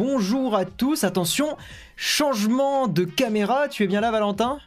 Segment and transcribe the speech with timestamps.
[0.00, 1.04] bonjour à tous.
[1.04, 1.58] Attention,
[1.94, 3.68] changement de caméra.
[3.68, 4.58] Tu es bien là, Valentin?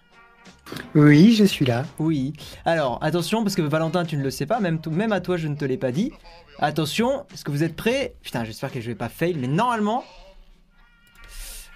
[0.94, 1.86] Oui, je suis là.
[1.98, 2.34] Oui.
[2.66, 5.48] Alors, attention, parce que Valentin, tu ne le sais pas, même, même à toi, je
[5.48, 6.12] ne te l'ai pas dit.
[6.60, 8.14] Attention, est-ce que vous êtes prêts?
[8.22, 10.04] Putain, j'espère que je vais pas fail, mais normalement,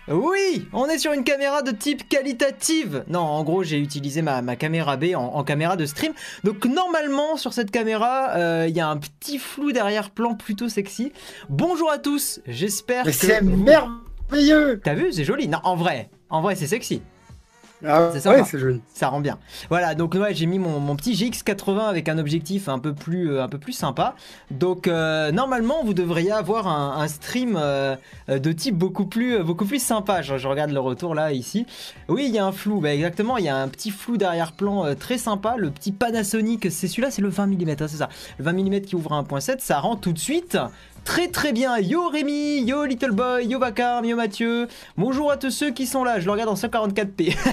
[0.09, 3.03] oui, on est sur une caméra de type qualitative.
[3.09, 6.13] Non, en gros, j'ai utilisé ma, caméra B en, caméra de stream.
[6.43, 11.11] Donc normalement, sur cette caméra, euh, il y a un petit flou derrière-plan plutôt sexy.
[11.49, 13.11] Bonjour à tous, j'espère que...
[13.11, 15.47] c'est merveilleux T'as vu, c'est joli.
[15.47, 17.01] Non, en vrai, en vrai, c'est sexy.
[17.85, 18.81] Ah, c'est ouais, c'est joli.
[18.93, 19.37] Ça rend bien.
[19.69, 23.43] Voilà, donc ouais, j'ai mis mon, petit GX80 avec un objectif un peu plus, euh,
[23.43, 24.15] un peu plus sympa.
[24.49, 27.95] Donc euh, normalement, vous devriez avoir un, stream euh,
[28.27, 30.21] de type beaucoup plus, beaucoup plus sympa.
[30.23, 31.67] Je, regarde le retour là ici.
[32.07, 32.79] Oui, il y a un flou.
[32.79, 35.55] Bah, exactement, il y a un petit flou derrière-plan très sympa.
[35.57, 38.09] Le petit Panasonic, c'est celui-là, c'est le 20 mm, hein, c'est ça.
[38.39, 40.57] Le 20 mm qui ouvre 1.7, ça rend tout de suite
[41.07, 41.79] très très bien.
[41.79, 44.67] Yo Rémi, yo Little Boy, yo Vacarme, yo Mathieu.
[44.97, 47.35] Bonjour à tous ceux qui sont là, je le regarde en 144p.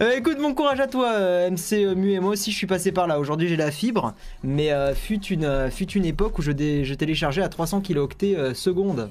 [0.00, 2.68] Euh, écoute, mon courage à toi, euh, MC euh, Mu et moi aussi je suis
[2.68, 3.18] passé par là.
[3.18, 8.54] Aujourd'hui j'ai la fibre, mais fut, une, époque où je, je téléchargeais à 300 kilooctets
[8.54, 9.10] seconde.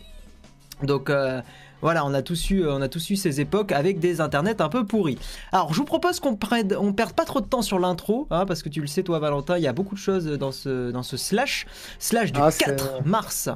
[0.83, 1.11] Donc
[1.81, 4.69] voilà, on a tous eu, on a tous eu ces époques avec des internets un
[4.69, 5.17] peu pourris.
[5.51, 8.45] Alors, je vous propose qu'on prenne, on perde pas trop de temps sur l'intro, hein,
[8.45, 10.91] parce que tu le sais, toi, Valentin, il y a beaucoup de choses dans ce,
[10.91, 11.65] dans ce slash,
[11.99, 13.49] slash du 4 ah, mars.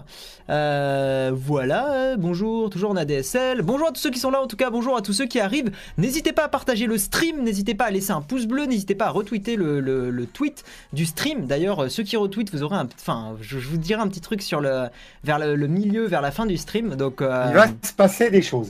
[0.49, 3.61] Euh, voilà, bonjour, toujours en ADSL.
[3.61, 5.39] Bonjour à tous ceux qui sont là, en tout cas, bonjour à tous ceux qui
[5.39, 5.71] arrivent.
[5.97, 9.07] N'hésitez pas à partager le stream, n'hésitez pas à laisser un pouce bleu, n'hésitez pas
[9.07, 11.45] à retweeter le, le, tweet du stream.
[11.45, 14.59] D'ailleurs, ceux qui retweetent, vous aurez un, enfin, je, vous dirai un petit truc sur
[14.59, 14.87] le,
[15.23, 16.95] vers le, milieu, vers la fin du stream.
[16.95, 18.14] Donc, euh, il va se passer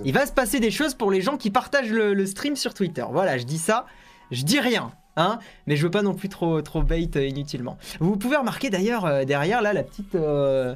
[0.05, 3.05] Il va se passer des choses pour les gens qui partagent le, stream sur Twitter.
[3.11, 3.85] Voilà, je dis ça,
[4.31, 4.91] je dis rien.
[5.17, 7.77] Hein mais je veux pas non plus trop, trop bait euh, inutilement.
[8.01, 10.75] Vous pouvez remarquer d'ailleurs euh, derrière là la petite, euh,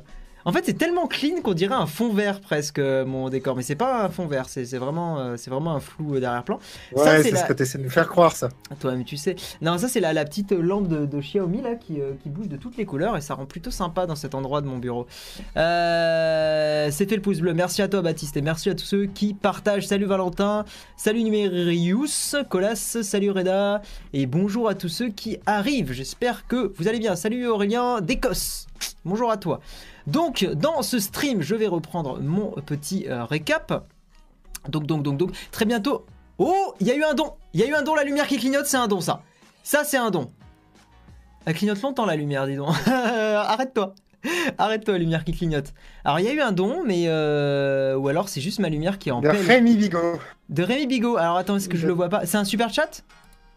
[0.50, 3.62] en fait, c'est tellement clean qu'on dirait un fond vert presque euh, mon décor, mais
[3.62, 6.58] c'est pas un fond vert, c'est vraiment, euh, c'est vraiment un flou euh, derrière-plan.
[6.96, 8.50] Ouais, c'est ce que tu essaies de nous faire croire ça.
[8.80, 9.36] Toi-même, tu sais.
[9.62, 12.86] Non, ça c'est la, la, petite lampe de, Xiaomi là qui, bouge de toutes les
[12.86, 15.06] couleurs et ça rend plutôt sympa dans cet endroit de mon bureau.
[15.54, 17.54] c'est fait le pouce bleu.
[17.54, 19.86] Merci à toi Baptiste et merci à tous ceux qui partagent.
[19.86, 20.66] Salut Valentin,
[20.98, 23.84] salut Numerius, Colas, salut Reda
[24.14, 25.92] et bonjour à tous ceux qui arrivent.
[25.92, 27.16] J'espère que vous allez bien.
[27.16, 28.66] Salut Aurélien d'Écosse.
[29.06, 29.62] Bonjour à toi.
[30.08, 33.88] Donc, dans ce stream, je vais reprendre mon petit euh, récap.
[34.68, 36.06] Donc, donc, donc, donc, très bientôt.
[36.38, 37.34] Oh, il y a eu un don.
[37.54, 39.22] Il y a eu un don, la lumière qui clignote, c'est un don, ça.
[39.64, 40.30] Ça, c'est un don.
[41.46, 42.70] Elle clignote longtemps, la lumière, dis donc.
[42.88, 43.96] Arrête-toi.
[44.58, 45.74] Arrête-toi, lumière qui clignote.
[46.04, 47.06] Alors, il y a eu un don, mais.
[47.08, 50.20] Euh, ou alors, c'est juste ma lumière qui est en De Rémi Bigot.
[50.50, 51.16] De Rémi Bigot.
[51.16, 52.26] Alors, attends, est-ce que je le vois pas?
[52.26, 53.04] C'est un super chat?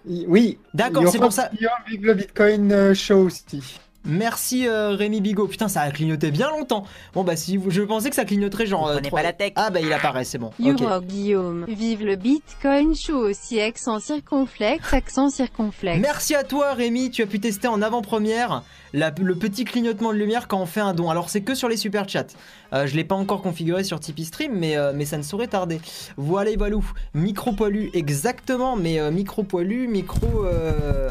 [0.06, 0.58] Oui.
[0.72, 1.50] D'accord, c'est pour ça.
[1.91, 3.81] le Bitcoin euh, Show aussi.
[4.04, 5.46] Merci euh, Rémi Bigot.
[5.46, 6.84] Putain, ça a clignoté bien longtemps.
[7.14, 7.70] Bon bah si vous...
[7.70, 8.84] je pensais que ça clignoterait genre.
[8.84, 9.52] On euh, pas la tech.
[9.56, 10.50] Ah bah il apparaît, c'est bon.
[10.58, 11.64] Guillaume.
[11.68, 16.00] Vive le Bitcoin Show aussi accent circonflexe, accent circonflexe.
[16.00, 20.48] Merci à toi Rémi, tu as pu tester en avant-première le petit clignotement de lumière
[20.48, 21.10] quand on fait un don.
[21.10, 22.26] Alors c'est que sur les super chats.
[22.72, 25.47] Euh, je l'ai pas encore configuré sur Tipeee Stream, mais, euh, mais ça ne saurait
[25.47, 25.80] tarder.
[26.16, 26.76] Voilà, voilà.
[27.14, 30.47] Micro poilu, exactement, mais euh, micro poilu, micro.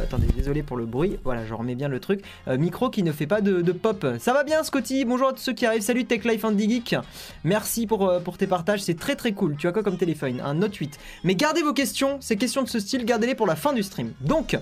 [0.02, 1.18] Attendez, désolé pour le bruit.
[1.24, 2.24] Voilà, je remets bien le truc.
[2.48, 4.06] micro qui ne fait pas de, pop.
[4.20, 5.82] Ça va bien, Scotty Bonjour à tous ceux qui arrivent.
[5.82, 6.96] Salut Tech Life Andy Geek.
[7.44, 9.56] Merci pour, pour tes partages, c'est très très cool.
[9.58, 10.42] Tu as quoi comme téléphone?
[10.44, 11.00] Un Note 8.
[11.24, 14.14] Mais gardez vos questions, ces questions de ce style, gardez-les pour la fin du stream.
[14.22, 14.58] Donc,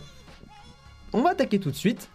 [1.14, 2.10] on va attaquer tout de suite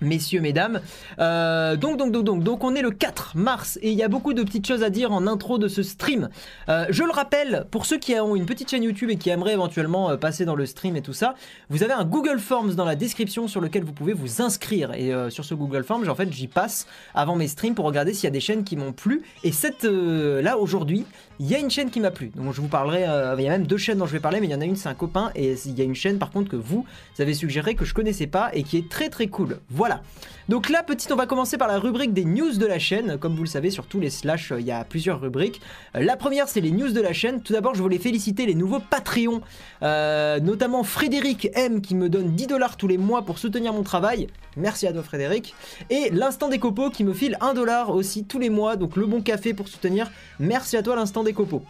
[0.00, 0.80] Messieurs, mesdames.
[1.18, 4.08] Euh, donc, donc, donc, donc, donc, on est le 4 mars et il y a
[4.08, 6.28] beaucoup de petites choses à dire en intro de ce stream.
[6.68, 9.54] Euh, je le rappelle, pour ceux qui ont une petite chaîne YouTube et qui aimeraient
[9.54, 11.34] éventuellement euh, passer dans le stream et tout ça,
[11.70, 14.92] vous avez un Google Forms dans la description sur lequel vous pouvez vous inscrire.
[14.94, 18.24] Et sur ce Google Forms, en fait, j'y passe avant mes streams pour regarder s'il
[18.24, 19.22] y a des chaînes qui m'ont plu.
[19.44, 21.04] Et cette là aujourd'hui,
[21.38, 22.28] il y a une chaîne qui m'a plu.
[22.34, 23.00] Donc je vous parlerai,
[23.38, 24.64] il y a même deux chaînes dont je vais parler, mais il y en a
[24.64, 26.86] une, c'est un copain, et il y a une chaîne par contre que vous,
[27.18, 29.58] avez suggéré que je connaissais pas et qui est très très cool.
[29.70, 30.02] Voilà.
[30.48, 33.18] Donc là, petite, on va commencer par la rubrique des news de la chaîne.
[33.18, 35.60] Comme vous le savez, sur tous les slash, euh, il y a plusieurs rubriques.
[35.96, 37.42] Euh, la première, c'est les news de la chaîne.
[37.42, 39.40] Tout d'abord, je voulais féliciter les nouveaux Patreons,
[39.82, 43.82] euh, notamment Frédéric M qui me donne 10 dollars tous les mois pour soutenir mon
[43.82, 44.28] travail.
[44.56, 45.52] Merci à toi, Frédéric.
[45.90, 48.76] Et l'instant des copeaux qui me file 1 dollar aussi tous les mois.
[48.76, 50.12] Donc le bon café pour soutenir.
[50.38, 51.64] Merci à toi, l'instant des copeaux.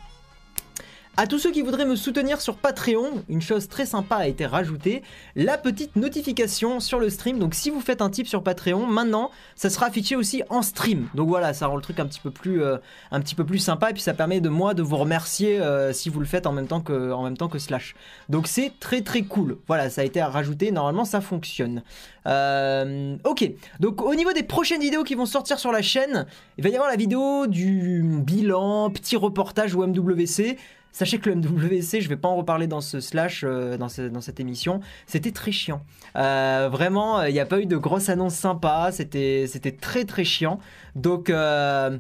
[1.19, 4.45] À tous ceux qui voudraient me soutenir sur Patreon, une chose très sympa a été
[4.45, 5.03] rajoutée,
[5.35, 7.39] la petite notification sur le stream.
[7.39, 11.09] Donc si vous faites un tip sur Patreon, maintenant ça sera affiché aussi en stream.
[11.15, 12.77] Donc voilà, ça rend le truc un petit peu plus, euh,
[13.13, 15.95] un petit peu plus sympa et puis ça permet de moi de vous remercier euh,
[15.95, 17.95] si vous le faites en même temps que, en même temps que Slash.
[18.29, 19.57] Donc c'est très très cool.
[19.69, 20.71] Voilà, ça a été rajouté.
[20.71, 21.83] Normalement ça fonctionne.
[22.27, 26.27] Euh, ok, donc au niveau des prochaines vidéos qui vont sortir sur la chaîne,
[26.59, 30.59] il va y avoir la vidéo du bilan, petit reportage au MWC.
[30.97, 34.23] Sachez que le MWC, je vais pas en reparler dans ce slash, euh, dans, dans,
[34.23, 35.83] cette émission, c'était très chiant.
[36.17, 39.47] Euh, vraiment, il n'y a pas eu de grosses annonces sympas, c'était
[39.79, 40.59] très très chiant.
[40.95, 41.99] Donc euh,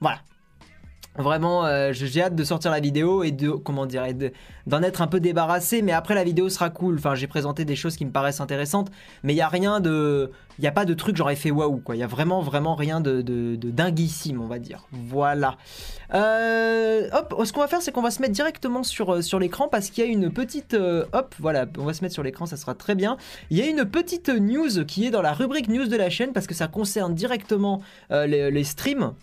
[0.00, 0.20] voilà,
[1.18, 4.04] Vraiment, euh, j'ai hâte de sortir la vidéo et de, comment dire,
[4.68, 5.82] d'en être un peu débarrassé.
[5.82, 6.94] Mais après, la vidéo sera cool.
[6.96, 8.88] Enfin, j'ai présenté des choses qui me paraissent intéressantes,
[9.24, 11.78] mais il y a rien de, il y a pas de truc j'aurais fait waouh
[11.78, 11.96] quoi.
[11.96, 14.86] Il y a vraiment, vraiment rien de, de, dinguissime, on va dire.
[14.92, 15.56] Voilà.
[16.14, 19.40] Euh, hop, ce qu'on va faire, c'est qu'on va se mettre directement sur euh, sur
[19.40, 22.46] l'écran parce qu'il y a une petite, hop, voilà, on va se mettre sur l'écran,
[22.46, 23.16] ça sera très bien.
[23.50, 26.32] Il y a une petite news qui est dans la rubrique news de la chaîne
[26.32, 29.14] parce que ça concerne directement les streams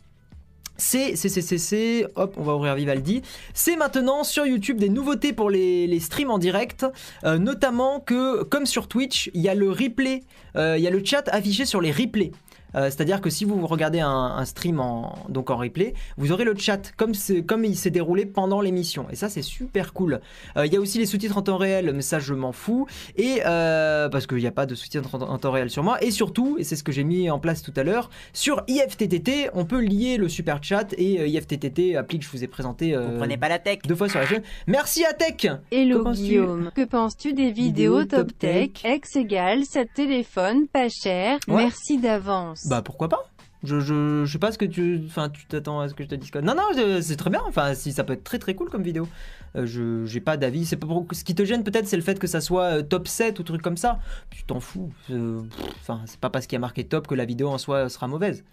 [0.78, 3.22] c'est, c'est, hop, on va ouvrir Vivaldi.
[3.54, 6.86] C'est maintenant sur YouTube des nouveautés pour les, streams en direct,
[7.24, 10.24] euh, notamment que, comme sur Twitch, il y a le replay,
[10.56, 12.32] euh, il y a le chat affiché sur les replays.
[12.76, 16.56] Euh, c'est-à-dire que si vous regardez un, stream en, donc en replay, vous aurez le
[16.56, 17.14] chat comme,
[17.48, 19.08] comme il s'est déroulé pendant l'émission.
[19.12, 20.20] Et ça, c'est super cool.
[20.58, 22.88] Euh, il y a aussi les sous-titres en temps réel, mais ça, je m'en fous.
[23.16, 26.04] Et euh, parce qu'il n'y a pas de sous-titres en, temps réel sur moi.
[26.04, 29.50] Et surtout, et c'est ce que j'ai mis en place tout à l'heure, sur IFTTT,
[29.54, 32.96] on peut lier le super chat et IFTTT, appli que je vous ai présenté.
[32.96, 34.44] vous prenez pas la tech Deux fois sur la chaîne.
[34.68, 40.68] Merci à Tech Hello Guillaume, que penses-tu des vidéos, top tech, X égale 7 téléphones
[40.68, 42.65] pas cher Merci d'avance.
[42.68, 43.30] Bah pourquoi pas
[43.66, 45.02] je, je, sais pas ce que tu.
[45.08, 46.42] Enfin, tu t'attends à ce que je te dise quoi.
[46.42, 47.42] Non, non, c'est très bien.
[47.48, 49.08] Enfin, si ça peut être très très cool comme vidéo.
[49.56, 50.66] Euh, je j'ai pas d'avis.
[50.66, 53.40] C'est ce qui te gêne peut-être, c'est le fait que ça soit euh, top 7
[53.40, 54.00] ou truc comme ça.
[54.30, 54.92] Tu t'en fous.
[55.10, 55.42] Euh,
[55.82, 58.08] enfin, c'est pas parce qu'il y a marqué top que la vidéo en soi sera
[58.08, 58.44] mauvaise.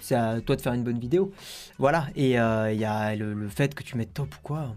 [0.00, 1.32] C'est à toi de faire une bonne vidéo.
[1.78, 2.06] Voilà.
[2.14, 4.74] Et il y a le, fait que tu mettes top ou quoi.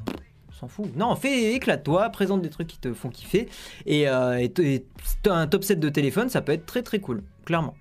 [0.50, 0.96] On s'en fout.
[0.96, 3.48] Non, fais éclate-toi, présente des trucs qui te font kiffer.
[3.86, 4.86] Et, et
[5.28, 7.76] un top 7 de téléphone, ça peut être très très cool, clairement.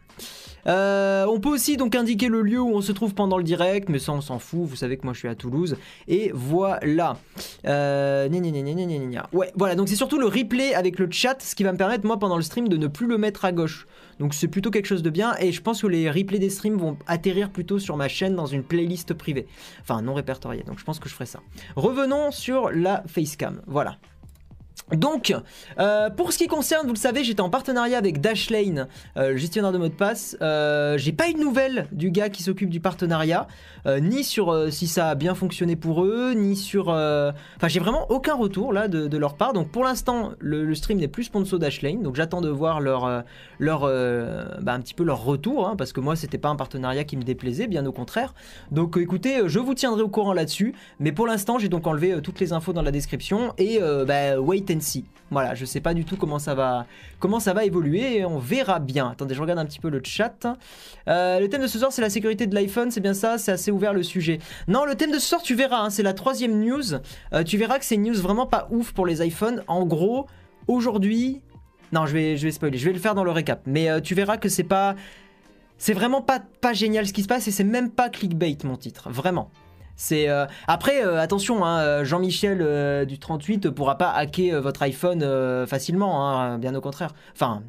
[0.67, 3.89] Euh, on peut aussi donc indiquer le lieu où on se trouve pendant le direct,
[3.89, 5.77] mais ça on s'en fout, vous savez que moi je suis à Toulouse.
[6.09, 7.17] Et voilà.
[7.67, 8.29] Euh,
[9.33, 12.07] ouais, voilà, donc c'est surtout le replay avec le chat, ce qui va me permettre
[12.07, 13.87] moi pendant le stream de ne plus le mettre à gauche.
[14.21, 16.77] Donc c'est plutôt quelque chose de bien, et je pense que les replays des streams
[16.77, 19.47] vont atterrir plutôt sur ma chaîne dans une playlist privée.
[19.81, 21.41] Enfin non répertoriée, donc je pense que je ferai ça.
[21.75, 23.97] Revenons sur la facecam, voilà.
[24.91, 25.35] Donc,
[25.79, 29.73] euh, pour ce qui concerne, vous le savez, j'étais en partenariat avec Dashlane, euh, gestionnaire
[29.73, 30.37] de mot de passe.
[30.43, 33.47] Euh, j'ai pas eu de nouvelles du gars qui s'occupe du partenariat,
[33.87, 36.89] ni sur si ça a bien fonctionné pour eux, ni sur.
[36.89, 39.53] Enfin, j'ai vraiment aucun retour là de, leur part.
[39.53, 42.03] Donc, pour l'instant, le, stream n'est plus sponsor Dashlane.
[42.03, 43.25] Donc, j'attends de voir leur,
[43.59, 47.03] leur, bah, un petit peu leur retour, hein, parce que moi, c'était pas un partenariat
[47.03, 48.35] qui me déplaisait, bien au contraire.
[48.71, 50.75] Donc, écoutez, je vous tiendrai au courant là-dessus.
[51.01, 54.62] Mais pour l'instant, j'ai donc enlevé toutes les infos dans la description et bah, wait
[54.71, 54.81] and
[55.33, 56.87] voilà, je sais pas du tout comment ça va,
[57.19, 59.09] comment ça va évoluer et on verra bien.
[59.09, 60.47] Attendez, je regarde un petit peu le chat.
[61.09, 63.51] Euh, le thème de ce soir, c'est la sécurité de l'iPhone, c'est bien ça, c'est
[63.51, 64.41] assez ouvert le sujet.
[64.69, 66.95] Non, le thème de ce soir, tu verras, hein, c'est la troisième news.
[67.33, 69.65] Euh, tu verras que c'est une news vraiment pas ouf pour les iPhones.
[69.69, 70.27] En gros,
[70.69, 71.41] aujourd'hui,
[71.93, 74.01] non, je vais, je vais spoiler, je vais le faire dans le récap, mais euh,
[74.01, 74.97] tu verras que c'est pas,
[75.79, 78.77] c'est vraiment pas, pas génial ce qui se passe et c'est même pas clickbait mon
[78.77, 79.51] titre, vraiment.
[79.97, 85.67] C'est euh, après euh, attention, hein, euh, Jean-Michel du 38 pourra pas hacker votre iPhone
[85.67, 87.15] facilement, hein, bien au contraire.
[87.35, 87.63] Enfin,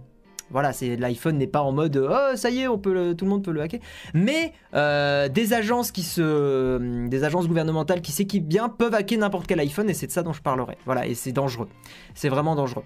[0.49, 3.51] voilà, l'iPhone n'est pas en mode oh ça y est, peut tout le monde peut
[3.51, 3.79] le hacker.
[4.13, 9.59] Mais des agences qui se, des agences gouvernementales qui s'équipent bien peuvent hacker n'importe quel
[9.59, 10.77] iPhone et c'est de ça dont je parlerai.
[10.85, 11.69] Voilà, et c'est dangereux.
[12.13, 12.83] C'est vraiment dangereux.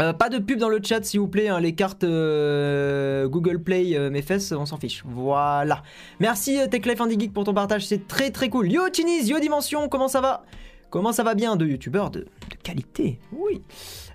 [0.00, 1.60] Euh, pas de pub dans le chat s'il vous plaît, hein.
[1.60, 5.02] les cartes euh, Google Play, euh, mes fesses, on s'en fiche.
[5.06, 5.82] Voilà.
[6.18, 8.70] Merci TechLife Geek pour ton partage, c'est très très cool.
[8.72, 10.44] Yo Chinis, yo Dimension, comment ça va?
[10.88, 13.18] Comment ça va bien de youtubeurs de, de, qualité?
[13.32, 13.62] Oui.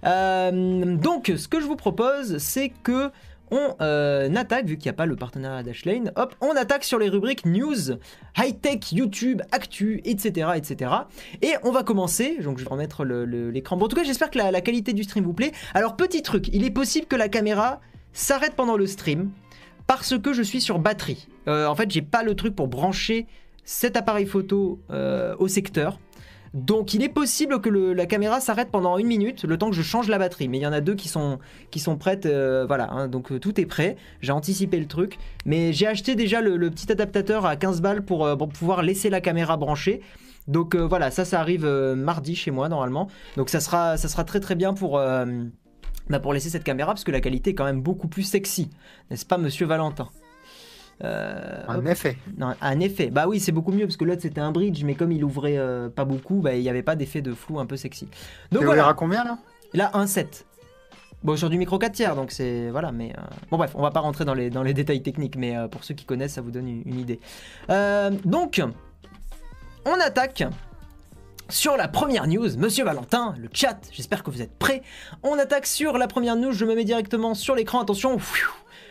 [0.03, 3.12] donc ce que je vous propose, c'est que
[3.51, 7.00] on euh, attaque, vu qu'il n'y a pas le partenariat Dashlane, hop, on attaque sur
[7.00, 7.98] les rubriques news,
[8.38, 10.92] high-tech, YouTube, actu, etc., etc.
[11.42, 13.77] Et on va commencer, donc je vais remettre l'écran.
[13.77, 15.51] Bon, en tout cas, j'espère que la, qualité du stream vous plaît.
[15.74, 17.82] Alors, petit truc, il est possible que la caméra
[18.13, 19.32] s'arrête pendant le stream
[19.88, 21.27] parce que je suis sur batterie.
[21.48, 23.27] Euh, en fait, j'ai pas le truc pour brancher
[23.63, 26.00] cet appareil photo euh, au secteur.
[26.54, 29.82] Donc il est possible que la caméra s'arrête pendant une minute, le temps que je
[29.82, 30.48] change la batterie.
[30.48, 31.39] Mais il y en a deux qui sont,
[32.00, 33.08] prêtes, euh, voilà, hein.
[33.08, 33.98] donc euh, tout est prêt.
[34.22, 35.18] J'ai anticipé le truc.
[35.46, 39.22] Mais j'ai acheté déjà le, petit adaptateur à 15 balles pour, pour, pouvoir laisser la
[39.22, 40.01] caméra branchée.
[40.48, 43.08] Donc voilà, ça, ça arrive mardi chez moi normalement.
[43.36, 45.00] Donc ça sera, ça sera très très bien pour...
[46.10, 48.70] Bah, pour laisser cette caméra parce que la qualité est quand même beaucoup plus sexy,
[49.10, 50.08] n'est-ce pas, monsieur Valentin?
[51.04, 52.18] Euh, un effet.
[52.38, 53.10] Non, un effet.
[53.10, 55.58] Bah oui, c'est beaucoup mieux parce que l'autre c'était un bridge, mais comme il ouvrait
[55.58, 58.08] euh, pas beaucoup, bah, il n'y avait pas d'effet de flou un peu sexy.
[58.51, 58.88] Donc voilà.
[58.88, 59.38] à combien là?
[59.74, 60.46] Là, un 7.
[61.24, 62.70] Bon, sur du micro 4 tiers, donc c'est.
[62.70, 63.13] Voilà, mais.
[63.18, 65.84] Euh, bon, bref, on va pas rentrer dans les, dans les détails techniques, mais pour
[65.84, 67.20] ceux qui connaissent, ça vous donne une, idée.
[68.25, 68.62] donc,
[69.86, 70.44] on attaque
[71.50, 74.82] sur la première news, Monsieur Valentin, le chat, j'espère que vous êtes prêts.
[75.24, 78.18] On attaque sur la première news, je me mets directement sur l'écran, attention.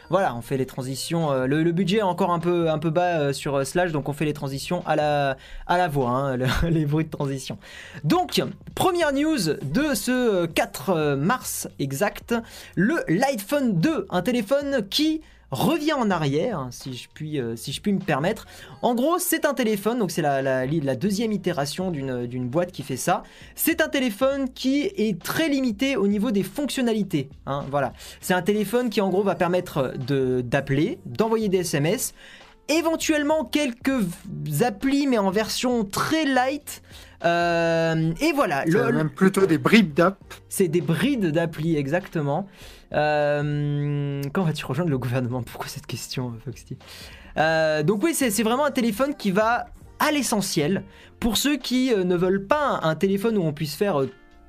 [0.09, 1.33] Voilà, on fait les transitions.
[1.33, 4.09] Euh, le, budget est encore un peu, un peu bas euh, sur euh, Slash, donc
[4.09, 5.37] on fait les transitions à la,
[5.67, 6.37] à la voix, hein,
[6.71, 7.59] les bruits de transition.
[8.05, 8.41] Donc,
[8.75, 12.35] première news de ce 4 mars exact,
[12.77, 17.73] le Lightphone 2, un téléphone qui revient en arrière, hein, si je puis, euh, si
[17.73, 18.47] je puis me permettre.
[18.83, 22.97] En gros, c'est un téléphone, donc c'est la, la, deuxième itération d'une boîte qui fait
[22.97, 23.23] ça.
[23.55, 27.29] C'est un téléphone qui est très limité au niveau des fonctionnalités.
[27.47, 27.93] Hein, voilà.
[28.21, 32.15] C'est un téléphone qui en gros va permettre d'appeler, d'envoyer des SMS,
[32.69, 34.03] éventuellement quelques
[34.63, 36.83] applis mais en version très light.
[37.25, 38.65] Euh, et voilà.
[38.67, 40.19] C'est même plutôt des brides d'app.
[40.49, 42.47] C'est des brides d'appli, exactement.
[42.93, 45.43] Euh, quand vas-tu rejoindre le gouvernement?
[45.43, 46.77] Pourquoi cette question, Foxty
[47.37, 49.67] euh, Donc oui, c'est vraiment un téléphone qui va
[49.99, 50.85] à l'essentiel.
[51.21, 54.01] Pour ceux qui euh, ne veulent pas un, téléphone où on puisse faire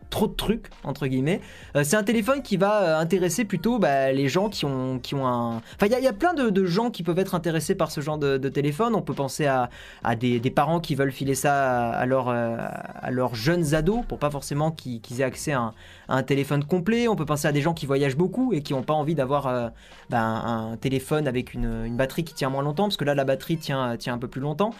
[0.10, 1.42] trop de trucs entre guillemets.
[1.76, 5.16] Euh, c'est un téléphone qui va euh, intéresser plutôt bah, les gens qui ont, qui
[5.16, 5.58] ont un.
[5.76, 8.38] Enfin, il y, a plein de, gens qui peuvent être intéressés par ce genre de,
[8.50, 8.96] téléphone.
[8.96, 9.70] On peut penser à,
[10.16, 12.58] des, parents qui veulent filer ça euh,
[12.96, 15.74] à leurs jeunes ados pour pas forcément qu'ils aient accès à
[16.08, 17.08] un, téléphone complet.
[17.08, 19.72] On peut penser à des gens qui voyagent beaucoup et qui n'ont pas envie d'avoir
[20.10, 23.58] bah, un, téléphone avec une, batterie qui tient moins longtemps parce que là la batterie
[23.58, 24.72] tient un peu plus longtemps.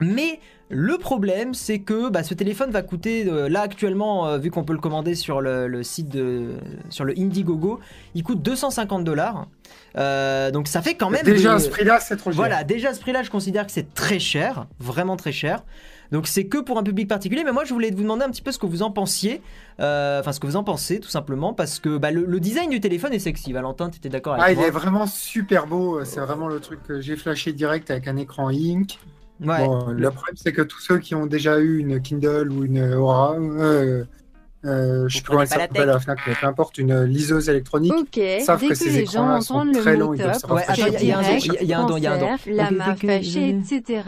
[0.00, 4.50] Mais le problème, c'est que bah, ce téléphone va coûter, euh, là actuellement, euh, vu
[4.50, 6.54] qu'on peut le commander sur le, site de,
[6.90, 7.78] sur le Indiegogo,
[8.14, 9.46] il coûte 250 dollars.
[9.96, 11.24] Euh, donc ça fait quand même.
[11.24, 12.36] Déjà à ce prix-là, c'est trop cher.
[12.36, 15.62] Voilà, déjà à ce prix-là, je considère que c'est très cher, vraiment très cher.
[16.10, 18.42] Donc c'est que pour un public particulier, mais moi je voulais vous demander un petit
[18.42, 19.42] peu ce que vous en pensiez,
[19.78, 23.12] enfin ce que vous en pensez tout simplement, parce que bah, le, design du téléphone
[23.12, 23.52] est sexy.
[23.52, 26.60] Valentin, tu étais d'accord avec ah, moi Il est vraiment super beau, c'est vraiment le
[26.60, 28.98] truc que j'ai flashé direct avec un écran Ink.
[29.40, 33.34] Le problème, c'est que tous ceux qui ont déjà eu une Kindle ou une Aura,
[33.34, 34.04] euh,
[34.64, 37.92] euh, je sais pas comment ça s'appelle la Fnac, mais peu importe, une liseuse électronique,
[37.92, 38.40] okay.
[38.40, 40.14] savent que, ces écrans-là sont très longs.
[40.14, 40.22] Il y
[41.72, 42.36] a un don, il y a un don.
[42.46, 44.02] La marque etc.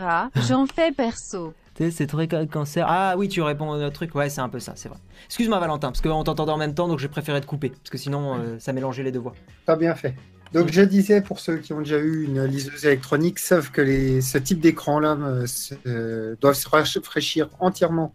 [0.49, 1.53] J'en fais perso.
[1.91, 2.85] C'est très cancer.
[2.89, 4.13] Ah oui, tu réponds à notre truc.
[4.15, 4.99] Ouais, c'est un peu ça, c'est vrai.
[5.27, 7.99] Excuse-moi, Valentin, parce qu'on t'entendait en même temps, donc j'ai préféré te couper, parce que
[7.99, 9.35] sinon, euh, ça mélangeait les deux voix.
[9.65, 10.15] T'as bien fait.
[10.53, 14.21] Donc je disais, pour ceux qui ont déjà eu une liseuse électronique, savent que les,
[14.21, 15.47] ce type d'écran-là euh,
[15.87, 18.15] euh, doivent se rafraîchir entièrement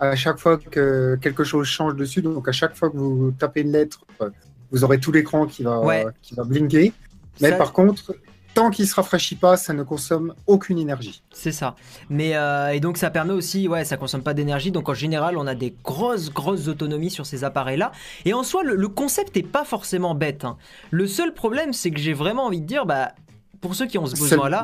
[0.00, 2.22] à chaque fois que quelque chose change dessus.
[2.22, 4.30] Donc à chaque fois que vous tapez une lettre, euh,
[4.70, 5.80] vous aurez tout l'écran qui va,
[6.22, 6.92] qui va blinker.
[7.40, 8.14] Mais par contre,
[8.54, 11.22] tant qu'il se rafraîchit pas, ça ne consomme aucune énergie.
[11.32, 11.74] C'est ça.
[12.08, 14.70] Mais euh, et donc ça permet aussi, ouais, ça consomme pas d'énergie.
[14.70, 17.92] Donc en général, on a des grosses grosses autonomies sur ces appareils-là.
[18.24, 20.44] Et en soi, le, concept est pas forcément bête.
[20.44, 20.56] Hein.
[20.90, 23.12] Le seul problème, c'est que j'ai vraiment envie de dire, bah
[23.64, 24.62] pour ceux qui ont ce besoin-là,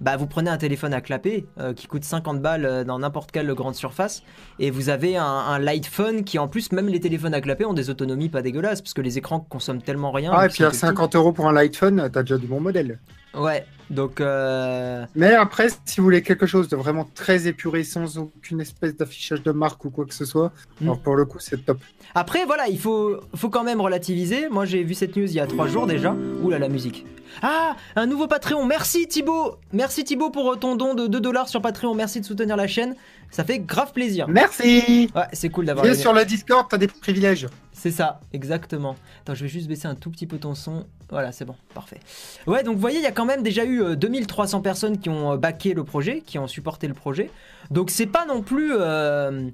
[0.00, 3.32] bah vous prenez un téléphone à clapper euh, qui coûte 50 balles euh, dans n'importe
[3.32, 4.22] quelle grande surface
[4.60, 7.72] et vous avez un, light phone qui en plus même les téléphones à clapper ont
[7.72, 10.30] des autonomies pas dégueulasses parce que les écrans consomment tellement rien.
[10.32, 13.00] Ah et puis à 50 euros pour un light phone, t'as déjà du bon modèle.
[13.36, 14.20] Ouais, donc.
[14.20, 18.96] Euh, Mais après, si vous voulez quelque chose de vraiment très épuré, sans aucune espèce
[18.96, 20.84] d'affichage de marque ou quoi que ce soit, hmm.
[20.84, 21.78] alors pour le coup, c'est top.
[22.14, 24.48] Après, voilà, il faut, faut quand même relativiser.
[24.48, 26.14] Moi, j'ai vu cette news il y a trois jours déjà.
[26.42, 27.06] Ouh là, la musique.
[27.42, 28.64] Ah, un nouveau Patreon.
[28.64, 29.56] Merci Thibaut.
[29.72, 31.94] Merci Thibaut pour ton don de 2 dollars sur Patreon.
[31.94, 32.96] Merci de soutenir la chaîne.
[33.30, 34.28] Ça fait grave plaisir.
[34.28, 35.10] Merci.
[35.14, 35.84] Ouais, c'est cool d'avoir.
[35.84, 37.48] Viens sur le Discord, t'as des privilèges.
[37.72, 38.96] C'est ça, exactement.
[39.20, 40.86] Attends, je vais juste baisser un tout petit peu ton son.
[41.10, 42.00] Voilà, c'est bon, parfait.
[42.46, 45.10] Ouais, donc vous voyez, il y a quand même déjà eu 2300 euh, personnes qui
[45.10, 47.30] ont euh, backé le projet, qui ont supporté le projet.
[47.70, 48.72] Donc c'est pas non plus...
[48.72, 49.50] Euh,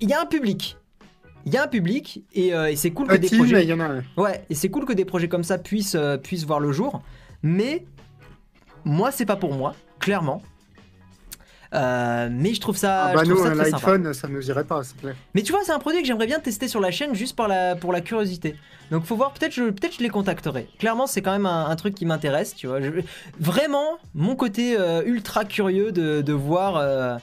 [0.00, 0.76] il y a un public.
[1.46, 3.64] Il y a un public et, c'est cool que des projets...
[3.64, 6.60] y en a Ouais, et c'est cool que des projets comme ça puissent, puissent voir
[6.60, 7.00] le jour.
[7.42, 7.84] Mais
[8.84, 10.42] moi, c'est pas pour moi, clairement.
[11.72, 13.06] Euh, mais je trouve ça.
[13.06, 15.14] Ah bah nous, un iPhone, ça nous irait pas, plaît.
[15.34, 17.46] Mais tu vois, c'est un produit que j'aimerais bien tester sur la chaîne juste pour
[17.46, 18.56] la, pour la curiosité.
[18.90, 20.68] Donc faut voir, peut-être je, peut je les contacterai.
[20.78, 22.78] Clairement, c'est quand même un, truc qui m'intéresse, tu vois.
[23.38, 26.76] vraiment, mon côté euh, ultra curieux de, de voir.
[26.76, 27.16] Euh,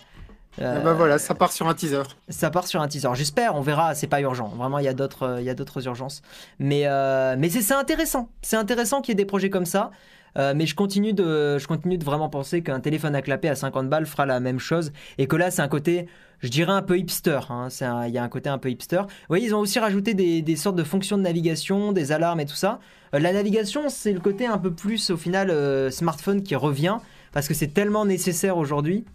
[0.59, 2.03] Euh, bah voilà, ça part sur un teaser.
[2.29, 3.09] Ça part sur un teaser.
[3.13, 3.93] J'espère, on verra.
[3.93, 4.47] C'est pas urgent.
[4.55, 6.21] Vraiment, il y a d'autres, il y a d'autres urgences.
[6.59, 8.29] Mais, euh, mais c'est intéressant.
[8.41, 9.91] C'est intéressant qu'il y ait des projets comme ça.
[10.37, 13.55] Euh, mais je continue, de, je continue de vraiment penser qu'un téléphone à clapper à
[13.55, 14.91] 50 balles fera la même chose.
[15.17, 16.07] Et que là, c'est un côté,
[16.39, 17.39] je dirais, un peu hipster.
[17.49, 17.69] Hein.
[18.07, 19.01] Il y a un côté un peu hipster.
[19.01, 22.45] Vous voyez, ils ont aussi rajouté des, sortes de fonctions de navigation, des alarmes et
[22.45, 22.79] tout ça.
[23.13, 26.97] Euh, la navigation, c'est le côté un peu plus, au final, euh, smartphone qui revient.
[27.33, 29.05] Parce que c'est tellement nécessaire aujourd'hui,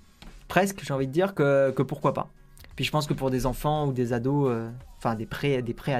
[0.49, 2.29] presque, j'ai envie de dire, que, que, pourquoi pas.
[2.77, 4.53] Puis je pense que pour des enfants ou des ados,
[4.99, 5.93] enfin des pré-ados, des pré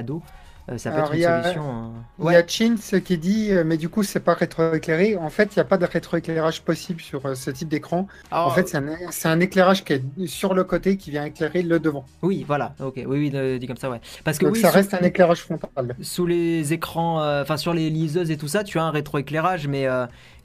[0.77, 1.63] ça peut être une solution.
[1.69, 1.91] Hein.
[2.19, 5.17] Il y a Chins qui dit, euh, mais du coup, c'est pas rétroéclairé.
[5.17, 8.07] En fait, il n'y a pas de rétroéclairage possible sur euh, ce type d'écran.
[8.31, 12.05] En fait, c'est un, éclairage qui est sur le côté qui vient éclairer le devant.
[12.21, 12.75] Oui, voilà.
[12.79, 13.99] Ok, oui, oui, dit comme ça, ouais.
[14.23, 15.95] Parce que Donc oui, ça reste un éclairage frontal.
[16.01, 19.87] Sous les écrans, enfin sur les liseuses et tout ça, tu as un rétroéclairage, mais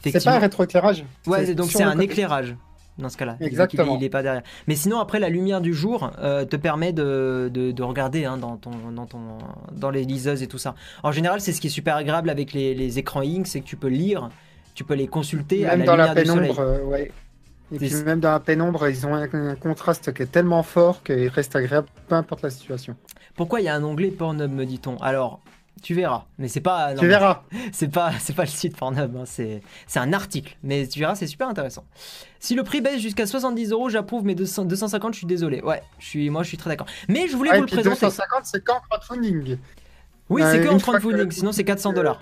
[0.03, 1.05] c'est pas un rétroéclairage.
[1.27, 2.57] Ouais, donc c'est un éclairage
[2.99, 3.37] dans ce cas-là.
[3.41, 3.97] Exactement.
[3.99, 4.43] Il, est pas derrière.
[4.67, 8.57] Mais sinon, après, la lumière du jour euh, te permet de, de, regarder hein, dans,
[8.57, 9.39] ton, dans, ton,
[9.73, 10.75] dans les liseuses et tout ça.
[11.03, 13.67] En général, c'est ce qui est super agréable avec les, les écrans Ink, c'est que
[13.67, 14.31] tu peux lire,
[14.75, 17.13] tu peux les consulter même à la dans lumière la pénombre, euh, ouais.
[17.71, 21.29] Et puis même dans la pénombre, ils ont un, contraste qui est tellement fort qu'il
[21.29, 22.97] reste agréable, peu importe la situation.
[23.37, 24.97] Pourquoi il y a un onglet Pornhub, me dit-on?
[24.99, 25.41] Alors,
[25.83, 26.95] tu verras, mais c'est pas.
[26.95, 27.43] tu verras.
[27.73, 30.57] C'est pas, c'est pas le site Pornhub, hein, c'est, c'est un article.
[30.63, 31.85] Mais tu verras, c'est super intéressant.
[32.41, 35.61] Si le prix baisse jusqu'à 70 euros, j'approuve, mais 200, 250, je suis désolé.
[35.63, 36.87] Ouais, je suis, moi, je suis très d'accord.
[37.09, 38.07] Mais je voulais vous le présenter.
[38.07, 39.59] 250, c'est qu'en crowdfunding.
[40.29, 41.31] Oui, c'est qu'en crowdfunding.
[41.31, 42.21] Sinon, c'est 400 dollars.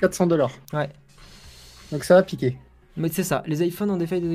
[0.00, 0.52] 400 dollars.
[0.72, 0.90] Ouais.
[1.90, 2.56] Donc ça va piquer.
[2.96, 4.28] Mais c'est ça, les iPhones ont des failles de...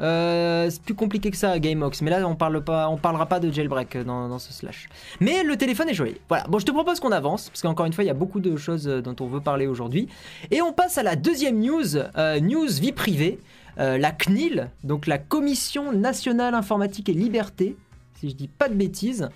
[0.00, 3.40] Euh, c'est plus compliqué que ça, GameOx, mais là on parle pas, on parlera pas
[3.40, 4.90] de jailbreak dans, ce slash.
[5.18, 6.16] Mais le téléphone est joli.
[6.28, 8.40] Voilà, bon je te propose qu'on avance, parce qu'encore une fois il y a beaucoup
[8.40, 10.08] de choses euh, dont on veut parler aujourd'hui.
[10.50, 13.38] Et on passe à la deuxième news, euh, news vie privée,
[13.78, 17.76] la CNIL, donc la Commission Nationale Informatique et Liberté,
[18.18, 19.28] si je dis pas de bêtises.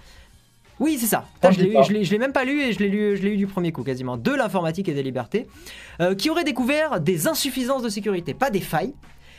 [0.82, 1.24] Oui, c'est ça.
[1.48, 4.16] je l'ai même pas lu et je l'ai lu, eu du premier coup quasiment.
[4.16, 5.46] De l'informatique et des libertés,
[6.00, 8.92] euh, qui aurait découvert des insuffisances de sécurité, pas des failles,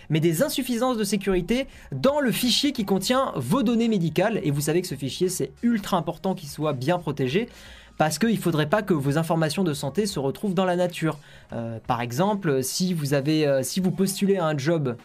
[0.10, 4.40] mais des insuffisances de sécurité dans le fichier qui contient vos données médicales.
[4.46, 7.50] Et vous savez que ce fichier, c'est ultra important qu'il soit bien protégé.
[7.98, 11.20] Parce qu'il ne faudrait pas que vos informations de santé se retrouvent dans la nature.
[11.52, 14.96] Euh, par exemple, si vous, avez, euh, si vous postulez à un job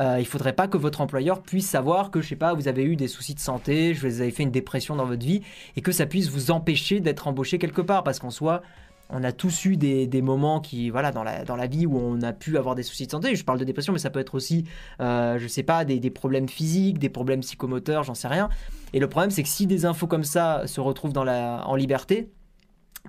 [0.00, 2.84] euh, il faudrait pas que votre employeur puisse savoir que, je sais pas, vous avez
[2.84, 5.42] eu des soucis de santé, vous avez fait une dépression dans votre vie,
[5.76, 8.62] et que ça puisse vous empêcher d'être embauché quelque part, parce qu'en soi,
[9.10, 12.56] on a tous eu des, moments qui, voilà, dans la, vie où on a pu
[12.56, 13.34] avoir des soucis de santé.
[13.34, 14.64] Je parle de dépression, mais ça peut être aussi,
[15.00, 18.48] euh, je sais pas, des, problèmes physiques, des problèmes psychomoteurs, j'en sais rien.
[18.92, 22.30] Et le problème, c'est que si des infos comme ça se retrouvent en liberté,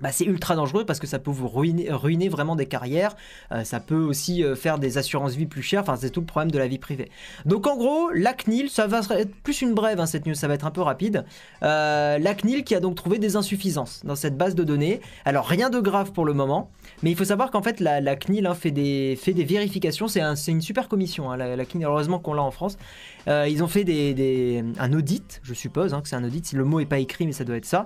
[0.00, 3.14] bah, c'est ultra dangereux parce que ça peut vous ruiner, ruiner vraiment des carrières,
[3.52, 6.26] euh, ça peut aussi euh, faire des assurances vie plus chères, enfin c'est tout le
[6.26, 7.10] problème de la vie privée.
[7.44, 10.48] Donc en gros, la CNIL, ça va être plus une brève hein, cette news, ça
[10.48, 11.24] va être un peu rapide.
[11.62, 15.00] Euh, la CNIL qui a donc trouvé des insuffisances dans cette base de données.
[15.24, 16.70] Alors rien de grave pour le moment,
[17.02, 20.22] mais il faut savoir qu'en fait la, CNIL hein, fait, des, fait des vérifications, c'est
[20.22, 22.78] un, une super commission, hein, la, CNIL, heureusement qu'on l'a en France.
[23.26, 23.84] Ils ont fait
[24.78, 27.44] un audit, je suppose que c'est un audit, le mot est pas écrit mais ça
[27.44, 27.84] doit être ça.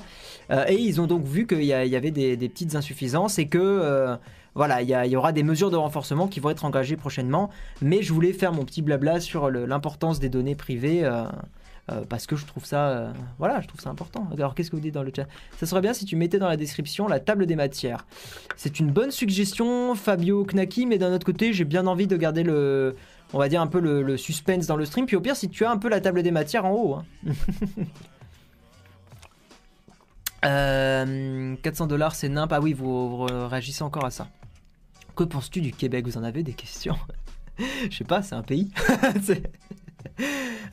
[0.68, 4.16] et ils ont donc vu qu'il y, avait des, petites insuffisances et que euh,
[4.54, 7.50] voilà, il y, aura des mesures de renforcement qui vont être engagées prochainement.
[7.82, 11.04] Mais je voulais faire mon petit blabla sur l'importance des données privées.
[11.04, 11.24] Euh,
[11.92, 14.26] euh, parce que je trouve ça, voilà, je trouve ça important.
[14.32, 15.28] Alors, qu'est-ce que vous dites dans le chat?
[15.56, 18.06] Ça serait bien si tu mettais dans la description la table des matières.
[18.56, 22.42] C'est une bonne suggestion, Fabio Knaki, mais d'un autre côté, j'ai bien envie de garder
[22.42, 22.96] le,
[23.32, 25.06] on va dire un peu le, suspense dans le stream.
[25.06, 26.94] Puis au pire, si tu as un peu la table des matières en haut.
[26.94, 27.04] Hein.
[30.42, 32.52] 400 euh, dollars, c'est nimp.
[32.52, 34.28] Ah oui, vous, réagissez encore à ça.
[35.14, 36.06] Que penses-tu du Québec?
[36.06, 36.96] Vous en avez des questions?
[37.90, 38.70] Je sais pas, c'est un pays.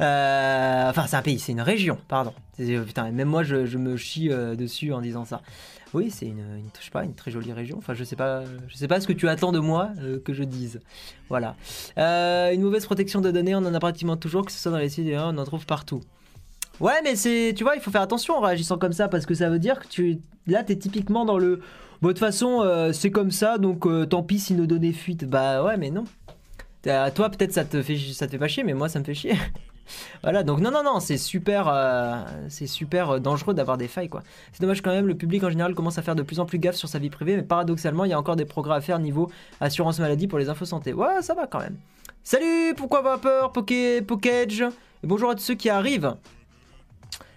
[0.02, 2.34] Euh, enfin, c'est un pays, c'est une région, pardon.
[2.58, 5.42] Putain, même moi, je, me chie euh, dessus en disant ça.
[5.94, 6.44] Oui, c'est une,
[6.80, 7.78] je sais pas, une très jolie région.
[7.78, 9.90] Enfin, je sais pas, je sais pas ce que tu attends de moi
[10.26, 10.80] que je dise.
[11.30, 11.56] Voilà.
[11.98, 14.90] une mauvaise protection de données, on en a pratiquement toujours, que ce soit dans les
[14.90, 16.02] sites, on en trouve partout.
[16.80, 19.36] Ouais, mais c'est, tu vois, il faut faire attention en réagissant comme ça parce que
[19.36, 21.62] ça veut dire que tu, là, t'es typiquement dans le.
[22.02, 25.26] De toute façon, euh, c'est comme ça, donc euh, tant pis si nos données fuitent.
[25.26, 26.04] Bah ouais, mais non.
[26.84, 29.14] toi, peut-être ça te fait, ça te fait pas chier, mais moi, ça me fait
[29.14, 29.36] chier.
[30.22, 34.24] voilà, donc non, non, non, c'est super, euh, c'est super dangereux d'avoir des failles, quoi.
[34.52, 36.60] C'est dommage quand même, le public en général commence à faire de plus en plus
[36.60, 39.00] gaffe sur sa vie privée, mais paradoxalement, il y a encore des progrès à faire
[39.00, 40.94] niveau assurance maladie pour les infos santé.
[40.94, 41.78] Ouais, ça va quand même.
[42.24, 46.16] Salut, pourquoi avoir peur, Poké, Pokége Et bonjour à tous ceux qui arrivent.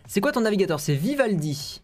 [0.07, 0.79] C'est quoi ton navigateur?
[0.79, 1.83] C'est Vivaldi.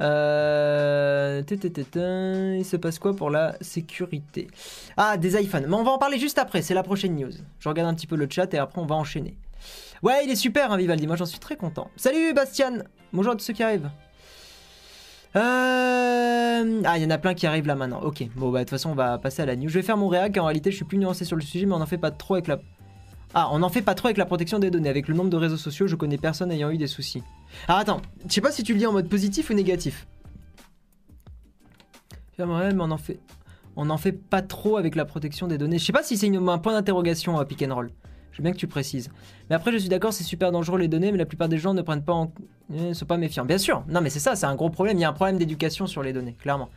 [0.00, 1.42] Euh...
[1.48, 4.48] Il se passe quoi pour la sécurité?
[4.96, 5.66] Ah, des iPhones.
[5.68, 7.32] Mais on va en parler juste après, c'est la prochaine news.
[7.60, 9.36] Je regarde un petit peu le chat et après on va enchaîner.
[10.02, 11.06] Ouais, il est super, hein, Vivaldi.
[11.06, 11.90] Moi, j'en suis très content.
[11.96, 12.78] Salut, Bastian.
[13.12, 13.90] Bonjour à tous ceux qui arrivent.
[15.36, 16.82] Euh...
[16.84, 18.00] Ah, il y en a plein qui arrivent là maintenant.
[18.00, 19.68] Ok, bon, bah, de toute façon, on va passer à la news.
[19.68, 20.38] Je vais faire mon réac.
[20.38, 22.34] En réalité, je suis plus nuancé sur le sujet, mais on en fait pas trop
[22.34, 22.60] avec la.
[23.34, 24.88] Ah, on en fait pas trop avec la protection des données.
[24.88, 27.22] Avec le nombre de réseaux sociaux, je connais personne ayant eu des soucis.
[27.68, 30.06] Alors, attends, je sais pas si tu le dis en mode positif ou négatif.
[32.38, 33.20] Ouais, mais on en fait.
[33.76, 35.78] On en fait pas trop avec la protection des données.
[35.78, 37.90] Je sais pas si c'est un point d'interrogation à pick and roll.
[38.32, 39.10] Je veux bien que tu précises.
[39.48, 41.74] Mais après, je suis d'accord, c'est super dangereux les données, mais la plupart des gens
[41.74, 42.32] ne prennent pas en.
[42.68, 43.44] ne sont pas méfiants.
[43.44, 44.96] Bien sûr, non, mais c'est ça, c'est un gros problème.
[44.98, 46.68] Il y a un problème d'éducation sur les données, clairement.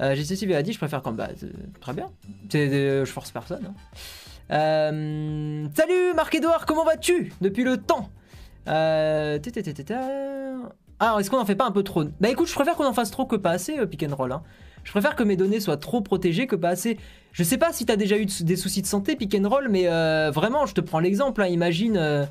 [0.00, 1.12] Euh, JCC a dit, je préfère quand.
[1.12, 1.46] Bah, euh,
[1.80, 2.06] très bien.
[2.54, 3.66] Euh, je force personne.
[3.68, 3.74] hein.
[4.50, 7.32] Euh, salut Marc-Edouard, comment vas-tu?
[7.40, 8.08] Depuis le temps
[8.68, 9.38] euh.
[11.00, 12.04] Ah, est-ce qu'on en fait pas un peu trop?
[12.20, 14.32] Bah écoute, je préfère qu'on en fasse trop que pas assez, pick and roll.
[14.32, 14.42] hein.
[14.84, 16.98] Je préfère que mes données soient trop protégées que pas assez.
[17.32, 19.68] Je sais pas si t'as déjà eu de- des soucis de santé, pick and roll,
[19.70, 21.40] mais euh, vraiment, je te prends l'exemple.
[21.42, 22.26] hein, imagine, euh,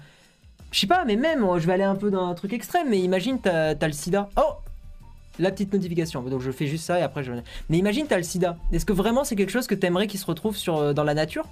[0.71, 2.87] je sais pas, mais même, euh, je vais aller un peu dans un truc extrême,
[2.89, 4.29] mais imagine t'as le sida.
[4.35, 4.55] Oh
[5.39, 6.21] la petite notification.
[6.23, 7.31] Donc je fais juste ça et après je.
[7.69, 8.57] Mais imagine t'as le sida.
[8.71, 11.45] Est-ce que vraiment c'est quelque chose que t'aimerais qu'il se retrouve sur, dans la nature?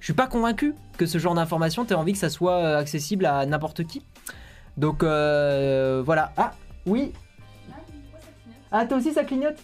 [0.00, 3.44] Je suis pas convaincu que ce genre d'information, t'aies envie que ça soit accessible à
[3.46, 4.02] n'importe qui.
[4.76, 6.32] Donc euh, voilà.
[6.36, 6.52] Ah
[6.86, 7.12] oui.
[8.72, 9.56] Ah toi aussi ça clignote?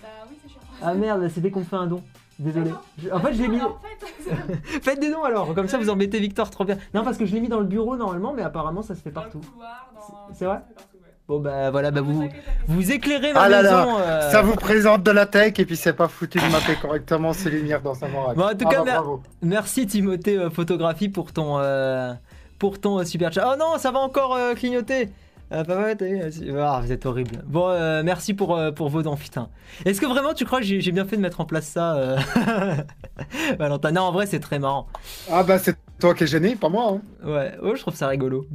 [0.84, 2.02] Ah merde, c'était qu'on fait un don.
[2.38, 2.70] Désolé.
[3.02, 3.60] Je- En fait, je l'ai mis.
[3.60, 6.76] En fait, Faites des dons alors, comme ça vous embêtez Victor trop bien.
[6.92, 9.10] Non, parce que je l'ai mis dans le bureau normalement, mais apparemment ça se fait
[9.10, 9.40] dans partout.
[9.42, 11.10] le couloir, dans- C'est vrai partout, ouais.
[11.28, 12.28] Bon bah voilà, bah Après, vous,
[12.66, 13.96] vous éclairez ma Ah là là, maison.
[14.00, 17.32] euh, Ça vous présente de la tech et puis c'est pas foutu de mapper correctement
[17.32, 18.36] ses lumières dans sa morale.
[18.36, 19.22] Bon, en tout Ah cas, bah, mer- bravo.
[19.40, 22.12] Merci Timothée euh, Photographie pour ton, euh,
[22.58, 23.48] pour ton euh, super chat.
[23.50, 25.10] Oh non, ça va encore euh, clignoter.
[25.54, 27.44] Euh, pas mal, t'as vu, c'est- Ah, vous êtes horrible.
[27.46, 29.48] Bon, euh, merci pour, euh, pour vos dons, putain.
[29.84, 32.16] Est-ce que vraiment tu crois que j'ai bien fait de mettre en place ça, euh,
[33.58, 33.92] Valentin?
[33.92, 34.86] Non, en vrai, c'est très marrant.
[35.30, 36.94] Ah bah c'est toi qui es gêné, pas moi.
[37.24, 37.28] hein.
[37.28, 38.46] Ouais, oh, je trouve ça rigolo.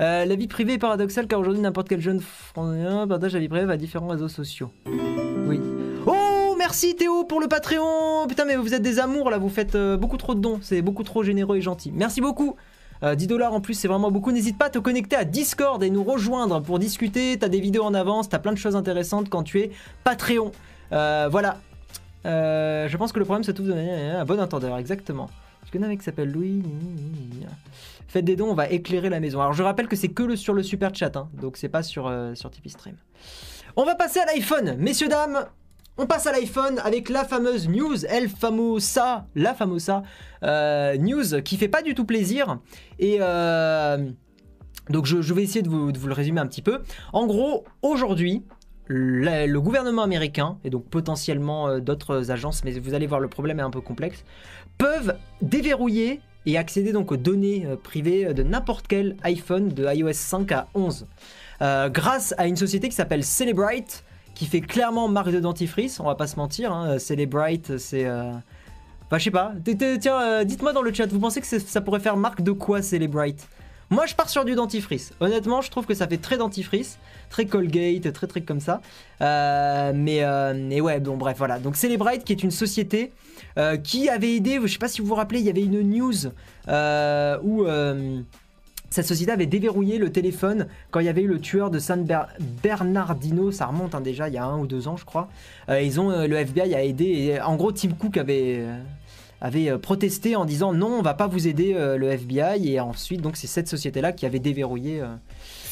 [0.00, 3.48] Euh, la vie privée est paradoxale car aujourd'hui n'importe quel jeune français partage la vie
[3.48, 4.70] privée à différents réseaux sociaux.
[5.46, 5.60] Oui.
[6.06, 8.26] Oh, merci Théo pour le Patreon.
[8.26, 11.04] Putain, mais vous êtes des amours là, vous faites beaucoup trop de dons, c'est beaucoup
[11.04, 11.92] trop généreux et gentil.
[11.94, 12.56] Merci beaucoup.
[13.02, 14.32] Euh, 10 dollars en plus, c'est vraiment beaucoup.
[14.32, 17.36] N'hésite pas à te connecter à Discord et nous rejoindre pour discuter.
[17.38, 19.70] T'as des vidéos en avance, t'as plein de choses intéressantes quand tu es
[20.04, 20.52] Patreon.
[20.92, 21.58] Euh, voilà.
[22.26, 25.28] Euh, je pense que le problème se trouve de à bon entendeur, exactement.
[25.66, 26.62] Je connais un mec qui s'appelle Louis.
[28.08, 29.40] Faites des dons, on va éclairer la maison.
[29.40, 32.06] Alors je rappelle que c'est que sur le super chat, hein, donc c'est pas sur,
[32.06, 32.96] euh, sur Tipeee Stream.
[33.74, 35.46] On va passer à l'iPhone, messieurs dames.
[35.98, 40.02] On passe à l'iPhone avec la fameuse news, El Famosa, la Famosa
[40.42, 42.58] euh, news qui fait pas du tout plaisir.
[42.98, 44.08] Et euh,
[44.88, 46.80] donc je, vais essayer de vous, le résumer un petit peu.
[47.12, 48.42] En gros, aujourd'hui,
[48.86, 53.60] le, gouvernement américain, et donc potentiellement euh, d'autres agences, mais vous allez voir le problème
[53.60, 54.24] est un peu complexe,
[54.78, 60.50] peuvent déverrouiller et accéder donc aux données privées de n'importe quel iPhone de iOS 5
[60.52, 61.06] à 11.
[61.62, 66.04] Euh, grâce à une société qui s'appelle Celebrite, qui fait clairement marque de dentifrice, on
[66.04, 66.72] va pas se mentir.
[66.72, 68.06] hein, Celebrite, c'est.
[68.06, 68.32] euh,
[69.06, 69.52] Enfin, je sais pas.
[70.00, 72.50] Tiens, euh, dites-moi dans le chat, vous pensez que c'est- ça pourrait faire marque de
[72.52, 73.46] quoi Celebrite
[73.90, 75.12] Moi, je pars sur du dentifrice.
[75.20, 78.80] Honnêtement, je trouve que ça fait très dentifrice, très Colgate, très truc comme ça.
[79.20, 81.58] Euh, mais, euh, mais ouais, bon, bref, voilà.
[81.58, 83.12] Donc, Celebrite, qui est une société
[83.84, 86.28] qui avait aidé, je sais pas si vous vous rappelez, il y avait une news
[87.44, 87.66] où.
[88.92, 91.78] Euh, cette société avait déverrouillé le téléphone quand il y avait eu le tueur de
[91.78, 92.28] San Ber-
[92.62, 95.28] Bernardino, ça remonte hein, déjà il y a un ou deux ans je crois.
[95.68, 98.78] Euh, ils euh, le FBI a aidé et en gros Tim Cook avait euh,
[99.44, 103.20] euh, protesté en disant non on va pas vous aider euh, le FBI et ensuite
[103.20, 105.02] donc c'est cette société là qui avait déverrouillé.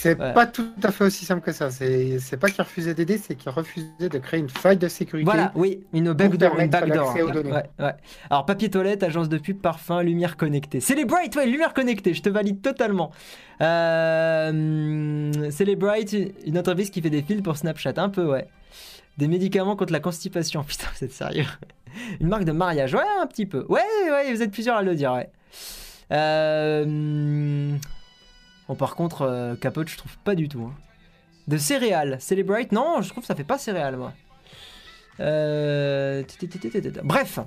[0.03, 0.33] C'est Ouais.
[0.33, 1.71] pas tout à fait aussi simple que ça.
[1.71, 5.27] C'est pas qu'ils refusaient d'aider, c'est qu'ils refusaient de créer une faille de sécurité.
[5.27, 7.09] Voilà, oui, une backdoor, une backdoor.
[7.09, 7.53] l'accès aux Ouais, données.
[7.53, 7.93] ouais, ouais.
[8.31, 10.81] Alors papier toilette, agence de pub, parfum, lumière connectée.
[10.81, 13.11] Celebrite, ouais, lumière connectée, je te valide totalement.
[13.61, 18.47] Euh, Celebrite, une entreprise qui fait des fils pour Snapchat, un peu, ouais.
[19.19, 21.45] Des médicaments contre la constipation, putain, vous êtes sérieux?
[22.21, 23.67] Une marque de mariage, ouais, un petit peu.
[23.69, 25.29] Ouais, ouais, vous êtes plusieurs à le dire, ouais.
[26.13, 27.77] Euh...
[28.71, 30.63] Bon, par contre, euh, Capote, je trouve pas du tout.
[30.63, 30.75] hein.
[31.49, 34.13] De céréales, Celebrite, non, je trouve que ça fait pas céréales, moi.
[35.19, 36.23] Euh,
[37.03, 37.41] Bref.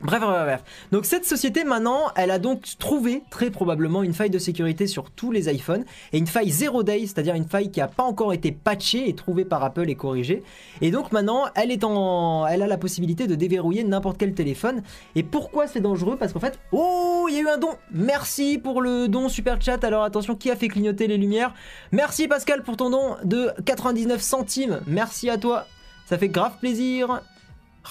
[0.00, 0.64] Bref, bref, bref.
[0.90, 5.10] Donc cette société maintenant, elle a donc trouvé très probablement une faille de sécurité sur
[5.10, 8.32] tous les iPhones et une faille zero day, c'est-à-dire une faille qui n'a pas encore
[8.32, 10.42] été patchée et trouvée par Apple et corrigée.
[10.80, 14.82] Et donc maintenant, elle est en, elle a la possibilité de déverrouiller n'importe quel téléphone.
[15.14, 16.16] Et pourquoi c'est dangereux?
[16.18, 17.70] Parce qu'en fait, oh, il y a eu un don.
[17.92, 19.82] Merci pour le don super chat.
[19.84, 21.54] Alors attention, qui a fait clignoter les lumières?
[21.92, 24.80] Merci Pascal pour ton don de 99 centimes.
[24.86, 25.66] Merci à toi.
[26.06, 27.22] Ça fait grave plaisir.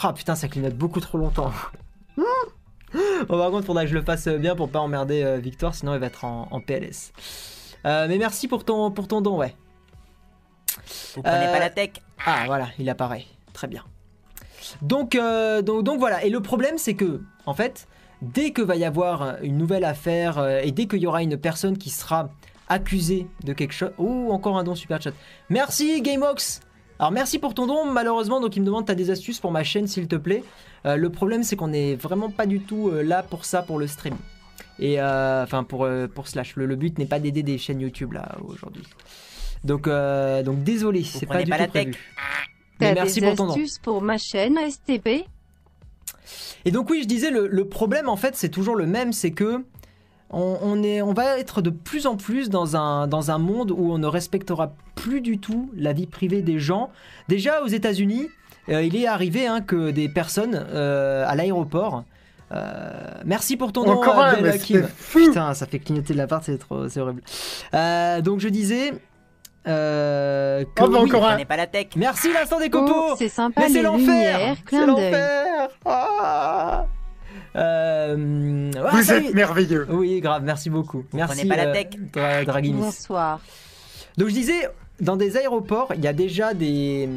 [0.01, 1.51] Ah putain, ça clignote beaucoup trop longtemps.
[2.17, 5.93] Bon, par contre, faudra que je le fasse bien pour pas emmerder euh, Victoire, sinon
[5.95, 7.11] il va être en, en PLS.
[7.85, 9.55] Euh, mais merci pour ton, pour ton don, ouais.
[11.15, 11.91] Vous prenez Euh, pas la tech
[12.25, 13.25] Ah, voilà, il apparaît.
[13.53, 13.83] Très bien.
[14.81, 16.23] Donc, euh, donc, donc voilà.
[16.23, 17.87] Et le problème, c'est que, en fait,
[18.21, 21.37] dès que va y avoir une nouvelle affaire euh, et dès qu'il y aura une
[21.37, 22.29] personne qui sera
[22.69, 23.91] accusée de quelque chose.
[23.97, 25.11] Oh, encore un don super chat.
[25.49, 26.61] Merci, GameOx.
[26.99, 27.85] Alors, merci pour ton don.
[27.85, 30.43] Malheureusement, donc, il me demande, t'as des astuces pour ma chaîne, s'il te plaît?
[30.85, 33.79] Euh, le problème, c'est qu'on n'est vraiment pas du tout euh, là pour ça, pour
[33.79, 34.15] le stream.
[34.79, 36.55] Et euh, enfin, pour, euh, pour Slash.
[36.55, 38.83] Le, le but n'est pas d'aider des chaînes YouTube, là, aujourd'hui.
[39.63, 41.83] Donc, euh, donc désolé, c'est pas du pas tout la tech.
[41.91, 41.97] prévu.
[42.81, 43.53] Mais merci des pour ton don.
[43.53, 45.25] astuces pour ma chaîne STP
[46.65, 49.31] Et donc oui, je disais, le, le problème en fait, c'est toujours le même, c'est
[49.31, 49.63] que
[50.33, 53.71] on, on est, on va être de plus en plus dans un, dans un monde
[53.71, 56.89] où on ne respectera plus du tout la vie privée des gens.
[57.29, 58.27] Déjà aux États-Unis,
[58.69, 62.03] euh, il est arrivé hein, que des personnes euh, à l'aéroport.
[62.51, 62.91] euh,
[63.25, 64.87] merci pour ton nom, Abdel Hakim.
[65.11, 67.21] Putain, ça fait clignoter de la part, c'est trop, c'est horrible.
[67.73, 68.93] Euh, donc je disais
[69.67, 71.09] euh, que Oh, bah, oui.
[71.09, 71.43] encore un.
[71.45, 73.11] Pas la tech Merci l'instant des copeaux.
[73.11, 76.85] Oh, c'est sympa Mais c'est l'enfer C'est l'enfer Ah
[77.55, 79.87] Euh, ah, Vous êtes merveilleux.
[79.89, 81.03] Oui, grave, merci beaucoup.
[81.13, 81.87] merci, prenez pas la euh, tech.
[82.11, 82.79] Dra- Dragimis.
[82.79, 83.39] Bonsoir.
[84.17, 84.67] Donc je disais,
[84.99, 87.07] dans des aéroports, il y a déjà des...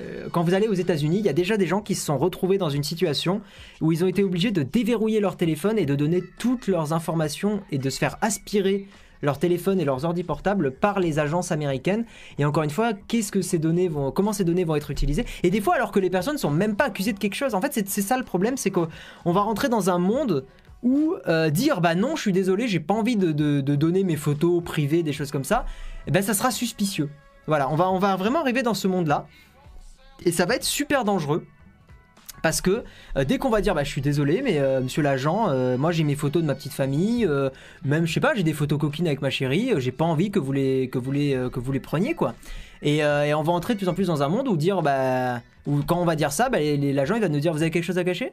[0.00, 2.18] euh, Quand vous allez aux États-Unis, il y a déjà des gens qui se sont
[2.18, 3.40] retrouvés dans une situation
[3.80, 7.60] où ils ont été obligés de déverrouiller leur téléphone et de donner toutes leurs informations
[7.72, 8.86] et de se faire aspirer
[9.22, 12.04] leur téléphone et leurs ordi portables par les agences américaines.
[12.38, 15.24] Et encore une fois, qu'est-ce que ces données vont, comment ces données vont être utilisées?
[15.42, 17.54] Et des fois, alors que les personnes sont même pas accusées de quelque chose.
[17.54, 18.88] En fait, c'est ça le problème, c'est qu'on
[19.26, 20.44] va rentrer dans un monde
[20.82, 24.16] où euh, dire bah non, je suis désolé, j'ai pas envie de, de- donner mes
[24.16, 25.66] photos privées, des choses comme ça,
[26.06, 27.10] eh ben ça sera suspicieux.
[27.46, 29.26] Voilà, on va, on va vraiment arriver dans ce monde-là.
[30.24, 31.46] Et ça va être super dangereux.
[32.42, 32.84] Parce que
[33.16, 35.92] euh, dès qu'on va dire bah je suis désolé mais euh, monsieur l'agent euh, moi
[35.92, 37.28] j'ai mes photos de ma petite famille
[37.84, 40.38] même je sais pas j'ai des photos coquines avec ma chérie j'ai pas envie que
[40.38, 42.34] vous les que vous les que vous les preniez quoi.
[42.82, 45.82] Et, on va entrer de plus en plus dans un monde où dire bah où
[45.82, 47.98] quand on va dire ça bah, l'agent il va nous dire vous avez quelque chose
[47.98, 48.32] à cacher?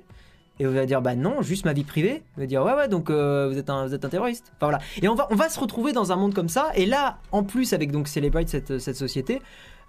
[0.57, 2.23] Et on va dire bah non juste ma vie privée.
[2.37, 4.53] Il va dire ouais ouais donc vous êtes un vous êtes un terroriste.
[4.55, 4.79] Enfin voilà.
[5.01, 6.71] Et on va on va se retrouver dans un monde comme ça.
[6.75, 9.41] Et là en plus avec donc Celebrate cette cette société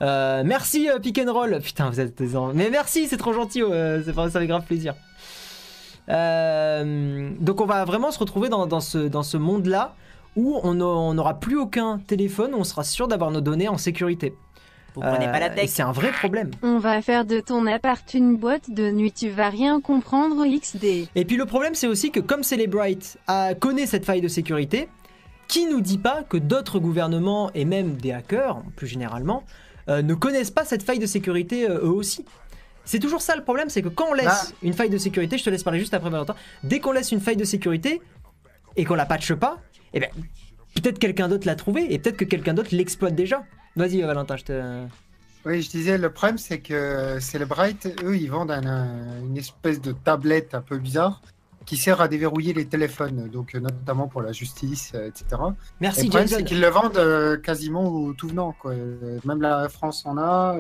[0.03, 1.59] euh, merci euh, Pick and Roll.
[1.63, 3.63] Putain, vous êtes des en- Mais merci, c'est trop gentil.
[3.63, 4.95] euh, c'est- ça fait grave plaisir.
[6.09, 9.95] Euh, donc on va vraiment se retrouver dans, dans ce, dans ce monde-là
[10.37, 13.69] où on n'a- on n'aura plus aucun téléphone, où on sera sûr d'avoir nos données
[13.69, 14.35] en sécurité.
[14.95, 16.51] Vous prenez pas la Euh, tech c'est un vrai problème.
[16.63, 21.09] On va faire de ton appart une boîte de nuit, tu vas rien comprendre XD.
[21.15, 24.89] Et puis le problème, c'est aussi que comme Celebrite a, connaît cette faille de sécurité,
[25.49, 29.43] qui nous dit pas que d'autres gouvernements et même des hackers, plus généralement,
[29.89, 32.25] euh, ne connaissent pas cette faille de sécurité euh, eux aussi
[32.85, 34.57] C'est toujours ça le problème, c'est que quand on laisse Ah.
[34.63, 37.21] une faille de sécurité, je te laisse parler juste après Valentin, dès qu'on laisse une
[37.21, 38.01] faille de sécurité
[38.77, 39.59] et qu'on la patche pas,
[39.93, 40.11] eh ben
[40.75, 43.43] peut-être quelqu'un d'autre l'a trouvé et peut-être que quelqu'un d'autre l'exploite déjà.
[43.77, 44.85] Vas-y euh, Valentin, je te...
[45.45, 49.81] Oui, je disais, le problème, c'est que Celebrite, eux, ils vendent un- un- une espèce
[49.81, 51.23] de tablette un peu bizarre
[51.67, 55.27] qui sert à déverrouiller les téléphones, donc euh, notamment pour la justice, euh, etc.
[55.33, 58.55] Et Merci le problème, c'est qu'ils le vendent euh, quasiment au tout venant.
[58.59, 58.73] Quoi.
[59.25, 60.57] Même la France en a,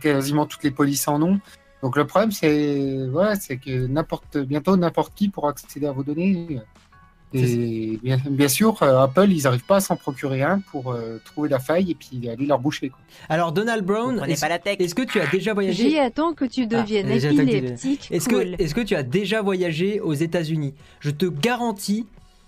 [0.00, 1.38] quasiment toutes les polices en ont.
[1.82, 6.02] Donc le problème, c'est voilà, c'est que n'importe bientôt n'importe qui pourra accéder à vos
[6.02, 6.60] données.
[7.42, 11.20] Et bien, bien sûr, euh, Apple, ils n'arrivent pas à s'en procurer un pour euh,
[11.24, 12.88] trouver la faille et puis aller leur boucher.
[12.90, 12.98] Quoi.
[13.28, 15.90] Alors Donald Brown, est-ce que tu as déjà voyagé?
[15.90, 18.08] J'y attends que tu deviennes Ah, épileptique.
[18.10, 18.56] Est-ce cool.
[18.56, 20.74] que, est que tu as déjà voyagé aux États-Unis?
[21.00, 22.06] Je te garantis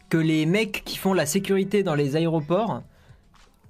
[0.09, 2.83] que les mecs qui font la sécurité dans les aéroports,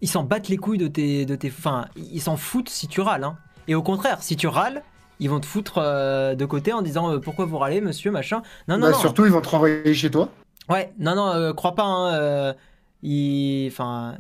[0.01, 1.27] ils s'en battent les couilles de tes.
[1.27, 3.25] De tes enfin, ils s'en foutent si tu râles.
[3.25, 3.37] hein.
[3.67, 4.83] Et au contraire, si tu râles,
[5.21, 8.43] ils vont te foutre euh, de côté en disant euh, pourquoi vous râlez, monsieur, machin?
[8.69, 8.99] Non, non, Bah, non.
[8.99, 10.29] Surtout, ils vont te renvoyer chez toi.
[10.69, 11.85] Ouais, non, non, euh, crois pas.
[11.85, 12.53] Hein, euh,
[13.69, 14.17] Enfin.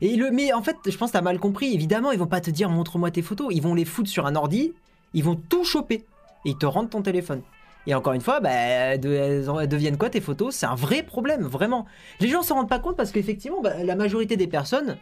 [0.00, 1.72] Et le, mais en fait, je pense que t'as mal compris.
[1.74, 3.48] Évidemment, ils vont pas te dire montre-moi tes photos.
[3.52, 4.72] Ils vont les foutre sur un ordi.
[5.14, 6.04] Ils vont tout choper.
[6.44, 7.42] Et ils te rendent ton téléphone.
[7.86, 10.54] Et encore une fois, bah, elles, en- elles deviennent quoi tes photos?
[10.54, 11.86] C'est un vrai problème, vraiment.
[12.20, 14.96] Les gens se rendent pas compte parce qu'effectivement, bah, la majorité des personnes,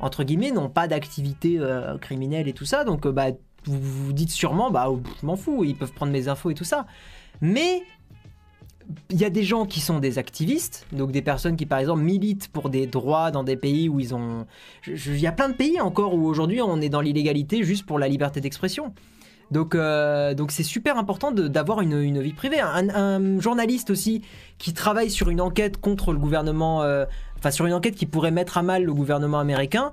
[0.00, 2.84] entre guillemets, n'ont pas d'activité euh, criminelle et tout ça.
[2.84, 3.26] Donc, bah,
[3.64, 6.54] vous vous dites sûrement, bah, oh, je m'en fous, ils peuvent prendre mes infos et
[6.54, 6.86] tout ça.
[7.40, 7.82] Mais
[9.10, 12.02] il y a des gens qui sont des activistes, donc des personnes qui par exemple
[12.02, 14.46] militent pour des droits dans des pays où ils ont...
[14.86, 17.98] Il y a plein de pays encore où aujourd'hui on est dans l'illégalité juste pour
[17.98, 18.94] la liberté d'expression.
[19.50, 22.60] Donc euh, donc c'est super important d'avoir une, une vie privée.
[22.60, 24.22] Un, un journaliste aussi
[24.58, 27.06] qui travaille sur une enquête contre le gouvernement, euh,
[27.38, 29.92] enfin sur une enquête qui pourrait mettre à mal le gouvernement américain,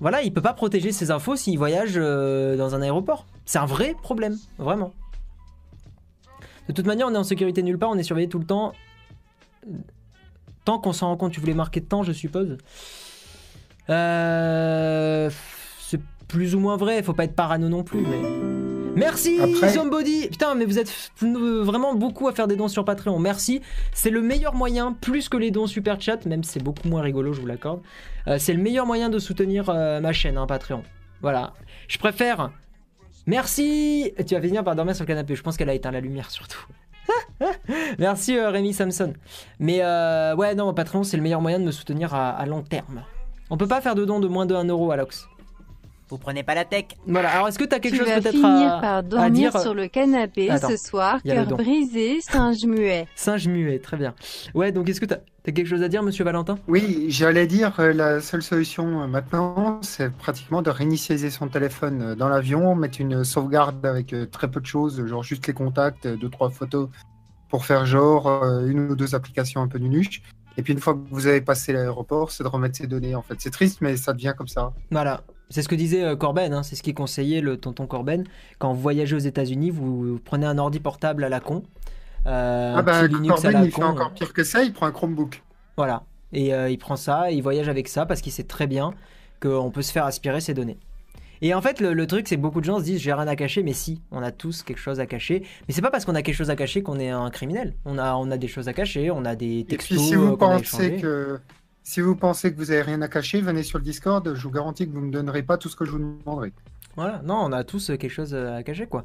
[0.00, 3.26] voilà, il peut pas protéger ses infos s'il voyage euh, dans un aéroport.
[3.44, 4.92] C'est un vrai problème, vraiment.
[6.70, 8.72] De toute manière, on est en sécurité nulle part, on est surveillé tout le temps.
[10.64, 12.58] Tant qu'on s'en rend compte, tu voulais marquer de temps, je suppose.
[13.88, 15.28] Euh,
[15.80, 18.20] c'est plus ou moins vrai, faut pas être parano non plus, mais.
[18.94, 23.18] Merci Après- Somebody Putain, mais vous êtes vraiment beaucoup à faire des dons sur Patreon.
[23.18, 23.62] Merci.
[23.92, 27.02] C'est le meilleur moyen, plus que les dons super chat, même si c'est beaucoup moins
[27.02, 27.80] rigolo, je vous l'accorde.
[28.28, 30.82] Euh, c'est le meilleur moyen de soutenir euh, ma chaîne, hein, Patreon.
[31.20, 31.52] Voilà.
[31.88, 32.50] Je préfère.
[33.30, 35.36] Merci Tu vas finir par dormir sur le canapé.
[35.36, 36.66] Je pense qu'elle a éteint la lumière surtout.
[38.00, 39.12] Merci euh, Rémi Samson.
[39.60, 42.62] Mais euh, ouais, non, Patreon, c'est le meilleur moyen de me soutenir à, à long
[42.62, 43.04] terme.
[43.48, 45.28] On peut pas faire de dons de moins de 1 euro, Alox.
[46.10, 48.74] Vous prenez pas la tech Voilà, alors est-ce que t'as quelque Tu chose peut-être finir
[48.74, 53.06] à, par à dormir dire sur le canapé Attends, ce soir, cœur brisé, singe muet.
[53.14, 54.14] Singe muet, très bien.
[54.54, 56.58] Ouais, donc est-ce que t'as as quelque chose à dire, monsieur Valentin?
[56.68, 62.02] Oui, j'allais dire, euh, la seule solution euh, maintenant, c'est pratiquement de réinitialiser son téléphone
[62.02, 65.54] euh, dans l'avion, mettre une sauvegarde avec euh, très peu de choses, genre juste les
[65.54, 66.88] contacts, euh, deux, trois photos
[67.48, 70.22] pour faire genre euh, une ou deux applications un peu nunuches.
[70.56, 73.22] Et puis une fois que vous avez passé l'aéroport, c'est de remettre ces données en
[73.22, 73.34] fait.
[73.38, 74.72] C'est triste, mais ça devient comme ça.
[74.90, 75.22] Voilà.
[75.50, 78.24] C'est ce que disait euh, Corben, hein, c'est ce qui conseillait le tonton Corben.
[78.58, 81.64] Quand vous voyagez aux États-Unis, vous, prenez un ordi portable à la con.
[82.26, 83.08] euh, ah bah, la
[83.64, 83.82] il fait con.
[83.82, 85.42] encore pire que ça, il prend un Chromebook.
[85.76, 86.04] Voilà.
[86.32, 88.94] Et euh, il prend ça, et il voyage avec ça parce qu'il sait très bien
[89.42, 90.78] qu'on peut se faire aspirer ses données.
[91.42, 93.26] Et en fait, le, le truc, c'est que beaucoup de gens se disent j'ai rien
[93.26, 95.42] à cacher, mais si, on a tous quelque chose à cacher.
[95.66, 97.74] Mais c'est pas parce qu'on a quelque chose à cacher qu'on est un criminel.
[97.86, 100.14] On a, on a des choses à cacher, on a des Et textos puis si
[100.14, 101.40] euh, vous pensez que
[101.82, 104.34] si vous pensez que vous avez rien à cacher, venez sur le Discord.
[104.34, 106.52] Je vous garantis que vous me donnerez pas tout ce que je vous demanderai.
[106.96, 109.04] Voilà, non, on a tous euh, quelque chose euh, à cacher, quoi.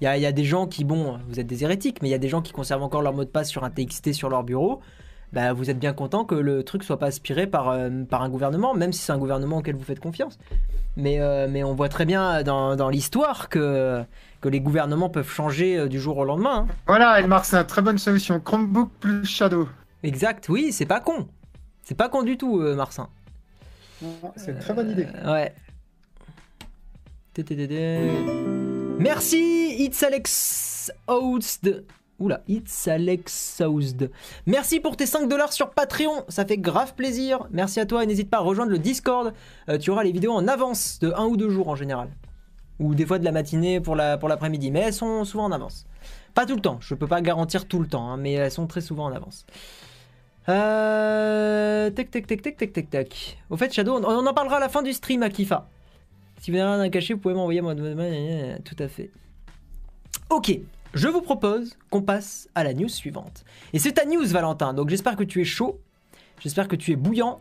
[0.00, 2.08] Il y a, il y a des gens qui, bon, vous êtes des hérétiques, mais
[2.08, 4.12] il y a des gens qui conservent encore leur mot de passe sur un TXT
[4.12, 4.80] sur leur bureau.
[5.32, 8.28] Bah, vous êtes bien content que le truc soit pas aspiré par, euh, par un
[8.28, 10.38] gouvernement, même si c'est un gouvernement auquel vous faites confiance.
[10.96, 14.02] Mais, euh, mais on voit très bien dans, dans l'histoire que,
[14.40, 16.66] que les gouvernements peuvent changer du jour au lendemain.
[16.68, 16.74] hein.
[16.88, 18.40] Voilà, Elmar, c'est une très bonne solution.
[18.40, 19.68] Chromebook plus Shadow.
[20.02, 21.28] Exact, oui, c'est pas con.
[21.90, 23.08] C'est pas con du tout, euh, Marcin.
[24.36, 25.08] C'est une très bonne idée.
[25.12, 25.52] Euh, ouais.
[29.00, 31.84] Merci, It's Alex Housed.
[32.20, 34.08] Oula, It's Alex Housed.
[34.46, 37.48] Merci pour tes 5 dollars sur Patreon, ça fait grave plaisir.
[37.50, 39.34] Merci à toi et n'hésite pas à rejoindre le Discord.
[39.68, 42.10] Euh, tu auras les vidéos en avance de 1 ou 2 jours en général.
[42.78, 45.50] Ou des fois de la matinée pour la pour l'après-midi, mais elles sont souvent en
[45.50, 45.86] avance.
[46.34, 48.68] Pas tout le temps, je peux pas garantir tout le temps, hein, mais elles sont
[48.68, 49.44] très souvent en avance.
[50.48, 51.90] Euh...
[51.90, 53.38] Tac, tac, tac, tac, tac, tac, tac.
[53.50, 55.68] Au fait, Shadow, on en parlera à la fin du stream à Kifa.
[56.40, 57.74] Si vous n'avez rien à cacher, vous pouvez m'envoyer moi.
[57.74, 59.10] Tout à fait.
[60.30, 60.58] Ok,
[60.94, 63.44] je vous propose qu'on passe à la news suivante.
[63.72, 64.72] Et c'est ta news, Valentin.
[64.72, 65.80] Donc j'espère que tu es chaud.
[66.40, 67.38] J'espère que tu es bouillant.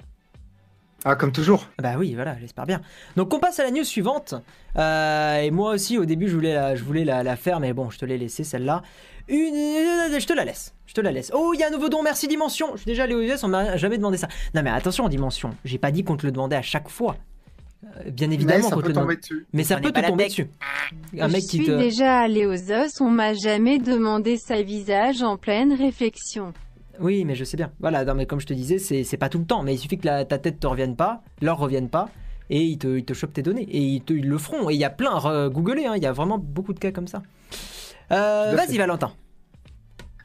[1.05, 1.67] Ah, comme toujours.
[1.81, 2.81] Bah oui, voilà, j'espère bien.
[3.15, 4.35] Donc on passe à la news suivante.
[4.77, 7.73] Euh, et moi aussi, au début, je voulais la, je voulais la, la faire, mais
[7.73, 8.81] bon, je te l'ai laissé celle-là.
[9.29, 9.53] Une,
[10.19, 10.73] je te la laisse.
[10.88, 11.31] Je te la laisse.
[11.33, 12.71] Oh, il y a un nouveau don, merci Dimension.
[12.73, 14.27] Je suis déjà allé aux US, on m'a jamais demandé ça.
[14.55, 15.55] Non mais attention, Dimension.
[15.63, 17.15] J'ai pas dit qu'on te le demandait à chaque fois.
[17.85, 19.45] Euh, bien Mais évidemment ça qu'on te peut tomber dessus.
[19.53, 20.47] Mais ça peut te tomber dessus.
[21.17, 21.71] Un mec Je qui suis te.
[21.71, 26.53] déjà allé aux os, on m'a jamais demandé sa visage en pleine réflexion.
[26.99, 27.71] Oui, mais je sais bien.
[27.79, 29.63] Voilà, non, mais comme je te disais, c'est pas tout le temps.
[29.63, 32.09] Mais il suffit que la- ta tête te revienne pas, leur revienne pas,
[32.49, 33.63] et ils te, ils te chopent tes données.
[33.63, 34.69] Et ils, te- ils le feront.
[34.69, 36.91] Et il y a plein, re- googlez, hein, il y a vraiment beaucoup de cas
[36.91, 37.21] comme ça.
[38.12, 38.77] Euh, à Vas-y.
[38.77, 39.12] Valentin.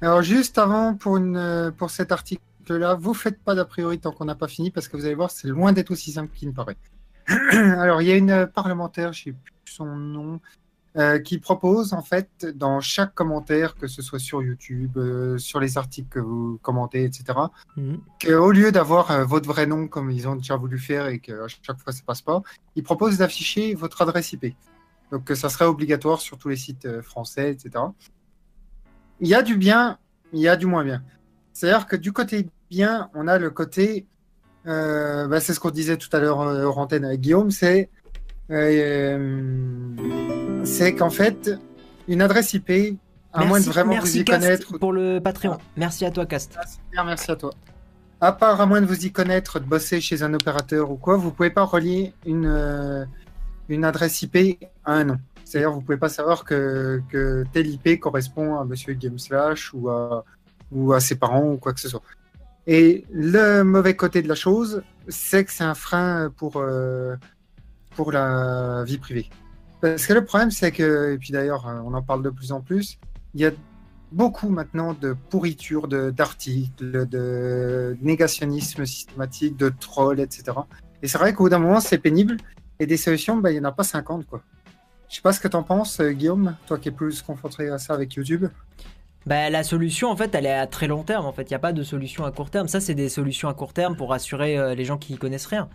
[0.01, 4.25] Alors juste avant, pour, une, pour cet article-là, vous faites pas d'a priori tant qu'on
[4.25, 6.53] n'a pas fini, parce que vous allez voir, c'est loin d'être aussi simple qu'il ne
[6.55, 6.77] paraît.
[7.53, 10.41] Alors il y a une parlementaire, je sais plus son nom,
[10.97, 15.59] euh, qui propose en fait dans chaque commentaire, que ce soit sur YouTube, euh, sur
[15.61, 17.25] les articles que vous commentez, etc.,
[17.77, 18.01] Mhm.
[18.23, 21.49] qu'au lieu d'avoir euh, votre vrai nom comme ils ont déjà voulu faire et qu'à
[21.49, 22.43] chaque fois ça passe pas,
[22.77, 24.55] ils proposent d'afficher votre adresse IP.
[25.11, 27.85] Donc que ça serait obligatoire sur tous les sites français, etc.
[29.21, 29.99] Il y a du bien,
[30.33, 31.03] il y a du moins bien.
[31.53, 34.07] C'est-à-dire que du côté bien, on a le côté,
[34.67, 37.91] euh, bah, c'est ce qu'on disait tout à l'heure euh, hors antenne avec Guillaume, c'est
[38.51, 39.95] euh,
[40.65, 41.51] c'est qu'en fait,
[42.09, 42.99] une adresse IP,
[43.33, 45.59] à moins de vraiment vous y Cast, connaître, pour le Patreon.
[45.77, 46.59] Merci à toi, Cast.
[46.97, 47.51] ah, merci à toi.
[48.21, 51.17] À part, à moins de vous y connaître, de bosser chez un opérateur ou quoi,
[51.17, 53.05] vous pouvez pas relier une, euh,
[53.69, 55.19] une adresse IP à un nom.
[55.45, 59.91] C'est-à-dire, vous pouvez pas savoir que, que tel IP correspond à Monsieur Game Slash ou
[59.91, 60.25] à,
[60.73, 62.03] ou à ses parents ou quoi que ce soit.
[62.67, 67.17] Et le mauvais côté de la chose, c'est que c'est un frein pour, euh,
[67.95, 69.29] pour la vie privée.
[69.85, 72.53] Parce que le problème, c'est que, et puis d'ailleurs, euh, on en parle de plus
[72.53, 72.99] en plus,
[73.35, 73.51] il y a
[74.13, 80.53] beaucoup maintenant de pourriture d'articles, de, négationnisme systématique, de trolls, etc.
[81.03, 82.39] Et c'est vrai qu'au bout d'un moment, c'est pénible.
[82.81, 84.25] Et des solutions, bah, il n'y en a pas 50.
[84.27, 84.41] Quoi.
[85.11, 87.69] Je sais pas ce que tu en penses, euh, Guillaume, toi qui es plus confronté
[87.69, 88.47] à ça avec YouTube.
[89.27, 91.27] Bah, la solution, en fait, elle est à très long terme.
[91.27, 92.69] En fait, il n'y a pas de solution à court terme.
[92.69, 95.45] Ça, c'est des solutions à court terme pour rassurer euh, les gens qui y connaissent
[95.45, 95.69] rien.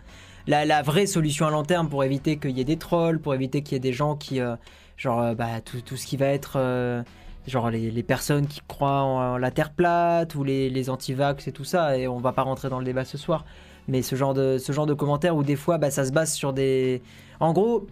[0.50, 3.62] La, vraie solution à long terme pour éviter qu'il y ait des trolls, pour éviter
[3.62, 4.56] qu'il y ait des gens qui, euh,
[4.96, 7.04] genre, euh, bah, tout, ce qui va être, euh,
[7.46, 11.62] genre, les, personnes qui croient en, la Terre plate ou les, les anti-vax et tout
[11.62, 11.96] ça.
[11.96, 13.44] Et on va pas rentrer dans le débat ce soir.
[13.86, 17.00] Mais ce genre de, ce commentaires où des fois, bah, ça se base sur des.
[17.38, 17.86] En gros,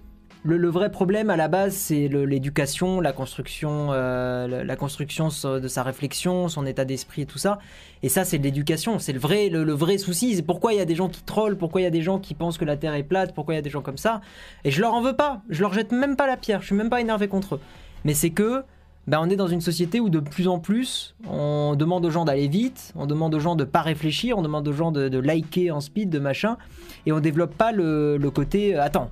[0.45, 5.83] le, vrai problème à la base, c'est l'éducation, la construction, euh, la, construction de sa
[5.83, 7.59] réflexion, son état d'esprit et tout ça.
[8.03, 8.99] Et ça, c'est l'éducation.
[8.99, 10.37] C'est le vrai, le, vrai souci.
[10.37, 12.19] C'est pourquoi il y a des gens qui trollent, pourquoi il y a des gens
[12.19, 14.21] qui pensent que la Terre est plate, pourquoi il y a des gens comme ça.
[14.65, 15.43] Et je leur en veux pas.
[15.49, 16.61] Je leur jette même pas la pierre.
[16.61, 17.61] Je suis même pas énervé contre eux.
[18.05, 18.63] Mais c'est que,
[19.09, 22.25] ben, on est dans une société où de plus en plus, on demande aux gens
[22.25, 25.73] d'aller vite, on demande aux gens de pas réfléchir, on demande aux gens de, liker
[25.73, 26.59] en speed, de machin,
[27.07, 28.77] et on développe pas le, le côté.
[28.77, 29.11] Attends,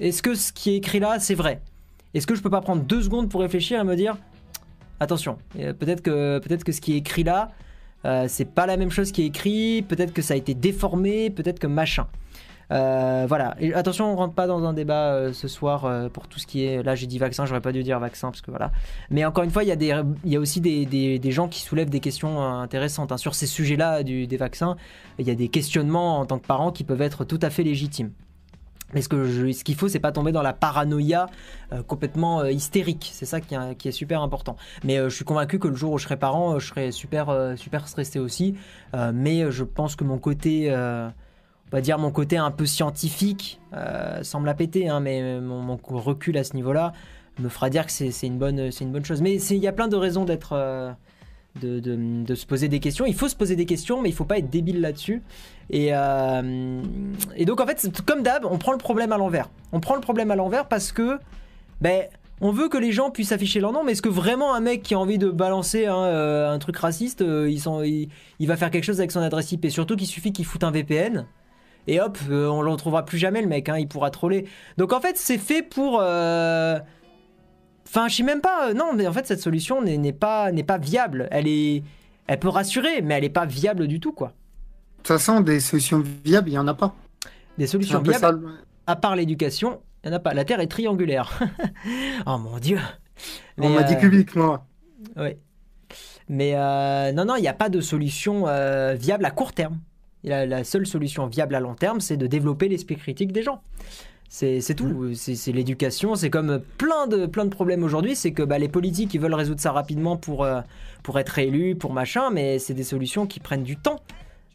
[0.00, 1.60] est-ce que ce qui est écrit là, c'est vrai?
[2.14, 4.16] Est-ce que je peux pas prendre deux secondes pour réfléchir et me dire
[5.00, 7.50] attention, euh, peut-être que ce qui est écrit là,
[8.04, 11.30] euh, c'est pas la même chose qui est écrit, peut-être que ça a été déformé,
[11.30, 12.06] peut-être que machin.
[12.72, 13.56] Euh, voilà.
[13.74, 16.84] Attention, on rentre pas dans un débat ce soir pour tout ce qui est.
[16.84, 18.70] Là, j'ai dit vaccin, j'aurais pas dû dire vaccin parce que voilà.
[19.10, 23.10] Mais encore une fois, il y a aussi des, gens qui soulèvent des questions intéressantes
[23.10, 23.16] hein.
[23.16, 24.76] sur ces sujets-là des vaccins.
[25.18, 27.64] Il y a des questionnements en tant que parents qui peuvent être tout à fait
[27.64, 28.12] légitimes.
[28.94, 31.26] Mais ce qu'il faut, c'est pas tomber dans la paranoïa
[31.72, 33.10] euh, complètement euh, hystérique.
[33.12, 34.56] C'est ça qui est, super important.
[34.84, 37.54] Mais euh, je suis convaincu que le jour où je serai parent, je serai super,
[37.56, 38.54] super stressé aussi.
[39.12, 41.12] Mais je pense que mon côté, on
[41.70, 46.44] va dire mon côté un peu scientifique, me la péter, hein, mais mon, recul à
[46.44, 46.92] ce niveau-là
[47.38, 48.42] me fera dire que c'est une
[48.80, 49.22] une bonne chose.
[49.22, 50.54] Mais il y a plein de raisons d'être,
[51.56, 53.06] de, se poser des questions.
[53.06, 55.22] Il faut se poser des questions, mais il faut pas être débile là-dessus.
[55.70, 56.82] Et, euh,
[57.44, 59.50] donc en fait, comme d'hab, on prend le problème à l'envers.
[59.72, 61.18] On prend le problème à l'envers parce que,
[61.80, 62.04] ben,
[62.40, 64.82] on veut que les gens puissent afficher leur nom, mais est-ce que vraiment un mec
[64.82, 68.84] qui a envie de balancer hein, euh, un truc raciste, euh, il, va faire quelque
[68.84, 71.26] chose avec son adresse IP Surtout qu'il suffit qu'il foute un VPN.
[71.86, 74.46] Et hop, on le retrouvera plus jamais le mec, hein, il pourra troller.
[74.76, 76.02] Donc en fait, c'est fait pour.
[77.90, 78.68] Enfin, je sais même pas.
[78.70, 81.28] euh, Non, mais en fait, cette solution n'est n'est pas, n'est pas viable.
[81.30, 81.82] Elle est,
[82.28, 84.28] elle peut rassurer, mais elle est pas viable du tout, quoi.
[84.28, 84.32] De
[84.98, 86.94] toute façon, des solutions viables, il n'y en a pas.
[87.58, 88.48] Des solutions viables,
[88.86, 90.34] à part l'éducation, il n'y en a pas.
[90.34, 91.40] La Terre est triangulaire.
[92.26, 92.78] oh mon dieu.
[93.58, 94.66] On Mais, m'a dit euh, cubique, moi.
[95.16, 95.38] Ouais.
[96.28, 99.78] Mais euh, non, non, il n'y a pas de solution euh, viable à court terme.
[100.22, 103.62] La, la seule solution viable à long terme, c'est de développer l'esprit critique des gens.
[104.32, 105.12] C'est tout.
[105.14, 106.14] C'est c'est l'éducation.
[106.14, 108.14] C'est comme plein de, plein de problèmes aujourd'hui.
[108.14, 110.60] C'est que bah, les politiques, ils veulent résoudre ça rapidement pour, euh,
[111.02, 114.00] pour être élus, pour machin, mais c'est des solutions qui prennent du temps.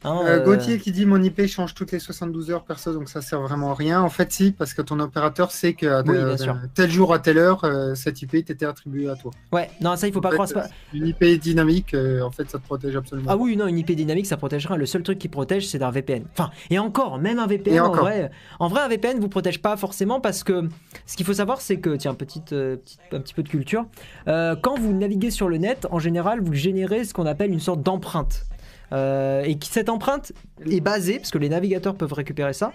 [0.03, 3.09] Hein, Euh, euh, Gauthier qui dit mon IP change toutes les 72 heures perso, donc
[3.09, 4.01] ça sert vraiment à rien.
[4.01, 7.39] En fait, si, parce que ton opérateur sait que Oui, de- tel jour à telle
[7.39, 9.31] heure, euh, cette IP t'était attribuée à toi.
[9.51, 10.49] Ouais, non, ça, il faut pas fait, croire.
[10.53, 13.29] pas- Une IP dynamique, euh, en fait, ça te protège absolument.
[13.31, 14.77] Ah oui, non, une IP dynamique, ça protégera.
[14.77, 16.25] Le seul truc qui protège, c'est d'un VPN.
[16.33, 19.75] Enfin, et encore, même un VPN, en vrai, en vrai, un VPN vous protège pas
[19.77, 20.69] forcément parce que
[21.07, 23.85] ce qu'il faut savoir, c'est que, tiens, petite, euh, petite- un petit peu de culture.
[24.27, 27.59] Euh, quand vous naviguez sur le net, en général, vous générez ce qu'on appelle une
[27.59, 28.45] sorte d'empreinte.
[28.91, 30.31] Euh, et cette empreinte
[30.69, 32.73] est basée, parce que les navigateurs peuvent récupérer ça.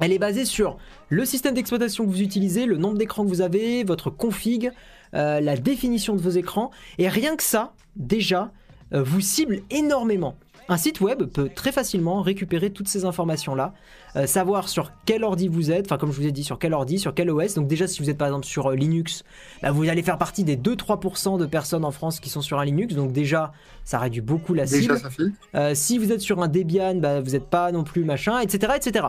[0.00, 0.76] Elle est basée sur
[1.08, 4.72] le système d'exploitation que vous utilisez, le nombre d'écrans que vous avez, votre config,
[5.14, 6.70] euh, la définition de vos écrans.
[6.98, 8.50] Et rien que ça, déjà,
[8.92, 10.36] euh, vous cible énormément.
[10.68, 13.74] Un site web peut très facilement récupérer toutes ces informations-là,
[14.16, 16.72] euh, savoir sur quel ordi vous êtes, enfin comme je vous ai dit, sur quel
[16.72, 17.54] ordi, sur quel OS.
[17.54, 19.24] Donc déjà, si vous êtes par exemple sur euh, Linux,
[19.62, 22.64] bah, vous allez faire partie des 2-3% de personnes en France qui sont sur un
[22.64, 22.94] Linux.
[22.94, 23.52] Donc déjà,
[23.84, 24.94] ça réduit beaucoup la cible.
[24.94, 25.08] Déjà, ça.
[25.54, 28.72] Euh, si vous êtes sur un Debian, bah, vous n'êtes pas non plus machin, etc.
[28.76, 29.08] etc.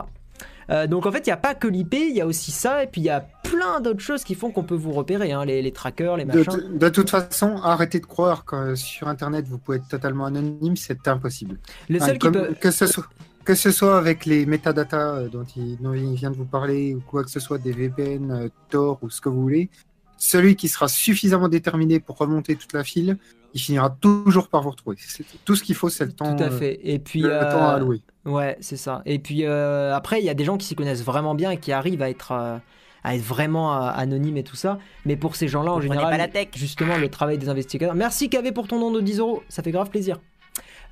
[0.70, 2.82] Euh, donc en fait, il n'y a pas que l'IP, il y a aussi ça,
[2.82, 5.44] et puis il y a plein d'autres choses qui font qu'on peut vous repérer, hein,
[5.44, 6.76] les, les trackers, les machins.
[6.78, 11.06] de toute façon, arrêtez de croire que sur Internet, vous pouvez être totalement anonyme, c'est
[11.08, 11.58] impossible.
[11.88, 12.54] Le qui peut...
[12.60, 13.06] que, ce soit,
[13.44, 16.94] que ce soit avec les métadatas euh, dont il, dont il vient de vous parler,
[16.94, 19.70] ou quoi que ce soit, des VPN, euh, Tor ou ce que vous voulez,
[20.18, 23.18] celui qui sera suffisamment déterminé pour remonter toute la file,
[23.56, 24.96] il finira toujours par vous retrouver.
[25.00, 26.78] C'est- Tout ce qu'il faut, c'est le temps, Tout à euh, fait.
[26.84, 28.02] Et puis, le, le euh, temps à allouer.
[28.24, 29.02] ouais, c'est ça.
[29.06, 31.56] Et puis euh, après, il y a des gens qui s'y connaissent vraiment bien et
[31.58, 32.58] qui arrivent à être, euh,
[33.04, 34.78] à être vraiment euh, anonymes et tout ça.
[35.04, 36.48] Mais pour ces gens-là, en général, pas la tech.
[36.54, 37.94] justement, le travail des investigateurs.
[37.94, 40.18] Merci KV pour ton don de 10 euros, ça fait grave plaisir.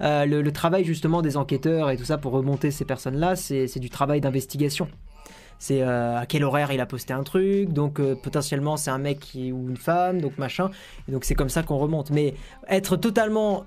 [0.01, 3.79] Euh, le, le travail justement des enquêteurs et tout ça pour remonter ces personnes-là, c'est
[3.79, 4.89] du travail d'investigation.
[5.59, 8.99] C'est euh, à quel horaire il a posté un truc, donc euh, potentiellement c'est un
[8.99, 10.71] mec qui- ou une femme, donc machin.
[11.09, 12.11] Et donc c'est comme ça qu'on remonte.
[12.11, 12.35] Mais
[12.69, 13.65] être totalement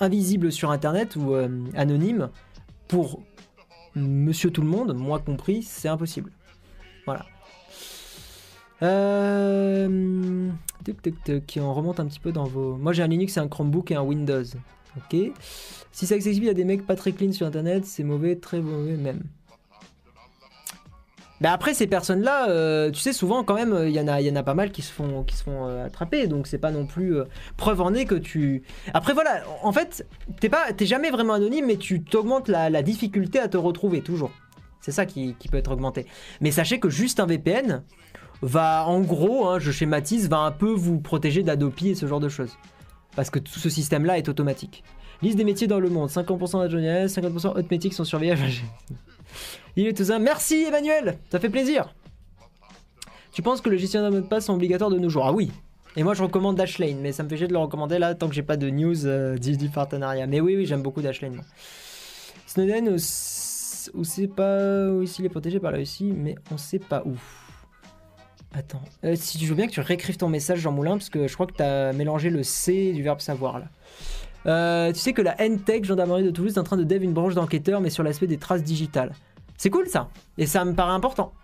[0.00, 2.28] invisible sur Internet ou euh, anonyme,
[2.88, 3.22] pour
[3.94, 6.30] monsieur tout le monde, moi compris, c'est impossible.
[7.06, 7.26] Voilà.
[8.82, 10.48] Euh...
[10.84, 12.76] tuc, tuc, on remonte un petit peu dans vos.
[12.76, 14.44] Moi j'ai un Linux, un Chromebook et un Windows.
[14.96, 15.16] Ok.
[15.92, 18.96] Si c'est accessible à des mecs pas très clean sur internet, c'est mauvais, très mauvais
[18.96, 19.22] même.
[21.40, 24.52] Bah après ces personnes-là, euh, tu sais souvent quand même, il y en a, pas
[24.52, 27.24] mal qui se font, euh, attraper, donc c'est pas non plus euh,
[27.56, 28.62] preuve en est que tu.
[28.92, 30.06] Après voilà, en fait,
[30.38, 34.30] t'es jamais vraiment anonyme, mais tu t'augmentes la, difficulté à te retrouver toujours.
[34.80, 36.06] C'est ça qui, peut être augmenté.
[36.40, 37.84] Mais sachez que juste un VPN
[38.42, 42.20] va, en gros, hein, je schématise, va un peu vous protéger d'Adopi et ce genre
[42.20, 42.56] de choses,
[43.16, 44.84] parce que tout ce système-là est automatique.
[45.22, 48.34] Liste des métiers dans le monde 50% d'ingénieurs, 50% autres métiers qui sont surveillés.
[49.76, 50.18] Il est tout ça.
[50.18, 51.94] Merci Emmanuel, ça fait plaisir.
[53.32, 55.26] Tu penses que le gestionnaire de mot de passe sont obligatoires de nos jours?
[55.26, 55.50] Ah oui.
[55.96, 58.28] Et moi je recommande Dashlane, mais ça me fait chier de le recommander là tant
[58.28, 60.26] que j'ai pas de news euh, du, partenariat.
[60.26, 61.42] Mais oui, oui, j'aime beaucoup Dashlane.
[62.46, 62.96] Snowden,
[63.94, 67.14] où c'est pas où il est protégé par la Russie, mais on sait pas où.
[68.52, 71.28] Attends, Euh, si tu veux bien que tu réécrives ton message Jean Moulin, parce que
[71.28, 73.66] je crois que tu as mélangé le C du verbe savoir là.
[74.46, 77.12] Euh, tu sais que la NTech, gendarmerie de Toulouse, est en train de dev une
[77.12, 79.12] branche d'enquêteurs, mais sur l'aspect des traces digitales.
[79.60, 80.08] C'est cool ça,
[80.38, 81.34] et ça me paraît important.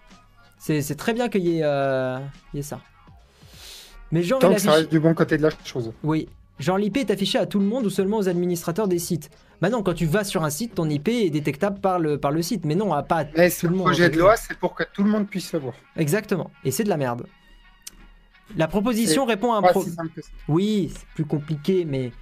[0.56, 2.18] C'est très bien qu'il y, ait, euh,
[2.54, 2.80] il y ait ça.
[4.10, 5.92] Mais genre, Tant que ça reste du bon côté de la chose.
[6.02, 6.26] oui.
[6.58, 9.28] Genre l'IP est affiché à tout le monde ou seulement aux administrateurs des sites.
[9.60, 12.30] Bah non, quand tu vas sur un site, ton IP est détectable par le, par
[12.30, 12.64] le site.
[12.64, 13.84] Mais non, à pas à Mais tout le monde.
[13.84, 15.74] projet de loi, c'est pour que tout le monde puisse le voir.
[15.96, 16.50] Exactement.
[16.64, 17.26] Et c'est de la merde.
[18.56, 19.82] La proposition répond à un Pas pro...
[19.84, 20.28] si simple que ça.
[20.48, 22.12] Oui, c'est plus compliqué, mais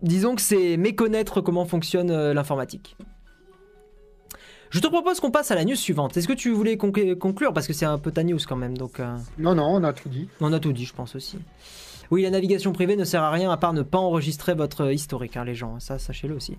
[0.00, 2.96] disons que c'est méconnaître comment fonctionne euh, l'informatique.
[4.70, 6.16] Je te propose qu'on passe à la news suivante.
[6.16, 7.52] Est-ce que tu voulais conc- conclure?
[7.52, 9.00] Parce que c'est un peu ta news quand même, donc...
[9.00, 10.28] euh, Non, non, on a tout dit.
[10.40, 11.38] On a tout dit, je pense aussi.
[12.10, 15.36] Oui, la navigation privée ne sert à rien à part ne pas enregistrer votre historique,
[15.36, 15.78] hein, les gens.
[15.80, 16.56] Ça, sachez-le aussi.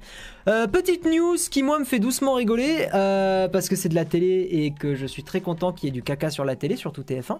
[0.47, 4.05] Euh, petite news qui, moi, me fait doucement rigoler euh, parce que c'est de la
[4.05, 6.75] télé et que je suis très content qu'il y ait du caca sur la télé,
[6.75, 7.37] surtout TF1.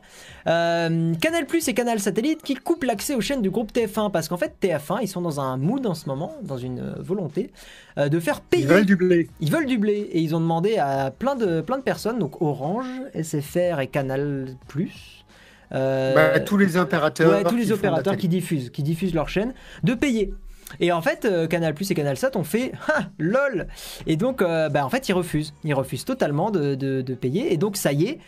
[0.47, 4.27] Euh, Canal Plus et Canal Satellite qui coupent l'accès aux chaînes du groupe TF1 parce
[4.27, 7.51] qu'en fait, TF1, ils sont dans un mood en ce moment, dans une euh, volonté
[7.97, 8.63] euh, de faire payer.
[8.63, 9.29] Ils veulent du blé.
[9.39, 12.41] Ils veulent du blé et ils ont demandé à plein de, plein de personnes, donc
[12.41, 12.87] Orange,
[13.21, 15.16] SFR et Canal Plus.
[15.73, 17.31] Euh, Bah, tous les opérateurs.
[17.31, 19.53] Ouais, tous qui les la opérateurs qui diffusent, qui diffusent leur chaîne,
[19.83, 20.33] de payer.
[20.79, 23.67] Et en fait, euh, Canal Plus et Canal Sat ont fait ah, lol.
[24.05, 25.53] Et donc, euh, bah, en fait, ils refusent.
[25.63, 27.53] Ils refusent totalement de, de- de payer.
[27.53, 28.19] Et donc, ça y est,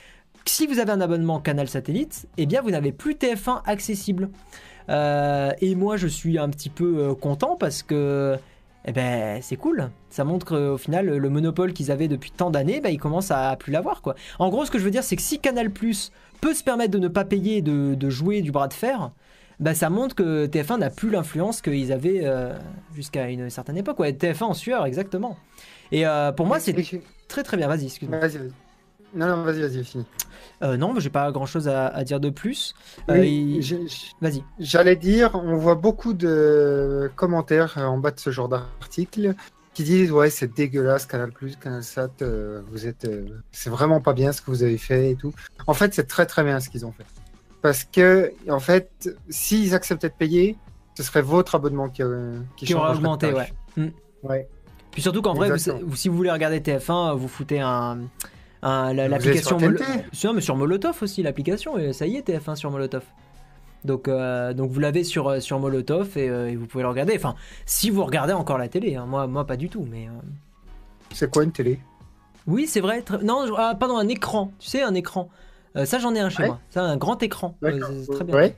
[0.45, 4.29] si vous avez un abonnement Canal Satellite, eh bien, vous n'avez plus TF1 accessible.
[4.89, 8.37] Euh, et moi, je suis un petit peu content parce que.
[8.85, 9.89] Eh ben, c'est cool.
[10.09, 13.53] Ça montre qu'au final, le monopole qu'ils avaient depuis tant d'années, bah, ils commencent à
[13.57, 14.15] plus l'avoir, quoi.
[14.39, 16.11] En gros, ce que je veux dire, c'est que si Canal Plus
[16.41, 19.11] peut se permettre de ne pas payer et de, de jouer du bras de fer,
[19.59, 22.53] bah, ça montre que TF1 n'a plus l'influence qu'ils avaient euh,
[22.95, 23.99] jusqu'à une certaine époque.
[23.99, 25.37] Ouais, TF1 en sueur, exactement.
[25.91, 26.73] Et euh, pour moi, c'est
[27.27, 27.67] très très bien.
[27.67, 28.19] Vas-y, excuse-moi.
[28.19, 28.51] Vas-y, vas-y.
[29.15, 30.05] Non, non, vas-y, vas-y, fini.
[30.61, 32.75] Euh, non, j'ai pas grand chose à, à dire de plus.
[33.09, 33.87] Euh, Oui, il-
[34.21, 34.43] Vas-y.
[34.59, 39.33] J'allais dire, on voit beaucoup de commentaires en bas de ce genre d'article
[39.79, 44.01] qui disent ouais c'est dégueulasse Canal Plus, Canal Sat, euh, vous êtes, euh, c'est vraiment
[44.01, 45.33] pas bien ce que vous avez fait et tout.
[45.67, 47.05] En fait c'est très très bien ce qu'ils ont fait
[47.61, 50.57] parce que en fait s'ils acceptaient de payer,
[50.95, 53.93] ce serait votre abonnement qui, euh, qui, Qui aura changerait de augmenté, ouais.
[54.23, 54.49] Ouais.
[54.91, 57.99] Puis surtout qu'en vrai, vous, si vous voulez regarder TF1, vous foutez un,
[58.61, 59.57] l'application.
[60.11, 63.03] Sur- mais sur Molotov aussi, l'application, et ça y est, TF1 sur Molotov.
[63.85, 66.89] Donc, euh, donc vous l'avez sur, euh, sur Molotov et, euh, et vous pouvez le
[66.89, 67.13] regarder.
[67.15, 69.05] Enfin, si vous regardez encore la télé, hein.
[69.07, 70.07] moi, moi pas du tout, mais.
[70.07, 70.11] euh,
[71.13, 71.79] C'est quoi une télé?
[72.47, 73.01] Oui, c'est vrai.
[73.01, 74.51] très- Non, je- ah, pardon, un écran.
[74.59, 75.29] Tu sais, un écran.
[75.85, 76.47] Ça, j'en ai un chez Ouais.
[76.49, 76.59] moi.
[76.71, 77.55] Ça, un grand écran.
[77.61, 78.35] C'est très bien.
[78.35, 78.55] Ouais.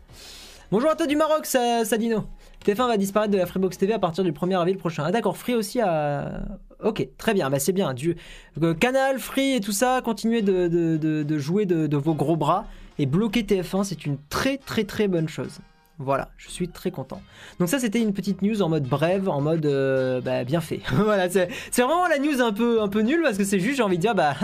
[0.72, 2.24] Bonjour à toi du Maroc, Sa- Sadino.
[2.66, 5.04] TF1 va disparaître de la Freebox TV à partir du 1er avril prochain.
[5.06, 6.42] Ah d'accord, Free aussi a...
[6.84, 7.94] Ok, très bien, bah c'est bien.
[7.94, 8.16] Du...
[8.64, 12.38] euh, Canal, Free et tout ça, continuez de, de- de- de jouer de vos gros
[12.38, 12.66] bras.
[13.02, 15.58] Et bloquer TF1, c'est une très très très bonne chose.
[15.98, 17.20] Voilà, je suis très content.
[17.58, 20.82] Donc ça, c'était une petite news en mode brève, en mode euh, bah, bien fait.
[20.92, 23.82] voilà, c'est vraiment la news un peu, un peu nulle parce que c'est juste, j'ai
[23.82, 24.36] envie de dire, bah,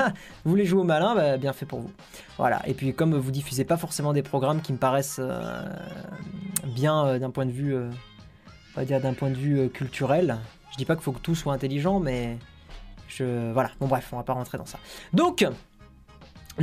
[0.44, 1.92] vous voulez jouer au malin, bah, bien fait pour vous.
[2.40, 5.64] Voilà, et puis comme vous diffusez pas forcément des programmes qui me paraissent euh,
[6.66, 7.90] bien euh, d'un point de vue, on
[8.76, 10.40] va dire d'un point de vue culturel,
[10.72, 12.40] je dis pas qu'il faut que tout soit intelligent, mais
[13.08, 14.80] je, voilà, bon bref, on va pas rentrer dans ça.
[15.14, 15.46] Donc,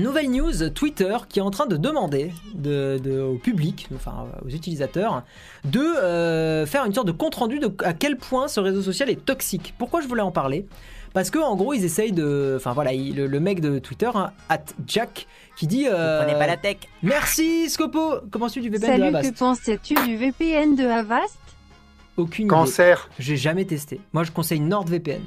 [0.03, 4.49] nouvelle news, Twitter qui est en train de demander de, de- au public, enfin aux
[4.51, 5.23] utilisateurs,
[5.65, 9.09] de euh, faire une sorte de compte rendu de à quel point ce réseau social
[9.11, 9.75] est toxique.
[9.79, 10.67] Pourquoi je voulais en parler?
[11.13, 14.11] Parce que en gros ils essayent de, enfin voilà, il- le, le mec de Twitter,
[14.15, 15.27] hein, at Jack,
[15.57, 16.79] qui dit, euh, Vous prenez pas la tech.
[17.03, 21.39] merci Scopo, comment tu du VPN de Salut, Avast que penses-tu du VPN de Avast?
[22.17, 22.51] Aucune idée.
[22.55, 23.09] Cancer.
[23.19, 24.01] J'ai jamais testé.
[24.13, 25.21] Moi, je conseille NordVPN.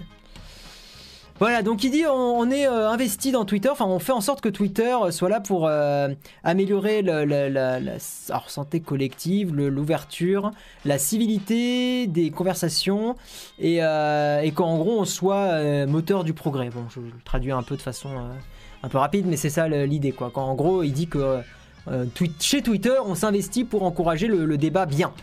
[1.40, 4.42] Voilà, donc il dit on, est euh, investi dans Twitter, enfin on fait en sorte
[4.42, 6.10] que Twitter soit là pour euh,
[6.44, 10.50] améliorer la, santé collective, le- l'ouverture,
[10.84, 13.16] la civilité des conversations
[13.60, 16.72] et, euh, qu'en gros on soit euh, moteur du progrès.
[16.72, 18.34] Bon, je, le traduis un peu de façon euh,
[18.82, 20.32] un peu rapide, mais c'est ça l'idée quoi.
[20.34, 21.42] Quand en gros il dit que
[21.88, 22.06] euh,
[22.40, 25.14] chez Twitter on s'investit pour encourager le débat bien.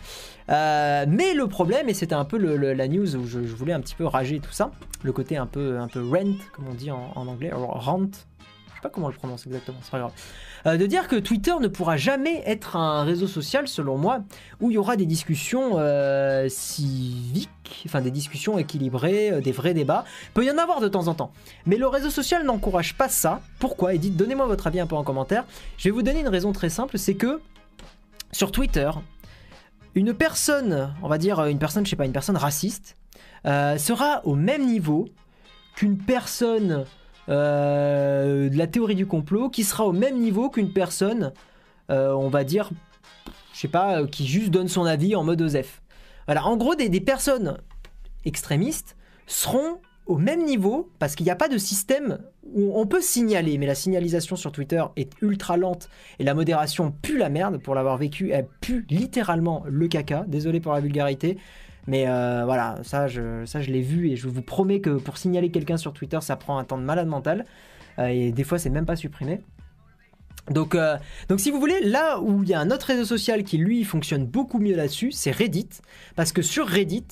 [0.49, 3.81] Euh, mais le problème, et c'était un peu le- la news où je, voulais un
[3.81, 4.71] petit peu rager tout ça,
[5.03, 8.81] le côté un peu, un peu rent, comme on dit en, anglais, rent, je sais
[8.83, 10.11] pas comment on le prononce exactement, c'est pas grave,
[10.67, 14.21] Euh, de dire que Twitter ne pourra jamais être un réseau social, selon moi,
[14.61, 20.05] où il y aura des discussions euh, civiques, enfin des discussions équilibrées, des vrais débats.
[20.33, 21.31] Peut y en avoir de temps en temps.
[21.67, 23.41] Mais le réseau social n'encourage pas ça.
[23.59, 23.93] Pourquoi?
[23.93, 25.45] Et dites, donnez-moi votre avis un peu en commentaire.
[25.77, 27.41] Je vais vous donner une raison très simple, c'est que
[28.31, 28.89] sur Twitter,
[29.95, 32.97] une personne, on va dire une personne, je sais pas, une personne raciste,
[33.45, 35.07] euh, sera au même niveau
[35.75, 36.85] qu'une personne
[37.29, 41.31] euh, de la théorie du complot, qui sera au même niveau qu'une personne,
[41.89, 42.69] euh, on va dire,
[43.53, 45.81] je sais pas, qui juste donne son avis en mode OSEF.
[46.27, 47.57] Voilà, en gros, des personnes
[48.25, 52.19] extrémistes seront au même niveau parce qu'il n'y a pas de système
[52.55, 55.89] on peut signaler, mais la signalisation sur Twitter est ultra lente
[56.19, 60.23] et la modération pue la merde pour l'avoir vécu, elle pue littéralement le caca.
[60.27, 61.37] Désolé pour la vulgarité,
[61.87, 65.17] mais euh, voilà, ça je, ça je l'ai vu et je vous promets que pour
[65.17, 67.45] signaler quelqu'un sur Twitter, ça prend un temps de malade mental
[67.99, 69.41] euh, et des fois c'est même pas supprimé.
[70.49, 70.95] Donc, euh,
[71.27, 73.83] donc si vous voulez, là où il y a un autre réseau social qui lui
[73.83, 75.69] fonctionne beaucoup mieux là-dessus, c'est Reddit,
[76.15, 77.07] parce que sur Reddit,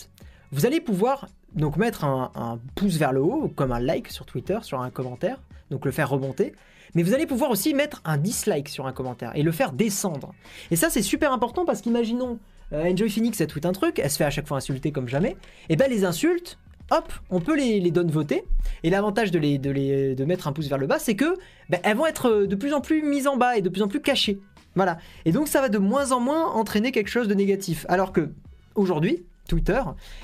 [0.51, 4.59] vous allez pouvoir donc mettre un, pouce vers le haut, comme un like sur Twitter,
[4.61, 5.39] sur un commentaire,
[5.71, 6.53] donc le faire remonter.
[6.95, 10.33] Mais vous allez pouvoir aussi mettre un dislike sur un commentaire et le faire descendre.
[10.69, 12.39] Et ça, c'est super important parce qu'imaginons,
[12.71, 15.07] euh, Enjoy Phoenix, elle tweet un truc, elle se fait à chaque fois insulter comme
[15.07, 15.35] jamais.
[15.69, 16.59] Et ben les insultes,
[16.91, 18.43] hop, on peut les, les donner voter.
[18.83, 21.35] Et l'avantage de mettre un pouce vers le bas, c'est que
[21.69, 23.81] ben, elles vont être euh, de plus en plus mises en bas et de plus
[23.81, 24.39] en plus cachées.
[24.75, 24.97] Voilà.
[25.25, 27.85] Et donc ça va de moins en moins entraîner quelque chose de négatif.
[27.89, 28.29] Alors que
[28.75, 29.81] aujourd'hui, Twitter,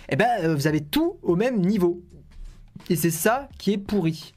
[0.09, 2.01] eh ben, euh, vous avez tout au même niveau.
[2.89, 4.33] Et c'est ça qui est pourri.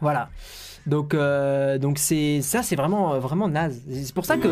[0.00, 0.30] Voilà.
[0.86, 3.82] Donc, euh, c'est ça, c'est vraiment, euh, vraiment naze.
[3.88, 4.48] C'est pour ça que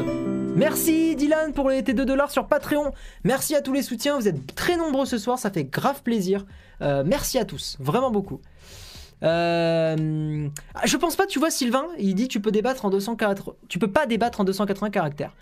[0.55, 2.93] merci Dylan pour les tes 2 dollars sur Patreon.
[3.25, 4.17] Merci à tous les soutiens.
[4.17, 6.47] Vous êtes très nombreux ce soir, ça fait grave plaisir.
[6.81, 8.41] Merci à tous, vraiment beaucoup.
[9.23, 13.91] Je pense pas, tu vois, Sylvain, il dit tu peux débattre en 204, tu peux
[13.91, 15.35] pas débattre en 280 caractères.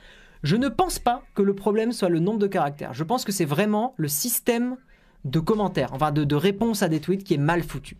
[0.43, 2.95] Je ne pense pas que le problème soit le nombre de caractères.
[2.95, 4.77] Je pense que c'est vraiment le système
[5.25, 7.97] de commentaires, enfin de, de réponses à des tweets qui est mal foutu.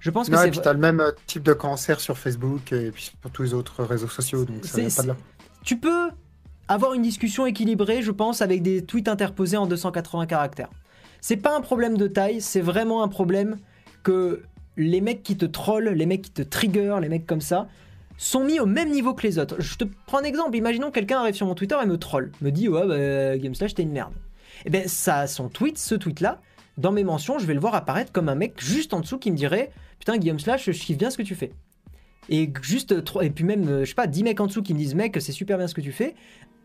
[0.00, 2.18] Je pense que Non, et c'est puis t'as le même euh, type de cancer sur
[2.18, 5.16] Facebook et puis sur tous les autres réseaux sociaux, donc ça vient pas de là.
[5.64, 6.10] tu peux
[6.68, 10.68] avoir une discussion équilibrée, je pense, avec des tweets interposés en 280 caractères.
[11.20, 13.58] C'est pas un problème de taille, c'est vraiment un problème
[14.02, 14.42] que
[14.76, 17.66] les mecs qui te trollent, les mecs qui te trigger, les mecs comme ça,
[18.18, 19.56] sont mis au même niveau que les autres.
[19.60, 22.50] Je te prends un exemple, imaginons quelqu'un arrive sur mon Twitter et me troll, me
[22.50, 24.12] dit ouais bah, GameSlash t'es une merde.
[24.66, 26.42] Et ben ça, son tweet, ce tweet là,
[26.76, 29.30] dans mes mentions, je vais le voir apparaître comme un mec juste en dessous qui
[29.30, 31.52] me dirait putain Guillaume Slash, je kiffe bien ce que tu fais.
[32.28, 34.78] Et juste et puis même euh, je sais pas 10 mecs en dessous qui me
[34.78, 36.14] disent mec c'est super bien ce que tu fais.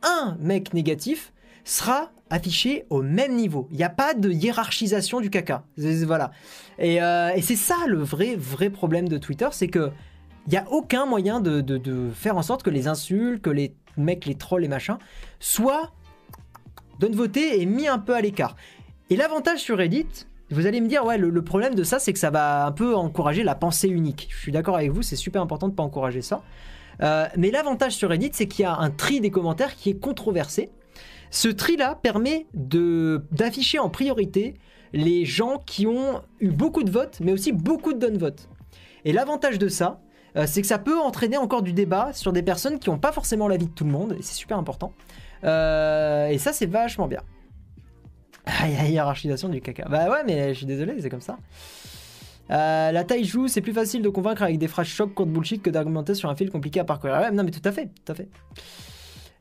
[0.01, 1.33] Un mec négatif
[1.63, 3.67] sera affiché au même niveau.
[3.71, 5.63] Il n'y a pas de hiérarchisation du caca.
[5.77, 6.31] Voilà.
[6.79, 9.91] Euh, et c'est ça le vrai vrai problème de Twitter, c'est que
[10.47, 14.25] il n'y a aucun moyen de, faire en sorte que les insultes, que les mecs,
[14.25, 14.97] les trolls, les machins,
[15.39, 15.91] soient
[16.99, 18.55] donne voter et mis un peu à l'écart.
[19.09, 22.19] Et l'avantage sur Reddit, vous allez me dire, ouais, le, problème de ça, c'est que
[22.19, 24.27] ça va un peu encourager la pensée unique.
[24.29, 26.43] Je suis d'accord avec vous, c'est super important de pas encourager ça.
[27.01, 29.99] Euh, mais l'avantage sur Reddit, c'est qu'il y a un tri des commentaires qui est
[29.99, 30.69] controversé.
[31.31, 34.53] Ce tri-là permet d'afficher en priorité
[34.93, 38.47] les gens qui ont eu beaucoup de votes, mais aussi beaucoup de donne-votes.
[39.05, 40.02] Et l'avantage de ça,
[40.35, 43.11] euh, c'est que ça peut entraîner encore du débat sur des personnes qui n'ont pas
[43.11, 44.93] forcément l'avis de tout le monde, et c'est super important.
[45.43, 47.21] Euh, et ça, c'est vachement bien.
[48.45, 49.85] Ah, y a hiérarchisation du caca.
[49.89, 51.37] Bah ouais, mais je suis désolé, c'est comme ça.
[52.51, 55.61] Euh, la taille joue, c'est plus facile de convaincre avec des phrases choc contre bullshit
[55.61, 57.15] que d'argumenter sur un fil compliqué à parcourir.
[57.15, 58.27] Ouais, non, mais tout à fait, tout à fait.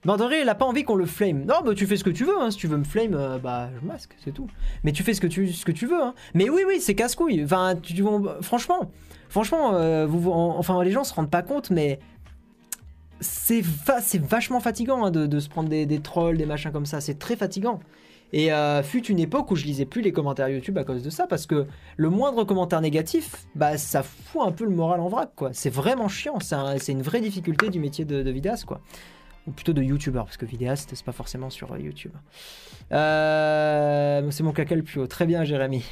[0.05, 1.45] Mandoré, il a pas envie qu'on le flame.
[1.45, 2.51] Non, bah tu fais ce que tu veux, hein.
[2.51, 4.49] si tu veux me flame, bah je masque, c'est tout.
[4.83, 6.15] Mais tu fais ce que tu, ce que tu veux, hein.
[6.35, 7.43] Mais oui, oui, c'est casse-couille.
[7.45, 8.05] Enfin, tu, tu-
[8.41, 8.91] franchement,
[9.33, 11.99] franchement, euh, vous, enfin, les gens se rendent pas compte, mais
[13.21, 17.01] c'est va- c'est vachement fatigant hein, de, se prendre des, trolls, des machins comme ça.
[17.01, 17.81] C'est très fatigant.
[18.35, 21.11] Et euh, fut une époque où je lisais plus les commentaires YouTube à cause de
[21.11, 21.67] ça, parce que
[21.97, 25.51] le moindre commentaire négatif, bah ça fout un peu le moral en vrac, quoi.
[25.53, 26.39] C'est vraiment chiant.
[26.41, 28.81] C'est un- c'est une vraie difficulté du métier de, vidéaste, quoi.
[29.47, 32.13] Ou plutôt de youtubeur, parce que vidéaste, c'est pas forcément sur euh, YouTube.
[32.91, 35.07] C'est mon caca le plus haut.
[35.07, 35.85] Très bien, Jérémy.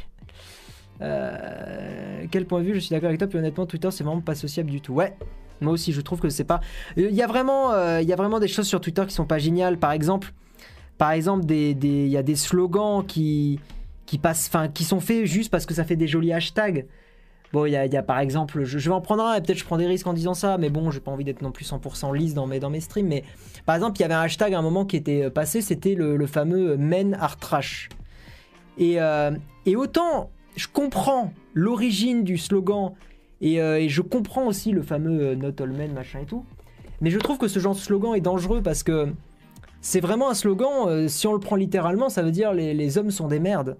[1.03, 4.21] Euh, quel point de vue je suis d'accord avec toi, puis honnêtement, Twitter, c'est vraiment
[4.21, 4.93] pas sociable du tout.
[4.93, 5.17] Ouais,
[5.61, 6.61] moi aussi, je trouve que c'est pas.
[6.97, 9.27] Il y, a vraiment, euh, il y a vraiment des choses sur Twitter qui sont
[9.27, 9.79] pas géniales.
[9.79, 10.33] Par exemple,
[10.99, 13.59] par exemple, il y a des slogans qui,
[14.07, 16.87] qui passent, enfin, qui sont faits juste parce que ça fait des jolis hashtags.
[17.53, 19.77] Bon, il y a, par exemple, je, vais en prendre un et peut-être je prends
[19.77, 22.33] des risques en disant ça, mais bon, j'ai pas envie d'être non plus 100% lisse
[22.33, 23.09] dans mes, dans mes streams.
[23.09, 23.25] Mais
[23.67, 25.95] par exemple, il y avait un hashtag à un moment qui était euh, passé, c'était
[25.95, 27.89] le, fameux Men Are Trash.
[28.79, 29.33] Et, euh,
[29.67, 32.93] et autant je comprends l'origine du slogan
[33.41, 36.45] et, euh, je comprends aussi le fameux euh, Not All Men, machin et tout,
[37.01, 39.09] mais je trouve que ce genre de slogan est dangereux parce que
[39.81, 42.99] c'est vraiment un slogan, euh, si on le prend littéralement, ça veut dire les, les
[42.99, 43.77] hommes sont des merdes.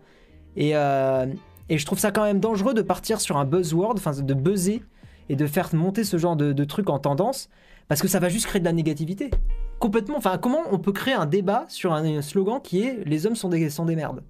[0.57, 4.83] Et, je trouve ça quand même dangereux de partir sur un buzzword, enfin de buzzer
[5.29, 7.49] et de faire monter ce genre de, truc en tendance
[7.87, 9.31] parce que ça va juste créer de la négativité.
[9.79, 10.17] Complètement.
[10.17, 13.49] Enfin, comment on peut créer un débat sur un slogan qui est les hommes sont
[13.49, 14.23] des, sont des merdes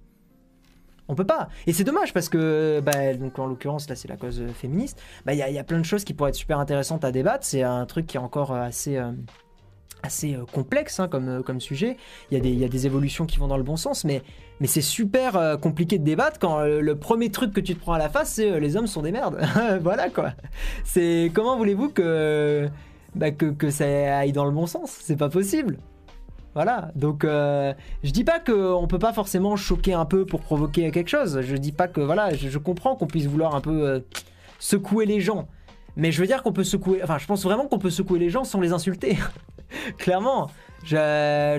[1.07, 1.49] On peut pas.
[1.67, 5.01] Et c'est dommage parce que, bah, donc en l'occurrence, là c'est la cause euh, féministe.
[5.25, 7.11] Bah, Il y, a- y a plein de choses qui pourraient être super intéressantes à
[7.11, 7.43] débattre.
[7.45, 8.95] C'est un truc qui est encore euh, assez.
[8.97, 9.11] euh,
[10.03, 11.95] assez complexe hein, comme, comme sujet.
[12.31, 14.23] Il y, a des, y a des évolutions qui vont dans le bon sens, mais,
[14.59, 17.99] mais c'est super compliqué de débattre quand le premier truc que tu te prends à
[17.99, 19.39] la face, c'est les hommes sont des merdes.
[19.83, 20.31] voilà quoi.
[20.85, 22.67] C'est comment voulez-vous que,
[23.13, 23.85] bah, que, que ça
[24.17, 24.89] aille dans le bon sens?
[24.89, 25.77] C'est pas possible.
[26.53, 27.73] Voilà, donc euh,
[28.03, 31.41] je dis pas qu'on peut pas forcément choquer un peu pour provoquer quelque chose.
[31.41, 33.99] Je dis pas que voilà, je, je comprends qu'on puisse vouloir un peu euh,
[34.59, 35.47] secouer les gens.
[35.95, 37.01] Mais je veux dire qu'on peut secouer.
[37.03, 39.17] Enfin, je pense vraiment qu'on peut secouer les gens sans les insulter.
[39.97, 40.49] Clairement.
[40.83, 40.95] Je,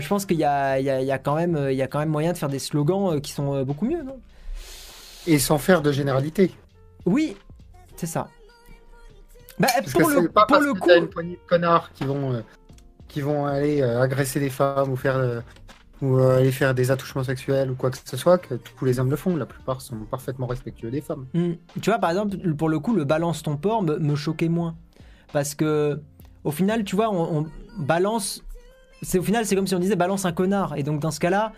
[0.01, 1.83] je pense qu'il y a, il y, a, il y, a quand même, il y
[1.83, 4.19] a quand même moyen de faire des slogans euh, qui sont euh, beaucoup mieux, non?
[5.27, 6.53] Et sans faire de généralité.
[7.07, 7.37] Oui,
[7.97, 8.29] c'est ça.
[9.61, 10.89] Bah, pour le, pas pour le coup.
[10.89, 12.43] t'as une poignée de connards qui vont,
[13.13, 15.41] qui vont aller euh, agresser des femmes ou faire euh,
[16.01, 18.99] ou euh, aller faire des attouchements sexuels ou quoi que ce soit que tous les
[18.99, 19.37] hommes le font.
[19.37, 21.27] La plupart sont parfaitement respectueux des femmes.
[21.35, 21.53] Hmm.
[21.81, 24.75] Tu vois, par exemple, pour le coup, le balance ton porc me, choquait moins.
[25.33, 26.01] Parce que,
[26.43, 27.47] au final, tu vois, on, on
[27.79, 28.43] balance.
[29.03, 30.77] C'est au final, c'est comme si on disait balance un connard.
[30.77, 31.53] Et donc, dans ce cas-là,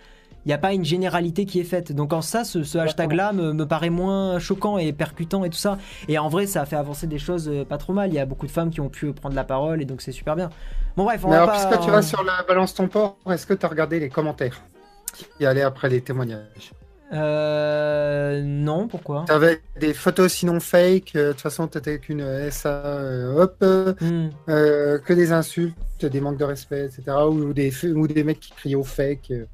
[0.45, 1.93] il n'y a pas une généralité qui est faite.
[1.93, 5.57] Donc, en ça, ce, ce hashtag-là me, me paraît moins choquant et percutant et tout
[5.59, 5.79] ça.
[6.09, 8.11] Et en vrai, ça a fait avancer des choses euh, pas trop mal.
[8.11, 10.13] Il y a beaucoup de femmes qui ont pu prendre la parole et donc c'est
[10.13, 10.51] super bien.
[10.97, 11.67] Bon, bref, on Mais va alors, pas.
[11.67, 14.61] puisque tu vas sur la balance ton port, est-ce que tu as regardé les commentaires
[15.39, 16.73] qui allaient après les témoignages?
[17.13, 18.43] Euh.
[18.43, 19.25] Non, pourquoi?
[19.27, 23.95] T'avais des photos sinon fake, euh, de toute façon t'étais qu'une SA, euh, hop, euh,
[24.01, 24.31] Hmm.
[24.49, 27.17] euh, que des insultes, des manques de respect, etc.
[27.29, 29.45] Ou des, ou des mecs qui crient au fake, euh,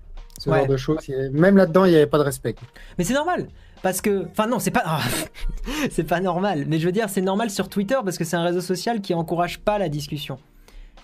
[0.41, 0.59] ce Ouais.
[0.59, 0.99] genre de choses.
[1.33, 2.55] Même là-dedans, il n'y avait pas de respect.
[2.99, 3.47] Mais c'est normal.
[3.83, 5.01] Parce que, enfin non, c'est pas, ah,
[5.91, 6.65] c'est pas normal.
[6.67, 9.15] Mais je veux dire, c'est normal sur Twitter parce que c'est un réseau social qui
[9.15, 10.39] encourage pas la discussion.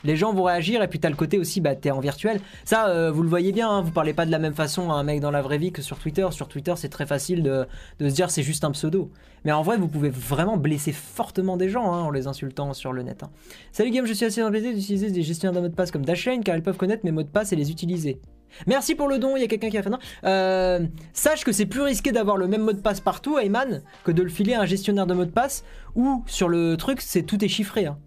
[0.05, 2.39] Les gens vont réagir et puis t'as le côté aussi, bah t'es en virtuel.
[2.65, 4.95] Ça, euh, vous le voyez bien, hein, vous parlez pas de la même façon à
[4.95, 6.27] un mec dans la vraie vie que sur Twitter.
[6.33, 7.67] Sur Twitter, c'est très facile de,
[7.99, 9.11] de se dire c'est juste un pseudo.
[9.45, 12.93] Mais en vrai, vous pouvez vraiment blesser fortement des gens hein, en les insultant sur
[12.93, 13.23] le net.
[13.23, 13.31] hein.
[13.73, 16.45] Salut Game, je suis assez embêté d'utiliser des gestionnaires de mots de passe comme Dashlane
[16.45, 18.21] car ils peuvent connaître mes mots de passe et les utiliser.
[18.67, 19.99] Merci pour le don, il y a quelqu'un qui a fait un don.
[20.25, 20.81] Euh,
[21.13, 24.23] sache que c'est plus risqué d'avoir le même mot de passe partout, Ayman, que de
[24.23, 27.45] le filer à un gestionnaire de mots de passe où sur le truc, c'est tout
[27.45, 27.87] est chiffré.
[27.87, 27.99] hein.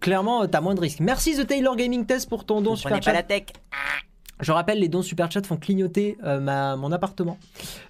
[0.00, 1.00] Clairement, euh, t'as moins de risques.
[1.00, 3.12] Merci The Taylor Gaming Test pour ton don Vous super pas chat.
[3.12, 3.44] la tech.
[4.40, 7.36] Je rappelle, les dons super chat font clignoter euh, ma, mon appartement.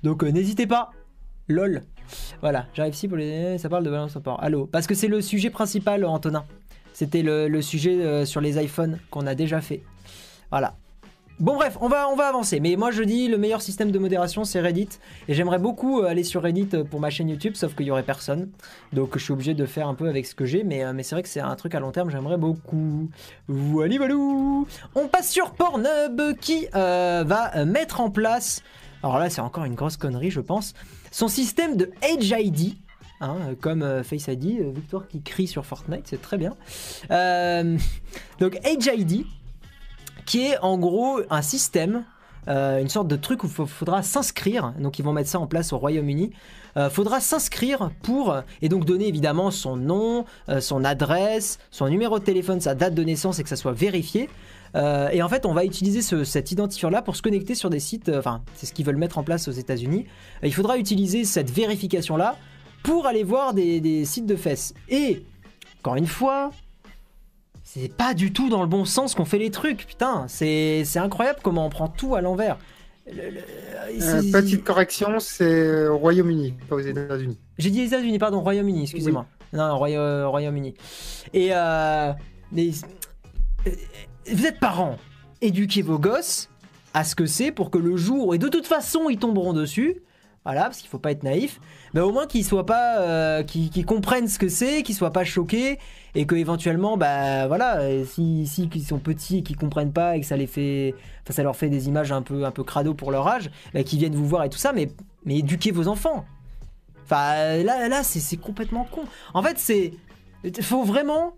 [0.03, 0.91] Donc euh, n'hésitez pas.
[1.47, 1.83] LOL.
[2.41, 3.59] Voilà, j'arrive ici pour les.
[3.59, 4.43] Ça parle de balance au port.
[4.43, 6.45] Allô Parce que c'est le sujet principal, Antonin.
[6.93, 9.83] C'était le, le sujet sur les iPhones qu'on a déjà fait.
[10.51, 10.75] Voilà.
[11.41, 12.61] Bon bref, on va, on va avancer.
[12.61, 14.91] Mais moi je dis le meilleur système de modération c'est Reddit.
[15.27, 17.91] Et j'aimerais beaucoup euh, aller sur Reddit euh, pour ma chaîne YouTube, sauf qu'il y
[17.91, 18.51] aurait personne.
[18.93, 20.65] Donc je suis obligé de faire un peu avec ce que j'ai.
[20.65, 23.09] Mais, euh, c'est vrai que c'est un truc à long terme, j'aimerais beaucoup.
[23.49, 24.67] Voilà, walou.
[24.95, 28.63] On passe sur Pornhub qui va mettre en place.
[29.03, 30.75] Alors là c'est encore une grosse connerie je pense.
[31.11, 32.75] Son système de Age ID.
[33.23, 36.55] hein, comme Face ID, Victor qui crie sur Fortnite, c'est très bien.
[38.41, 39.25] Donc Age ID,
[40.31, 42.05] qui est en gros un système,
[42.47, 44.73] euh, une sorte de truc où il faudra s'inscrire.
[44.79, 46.31] Donc ils vont mettre ça en place au Royaume-Uni.
[46.77, 52.21] Euh, faudra s'inscrire pour et donc donner évidemment son nom, euh, son adresse, son numéro
[52.21, 54.29] de téléphone, sa date de naissance et que ça soit vérifié.
[54.77, 57.81] Euh, et en fait, on va utiliser ce- cet identifiant-là pour se connecter sur des
[57.81, 58.09] sites.
[58.09, 60.07] euh, Enfin, c'est ce qu'ils veulent mettre en place aux États-Unis.
[60.45, 62.37] Euh, il faudra utiliser cette vérification-là
[62.85, 64.73] pour aller voir des, des sites de fesses.
[64.89, 65.25] Et
[65.81, 66.53] encore une fois,
[67.73, 69.87] c'est pas du tout dans le bon sens qu'on fait les trucs.
[69.87, 72.59] Putain, c'est c'est incroyable comment on prend tout à l'envers.
[73.07, 73.39] Le- le-
[74.03, 77.39] Euh, c'est- petite correction, c'est au Royaume-Uni, pas aux États-Unis.
[77.59, 79.27] J'ai dit États-Unis, pardon, Royaume-Uni, excusez-moi.
[79.53, 80.75] Non, Roya- Royaume-Uni.
[81.33, 82.13] Et euh,
[82.53, 82.71] mais,
[83.67, 83.71] euh,
[84.33, 84.97] vous êtes parents,
[85.41, 86.49] éduquez vos gosses
[86.95, 90.03] à ce que c'est pour que le jour, et de toute façon ils tomberont dessus,
[90.45, 91.61] voilà, parce qu'il faut pas être naïf,
[91.93, 95.25] mais au moins qu'ils soient pas, euh, qu'ils comprennent ce que c'est, qu'ils soient pas
[95.25, 95.79] choqués,
[96.15, 100.17] et que éventuellement, bah voilà, et si, si ils sont petits et qu'ils comprennent pas
[100.17, 102.65] et que ça les fait, enfin ça leur fait des images un peu, un peu
[102.65, 104.91] crado pour leur âge, bah, qu'ils viennent vous voir et tout ça, mais,
[105.25, 106.25] mais éduquez vos enfants.
[107.05, 109.03] Enfin là, là, c'est c'est complètement con.
[109.35, 109.93] En fait, c'est,
[110.63, 111.35] faut vraiment.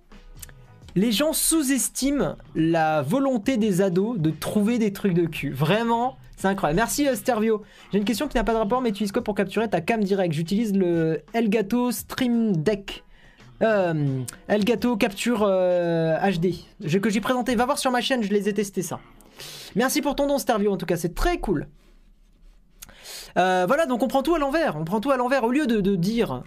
[0.94, 5.50] Les gens sous-estiment la volonté des ados de trouver des trucs de cul.
[5.50, 6.76] Vraiment, c'est incroyable.
[6.76, 7.62] Merci euh, Stervio.
[7.92, 9.80] J'ai une question qui n'a pas de rapport, mais tu utilises quoi pour capturer ta
[9.80, 10.34] cam direct?
[10.34, 13.04] J'utilise le Elgato Stream Deck.
[13.62, 16.54] Euh, Elgato Capture euh, HD.
[16.80, 17.54] Je- que j'ai présenté.
[17.54, 18.98] Va voir sur ma chaîne, je les ai testés ça.
[19.76, 21.68] Merci pour ton don Stervio en tout cas, c'est très cool.
[23.38, 24.76] Euh, voilà, donc on prend tout à l'envers.
[24.76, 25.44] On prend tout à l'envers.
[25.44, 26.42] Au lieu de dire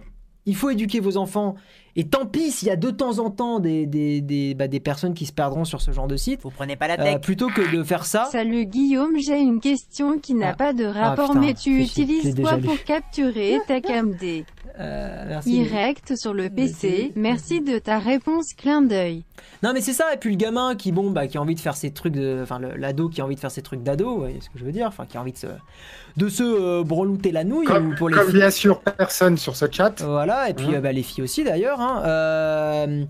[0.45, 1.55] il faut éduquer vos enfants,
[1.95, 4.79] et tant pis s'il y a de temps en temps des, des, des, bah, des
[4.81, 7.21] personnes qui se perdront sur ce genre de site, Vous prenez pas la euh, tech.
[7.21, 8.25] plutôt que de faire ça.
[8.31, 10.53] Salut Guillaume, j'ai une question qui n'a Ah.
[10.55, 14.15] pas de rapport, putain, mais tu utilises quoi pour capturer ta camd
[14.79, 15.51] Euh, merci.
[15.63, 17.13] Direct sur le PC.
[17.15, 19.23] Merci de ta réponse, clin d'œil.
[19.63, 21.59] Non mais c'est ça et puis le gamin qui bon bah qui a envie de
[21.59, 24.09] faire ses trucs de enfin le- l'ado qui a envie de faire ses trucs d'ado,
[24.11, 25.47] vous voyez ce que je veux dire, enfin qui a envie de se
[26.17, 28.35] de se euh, brelouter la nouille Comme, ou pour les comme filles.
[28.39, 30.01] bien sûr personne sur ce chat.
[30.01, 30.73] Voilà et puis Hein.
[30.75, 32.03] euh, bah, les filles aussi d'ailleurs hein.
[32.05, 33.05] Euh,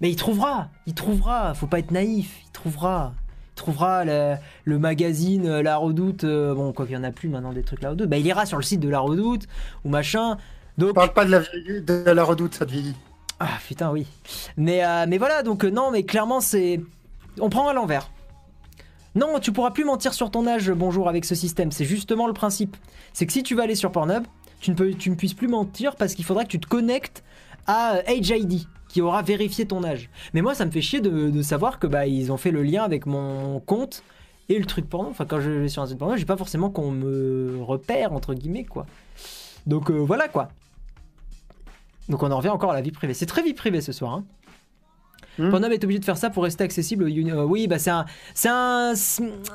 [0.00, 3.12] mais il trouvera, il trouvera, faut pas être naïf, il trouvera.
[3.52, 4.34] Il trouvera le,
[4.64, 7.82] le magazine La Redoute, euh, bon quoi qu'il y en a plus maintenant des trucs
[7.82, 9.46] La Redoute, bah il ira sur le site de La Redoute
[9.84, 10.36] ou machin.
[10.78, 12.94] Donc Parle pas de la, de la redoute, ça te vieillit.
[13.40, 14.06] Ah putain oui.
[14.56, 16.80] Mais, euh, mais voilà, donc euh, non, mais clairement c'est...
[17.40, 18.10] On prend à l'envers.
[19.14, 21.72] Non, tu pourras plus mentir sur ton âge, bonjour, avec ce système.
[21.72, 22.76] C'est justement le principe.
[23.12, 24.24] C'est que si tu vas aller sur Pornhub,
[24.60, 27.24] tu ne, peux, tu ne puisses plus mentir parce qu'il faudra que tu te connectes
[27.66, 30.08] à euh, Age ID qui aura vérifié ton âge.
[30.32, 32.62] Mais moi, ça me fait chier de, de savoir que bah ils ont fait le
[32.62, 34.02] lien avec mon compte
[34.48, 35.10] et le truc porno.
[35.10, 38.34] Enfin, quand je vais sur un site porno, j'ai pas forcément qu'on me repère entre
[38.34, 38.86] guillemets quoi.
[39.66, 40.48] Donc euh, voilà quoi.
[42.08, 43.14] Donc on en revient encore à la vie privée.
[43.14, 44.14] C'est très vie privée ce soir.
[44.14, 44.24] Hein.
[45.38, 45.50] Hmm.
[45.50, 47.04] Pornhub est obligé de faire ça pour rester accessible.
[47.04, 48.92] euh, oui, bah c'est un, c'est un,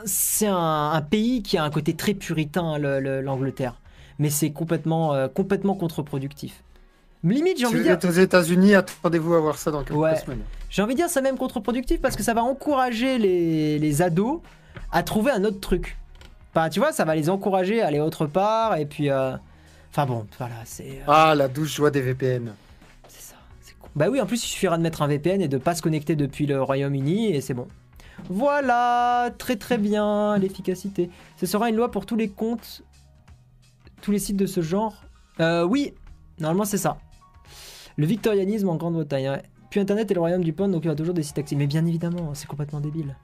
[0.06, 3.76] c'est un, un pays qui a un côté très puritain, le- le- l'Angleterre.
[4.20, 6.64] Mais c'est complètement, euh, complètement contre-productif.
[7.26, 9.98] Limite, j'ai envie de vous dire, êtes aux États-Unis, attendez-vous à voir ça dans quelques
[10.00, 10.16] Ouais.
[10.18, 10.42] semaines.
[10.70, 14.40] j'ai envie de dire, c'est même contre-productif parce que ça va encourager les, les ados
[14.92, 15.98] à trouver un autre truc.
[16.54, 19.10] Enfin, tu vois, ça va les encourager à aller autre part et puis.
[19.10, 19.36] euh,
[19.96, 21.02] Enfin bon, voilà, c'est.
[21.02, 22.54] euh, Ah, la douce joie des VPN.
[23.08, 23.88] C'est ça, c'est con.
[23.96, 26.16] Bah oui, en plus, il suffira de mettre un VPN et de pas se connecter
[26.16, 27.68] depuis le Royaume-Uni et c'est bon.
[28.30, 31.10] Voilà, très très bien, l'efficacité.
[31.38, 32.82] Ce sera une loi pour tous les comptes,
[34.02, 34.96] tous les sites de ce genre.
[35.40, 35.94] Euh, oui,
[36.40, 36.98] normalement c'est ça.
[37.96, 39.30] Le victorianisme en Grande-Bretagne.
[39.30, 39.44] ouais.
[39.70, 41.62] Puis Internet est le royaume du porn, donc il y aura toujours des sites accessibles.
[41.62, 43.16] Mais bien évidemment, c'est complètement débile.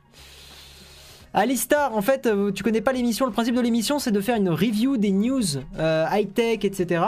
[1.33, 3.25] Alistar, en fait, euh, tu connais pas l'émission.
[3.25, 5.43] Le principe de l'émission, c'est de faire une review des news
[5.77, 7.03] euh, high-tech, etc.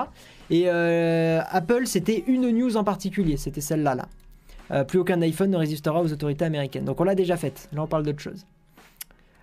[0.49, 3.95] Et euh, Apple, c'était une news en particulier, c'était celle-là.
[3.95, 4.83] Là.
[4.85, 6.85] Plus aucun iPhone ne résistera aux autorités américaines.
[6.85, 8.45] Donc on l'a déjà faite, là on parle d'autre chose.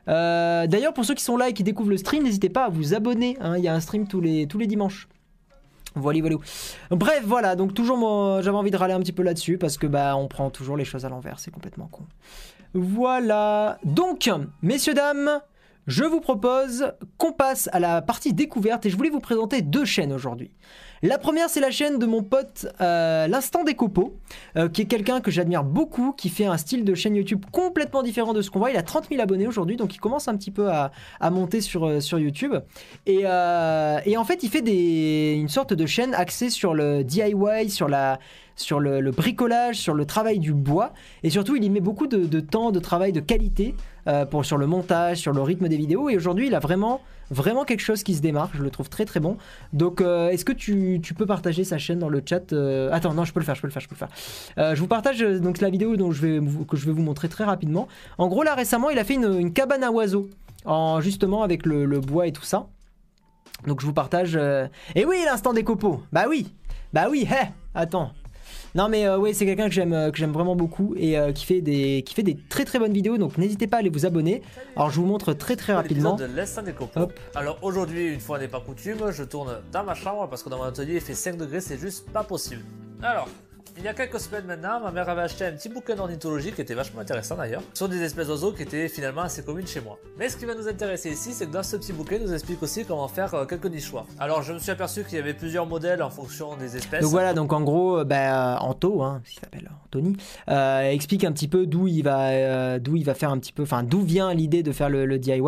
[0.06, 2.94] D'ailleurs, pour ceux qui sont là et qui découvrent le stream, n'hésitez pas à vous
[2.94, 3.36] abonner.
[3.42, 5.06] hein, Il y a un stream tous les, tous les dimanches.
[5.94, 6.36] Voilà, voilà.
[6.90, 7.56] Bref, voilà.
[7.56, 10.48] Donc toujours, j'avais envie de râler un petit peu là-dessus parce que bah, on prend
[10.48, 11.40] toujours les choses à l'envers.
[11.40, 12.04] C'est complètement con.
[12.74, 13.78] Voilà.
[13.84, 14.30] Donc,
[14.62, 15.40] messieurs dames,
[15.86, 19.84] je vous propose qu'on passe à la partie découverte et je voulais vous présenter deux
[19.84, 20.50] chaînes aujourd'hui.
[21.02, 24.16] La première, c'est la chaîne de mon pote euh, L'Instant des Copeaux,
[24.56, 28.02] euh, qui est quelqu'un que j'admire beaucoup, qui fait un style de chaîne YouTube complètement
[28.02, 28.70] différent de ce qu'on voit.
[28.70, 30.90] Il a 30 000 abonnés aujourd'hui, donc il commence un petit peu à,
[31.30, 32.54] monter sur, euh, sur YouTube.
[33.06, 37.88] Et, et en fait, il fait une sorte de chaîne axée sur le DIY, sur,
[38.80, 40.92] le, bricolage, sur le travail du bois.
[41.22, 43.74] Et surtout, il y met beaucoup de temps, de travail de qualité
[44.08, 46.08] euh, pour, sur le montage, sur le rythme des vidéos.
[46.08, 48.56] Et aujourd'hui, il a vraiment, vraiment quelque chose qui se démarque.
[48.56, 49.36] Je le trouve très très bon.
[49.74, 53.12] Donc, euh, est-ce que tu, tu peux partager sa chaîne dans le chat euh, Attends,
[53.12, 54.74] non, je peux le faire, je peux le faire, je peux le faire.
[54.74, 57.44] Je vous partage donc la vidéo dont je vais, que je vais vous montrer très
[57.44, 57.86] rapidement.
[58.16, 60.30] En gros, là récemment, il a fait une, cabane à oiseaux,
[60.64, 62.66] en, justement avec le, bois et tout ça.
[63.66, 64.38] Donc je vous partage.
[64.94, 66.02] Et oui, l'instant des copeaux.
[66.12, 66.54] Bah oui,
[66.94, 67.28] bah oui.
[67.30, 68.12] Hé, attends.
[68.74, 71.32] Non mais euh, oui, c'est quelqu'un que j'aime euh, que j'aime vraiment beaucoup et euh,
[71.32, 73.18] qui fait des qui fait des très très bonnes vidéos.
[73.18, 74.42] Donc n'hésitez pas à aller vous abonner.
[74.76, 76.16] Alors je vous montre très très rapidement.
[76.16, 76.74] De des.
[76.96, 77.18] Hop.
[77.34, 80.58] Alors aujourd'hui, une fois n'est pas coutume, je tourne dans ma chambre parce que dans
[80.58, 82.62] mon atelier il fait 5 degrés, c'est juste pas possible.
[83.02, 83.28] Alors,
[83.76, 86.60] Il y a quelques semaines maintenant, ma mère avait acheté un petit bouquin d'ornithologie qui
[86.60, 89.98] était vachement intéressant d'ailleurs, sur des espèces d'oiseaux qui étaient finalement assez communes chez moi.
[90.18, 92.32] Mais ce qui va nous intéresser ici, c'est que dans ce petit bouquin, il nous
[92.34, 94.06] explique aussi comment faire euh, quelques nichoirs.
[94.18, 97.02] Alors je me suis aperçu qu'il y avait plusieurs modèles en fonction des espèces.
[97.02, 100.16] Donc voilà, donc en gros, euh, bah, Anto, hein, il s'appelle Anthony,
[100.48, 103.52] euh, explique un petit peu d'où il va, euh, d'où il va faire un petit
[103.52, 105.40] peu, enfin d'où vient l'idée de faire le, le DIY.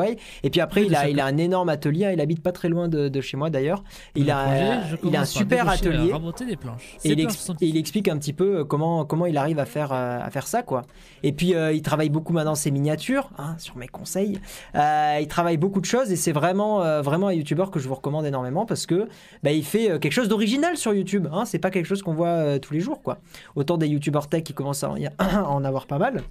[0.45, 2.07] Et puis après, Oui, il a, il a un énorme atelier.
[2.07, 3.83] hein, Il habite pas très loin de, de chez moi d'ailleurs.
[4.15, 6.13] Il a, projet, il a un super atelier.
[6.13, 6.97] Raboter des planches.
[7.05, 9.27] Et Ces il, planches ex- sont- et il explique un petit peu euh, comment, comment
[9.27, 10.83] il arrive à faire, euh, à faire ça, quoi.
[11.23, 14.41] Et puis, euh, il travaille beaucoup maintenant ses miniatures, hein, sur mes conseils.
[14.75, 18.27] Il travaille beaucoup de choses et c'est vraiment, vraiment un youtubeur que je vous recommande
[18.27, 19.09] énormément parce que
[19.43, 21.29] bah, il fait quelque chose d'original sur YouTube.
[21.33, 23.19] Hein, c'est pas quelque chose qu'on voit tous les jours, quoi.
[23.55, 24.85] Autant des youtubeurs tech qui commencent
[25.19, 26.23] à en, avoir pas mal.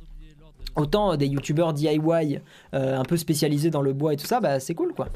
[0.76, 2.40] Autant des youtubeurs DIY
[2.74, 5.08] un peu spécialisés dans le bois et tout ça, bah, c'est cool quoi.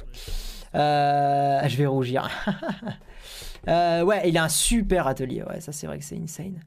[0.74, 2.30] Je vais rougir.
[3.68, 5.44] Euh, ouais, il a un super atelier.
[5.44, 6.60] Ouais, ça c'est vrai que c'est insane.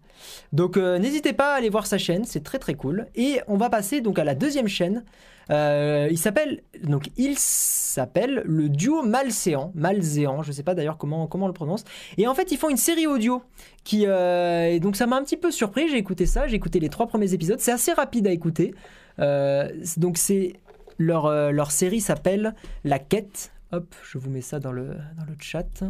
[0.53, 3.07] Donc euh, n'hésitez pas à aller voir sa chaîne, c'est très très cool.
[3.15, 5.05] Et on va passer donc à la deuxième chaîne.
[5.51, 11.27] Euh, il s'appelle donc il s'appelle le duo Malséant, Malzéant, je sais pas d'ailleurs comment
[11.27, 11.85] comment on le prononce.
[12.17, 13.43] Et en fait ils font une série audio
[13.85, 15.89] qui donc ça m'a un petit peu surpris.
[15.89, 17.61] J'ai écouté ça, j'ai écouté les trois premiers épisodes.
[17.61, 18.75] C'est assez rapide à écouter.
[19.19, 20.55] Donc c'est
[20.99, 23.53] leur leur série s'appelle La Quête.
[23.73, 25.85] Hop, je vous mets ça dans le dans le chat.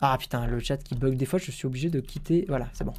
[0.00, 2.44] Ah putain, le chat qui bug des fois, je suis obligé de quitter.
[2.48, 2.92] Voilà, c'est bon.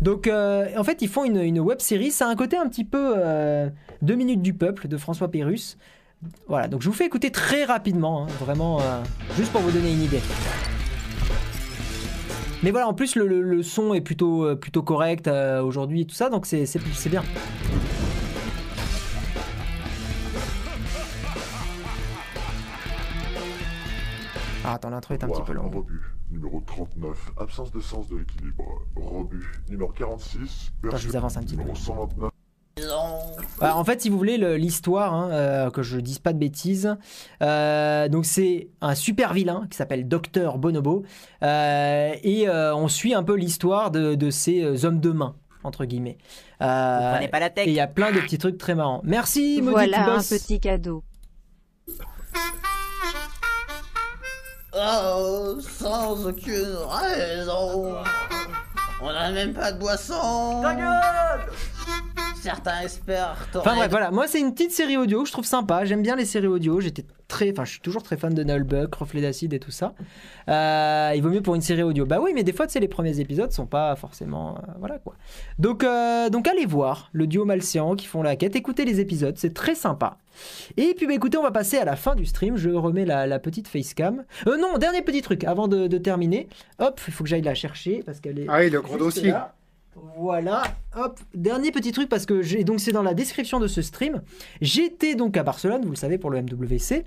[0.00, 2.10] Donc, euh, en fait, ils font une, une web série.
[2.12, 3.68] Ça a un côté un petit peu euh,
[4.02, 5.76] Deux minutes du peuple de François Pérus.
[6.46, 9.02] Voilà, donc je vous fais écouter très rapidement, hein, vraiment, euh,
[9.36, 10.20] juste pour vous donner une idée.
[12.64, 15.28] Mais voilà, en plus, le, le- le son est plutôt, plutôt correct
[15.62, 17.22] aujourd'hui et tout ça, donc c'est c'est- c'est bien.
[24.64, 25.84] Ah, attends, l'intro est un petit peu longue.
[26.30, 27.32] Numéro 39.
[27.38, 28.64] Absence de sens de l'équilibre.
[28.96, 29.46] Rebut.
[29.70, 30.70] Numéro 46.
[30.86, 31.62] Attends, je vous avance un petit peu.
[31.62, 32.30] Numéro 129.
[33.60, 36.38] Bah, en fait, si vous voulez, le- l'histoire, hein, euh, que je dise pas de
[36.38, 36.96] bêtises,
[37.42, 41.02] euh, donc c'est un super vilain qui s'appelle Docteur Bonobo,
[41.42, 45.34] euh, et euh, on suit un peu l'histoire de, de ces euh, hommes de main,
[45.64, 46.18] entre guillemets.
[46.62, 48.76] Euh, Vous prenez pas la tech et il y a plein de petits trucs très
[48.76, 49.00] marrants.
[49.02, 50.28] Merci, Maudit Voilà un Boss.
[50.28, 51.02] petit cadeau.
[54.74, 57.96] Oh, sans aucune raison.
[59.00, 60.62] On n'a même pas de boisson.
[62.42, 63.36] Certains espèrent.
[63.54, 66.16] Enfin bref, voilà, moi c'est une petite série audio que je trouve sympa, j'aime bien
[66.16, 67.04] les séries audio, j'étais
[67.38, 69.94] très, enfin je suis toujours très fan de Nullbuck, Reflet d'acide et tout ça.
[70.48, 72.04] Euh, il vaut mieux pour une série audio.
[72.04, 74.98] Bah oui, mais des fois tu sais les premiers épisodes sont pas forcément, euh, voilà
[74.98, 75.14] quoi.
[75.60, 79.36] Donc, euh, donc allez voir le duo Malséant qui font la quête, écoutez les épisodes,
[79.38, 80.18] c'est très sympa.
[80.76, 83.26] Et puis bah écoutez, on va passer à la fin du stream, je remets la,
[83.28, 84.24] la petite facecam.
[84.48, 86.48] Euh, non, dernier petit truc avant de, de terminer.
[86.80, 88.46] Hop, il faut que j'aille la chercher parce qu'elle est...
[88.48, 89.30] Ah oui, le gros dossier.
[89.30, 89.54] là.
[90.16, 90.62] Voilà,
[90.96, 94.22] hop, dernier petit truc parce que j'ai donc c'est dans la description de ce stream.
[94.60, 97.04] J'étais donc à Barcelone, vous le savez pour le MWC.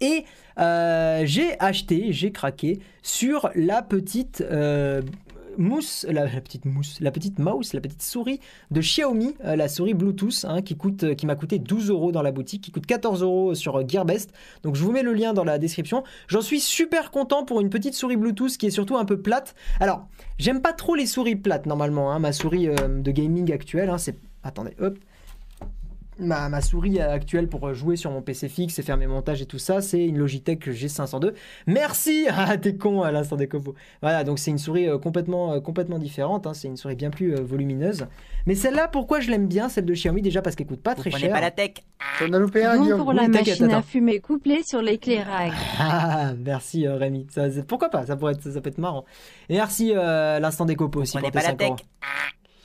[0.00, 0.24] Et
[0.58, 5.02] euh, j'ai acheté, j'ai craqué sur la petite euh,
[5.56, 8.40] mousse, la, petite mousse, la petite mouse, la petite souris
[8.70, 12.62] de Xiaomi, euh, la souris Bluetooth, hein, qui m'a coûté 12 euros dans la boutique,
[12.62, 14.32] qui coûte 14 euros sur Gearbest.
[14.62, 16.04] Donc je vous mets le lien dans la description.
[16.28, 19.54] J'en suis super content pour une petite souris Bluetooth qui est surtout un peu plate.
[19.80, 20.06] Alors,
[20.38, 22.12] j'aime pas trop les souris plates normalement.
[22.12, 22.18] hein.
[22.18, 24.16] Ma souris de gaming actuelle, hein, c'est.
[24.44, 24.96] Attendez, hop.
[26.20, 29.46] Ma, ma souris actuelle pour jouer sur mon PC fixe et faire mes montages et
[29.46, 31.32] tout ça, c'est une Logitech G502.
[31.66, 33.74] Merci Ah, t'es con à l'instant des copeaux.
[34.02, 36.46] Voilà, donc c'est une souris euh, complètement, euh, complètement différente.
[36.46, 36.54] hein.
[36.54, 38.06] C'est une souris bien plus euh, volumineuse.
[38.46, 40.22] Mais celle-là, pourquoi je l'aime bien, celle de Xiaomi?
[40.22, 41.30] Déjà parce qu'elle coûte pas Vous très cher.
[41.32, 41.72] pas la tech
[42.18, 45.52] T'en as loupé un, Guillaume pour la Oui, machine à fumer couplée sur l'éclairage.
[45.80, 47.26] Ah, merci euh, Rémi.
[47.30, 48.06] Ça, pourquoi pas?
[48.06, 49.04] Ça, pourrait être, ça peut être marrant.
[49.48, 51.12] Et merci euh, l'instant des copeaux aussi.
[51.12, 51.70] Prenez pour pas la 5 tech.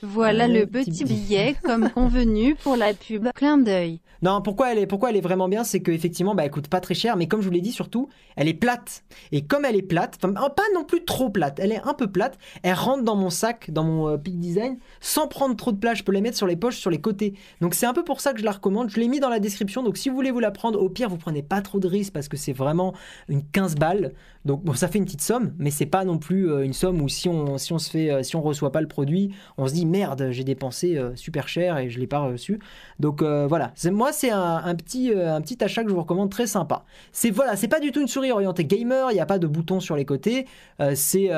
[0.04, 1.16] Voilà Un le petit petit billet.
[1.18, 3.28] billet comme convenu pour la pub.
[3.34, 4.00] Clin d'œil.
[4.22, 6.80] Non, pourquoi elle est, pourquoi elle est vraiment bien, c'est qu'effectivement, bah, elle coûte pas
[6.80, 9.04] très cher, mais comme je vous l'ai dit, surtout, elle est plate.
[9.32, 12.06] Et comme elle est plate, enfin, pas non plus trop plate, elle est un peu
[12.06, 15.78] plate, elle rentre dans mon sac, dans mon euh, Peak Design, sans prendre trop de
[15.78, 15.98] place.
[15.98, 17.34] Je peux la mettre sur les poches, sur les côtés.
[17.60, 18.88] Donc c'est un peu pour ça que je la recommande.
[18.88, 19.82] Je l'ai mis dans la description.
[19.82, 22.12] Donc si vous voulez vous la prendre, au pire, vous prenez pas trop de risques
[22.12, 22.94] parce que c'est vraiment
[23.28, 24.14] une 15 balles.
[24.44, 27.00] Donc bon, ça fait une petite somme, mais c'est pas non plus euh, une somme
[27.00, 27.72] où si on, si
[28.10, 31.88] euh, reçoit pas le produit, on se dit merde, j'ai dépensé euh, super cher et
[31.88, 32.60] je l'ai pas reçu.
[33.00, 36.84] Donc voilà, moi c'est un, petit un achat que je vous recommande très sympa.
[37.12, 39.46] C'est voilà, c'est pas du tout une souris orientée gamer, il n'y a pas de
[39.46, 40.46] bouton sur les côtés.
[40.94, 41.30] C'est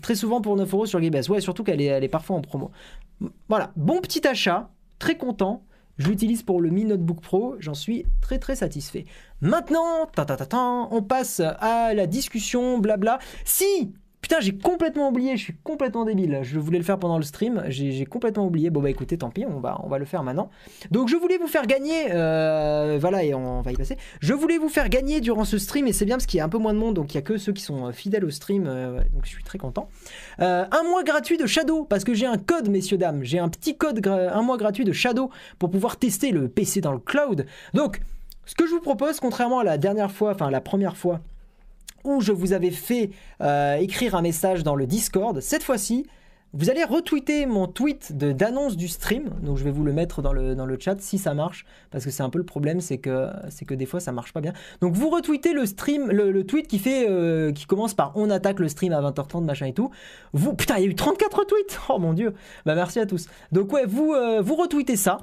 [0.00, 1.28] très souvent pour 9 euros sur GameBest.
[1.28, 2.70] Ouais, surtout qu'elle est elle est parfois en promo.
[3.48, 5.62] Voilà, bon petit achat, très content.
[5.98, 9.04] Je l'utilise pour le Mi Notebook Pro, j'en suis très très satisfait.
[9.40, 10.58] Maintenant, ta, ta,
[10.90, 13.18] on passe à la discussion, blabla.
[13.44, 13.92] Si
[14.40, 16.40] J'ai complètement oublié, je suis complètement débile.
[16.42, 18.70] Je voulais le faire pendant le stream, j'ai complètement oublié.
[18.70, 20.50] Bon bah écoutez, tant pis, on va, on va le faire maintenant.
[20.90, 23.96] Donc je voulais vous faire gagner, euh, voilà, et on va y passer.
[24.20, 26.44] Je voulais vous faire gagner durant ce stream, et c'est bien parce qu'il y a
[26.44, 28.24] un peu moins de monde, donc il y a que ceux qui sont euh, fidèles
[28.24, 29.88] au stream, euh, donc je suis très content.
[30.38, 33.22] Un mois gratuit de Shadow, parce que j'ai un code, messieurs, dames.
[33.22, 36.92] J'ai un petit code, un mois gratuit de Shadow pour pouvoir tester le PC dans
[36.92, 37.46] le cloud.
[37.74, 38.00] Donc,
[38.44, 41.20] ce que je vous propose, contrairement à la dernière fois, enfin la première fois,
[42.04, 46.06] où je vous avais fait euh, écrire un message dans le Discord, cette fois-ci,
[46.54, 49.30] vous allez retweeter mon tweet d'annonce du stream.
[49.42, 52.22] Donc je vais vous le mettre dans le, chat si ça marche, parce que c'est
[52.22, 53.28] un peu le problème, c'est que,
[53.66, 54.52] que des fois ça marche pas bien.
[54.82, 58.92] Donc vous retweetez le stream, le, tweet euh, qui commence par on attaque le stream
[58.92, 59.90] à 20h30 machin et tout.
[60.34, 61.80] Vous, putain, il y a eu 34 tweets.
[61.88, 62.34] Oh mon dieu.
[62.66, 63.28] Bah merci à tous.
[63.50, 65.18] Donc ouais, vous, euh, vous retweetez ça.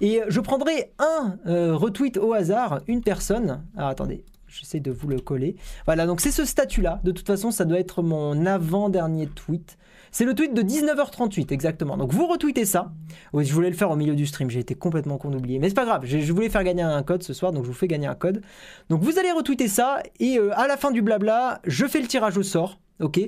[0.00, 3.62] Et je prendrai un retweet au hasard, une personne.
[3.76, 4.24] Ah, attendez,
[4.58, 5.56] j'essaie de vous le coller.
[5.86, 7.00] Voilà, donc c'est ce statut-là.
[7.04, 9.76] De toute façon, ça doit être mon avant-dernier tweet.
[10.10, 11.96] C'est le tweet de 19h38, exactement.
[11.96, 12.92] Donc vous retweetez ça.
[13.32, 15.58] Oui, je voulais le faire au milieu du stream, j'ai été complètement con d'oublier.
[15.58, 17.74] Mais c'est pas grave, je voulais faire gagner un code ce soir, donc je vous
[17.74, 18.42] fais gagner un code.
[18.90, 22.06] Donc vous allez retweeter ça, et euh, à la fin du blabla, je fais le
[22.06, 22.78] tirage au sort.
[23.00, 23.18] Ok,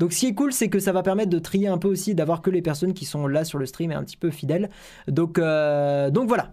[0.00, 2.14] donc ce qui est cool, c'est que ça va permettre de trier un peu aussi,
[2.14, 4.68] d'avoir que les personnes qui sont là sur le stream et un petit peu fidèles.
[5.08, 6.52] Donc, euh, donc voilà.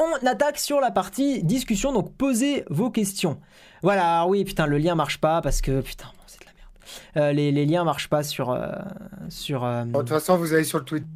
[0.00, 3.38] On attaque sur la partie discussion, donc posez vos questions.
[3.82, 6.52] Voilà, alors oui, putain, le lien marche pas parce que putain, bon, c'est de la
[6.52, 6.70] merde.
[7.28, 8.50] Euh, les, les liens marchent pas sur.
[8.50, 8.66] euh,
[9.28, 11.06] sur euh, Bon, de toute façon, vous allez sur le Twitter,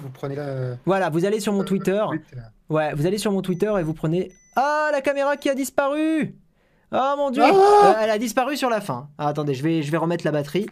[0.00, 0.76] vous prenez la.
[0.86, 2.02] Voilà, vous allez sur mon Twitter.
[2.08, 2.36] Twitter.
[2.70, 4.32] Ouais, vous allez sur mon Twitter et vous prenez.
[4.56, 6.34] Ah, la caméra qui a disparu
[6.92, 9.08] Oh mon dieu Ah Elle a disparu sur la fin.
[9.18, 10.66] Ah, attendez, je vais, je vais remettre la batterie.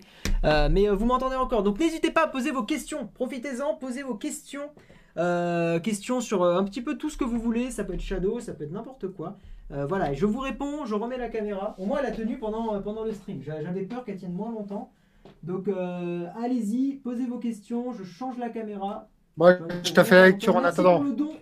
[0.44, 1.62] Mais vous m'entendez encore.
[1.64, 3.08] Donc n'hésitez pas à poser vos questions.
[3.14, 4.70] Profitez-en, posez vos questions.
[5.18, 7.70] Euh, questions sur euh, un petit peu tout ce que vous voulez.
[7.70, 9.36] Ça peut être Shadow, ça peut être n'importe quoi.
[9.70, 11.74] Euh, voilà, et je vous réponds, je remets la caméra.
[11.78, 13.42] Au moins, elle a tenu pendant, euh, pendant le stream.
[13.42, 14.90] J'a- J'avais peur qu'elle tienne moins longtemps.
[15.42, 17.92] Donc euh, allez-y, posez vos questions.
[17.92, 19.08] Je change la caméra.
[19.36, 20.96] Moi, je te fais la lecture en attendant.
[20.96, 21.32] pour le don.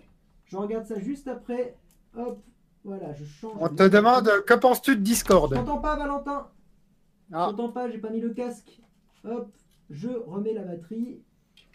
[0.45, 1.75] Je regarde ça juste après.
[2.17, 2.39] Hop,
[2.83, 3.53] voilà, je change.
[3.59, 5.49] On te demande que penses-tu de Discord?
[5.53, 6.47] Je t'entends pas, Valentin.
[7.29, 7.47] Je Ah.
[7.49, 8.79] t'entends pas, j'ai pas mis le casque.
[9.25, 9.49] Hop,
[9.89, 11.21] je remets la batterie.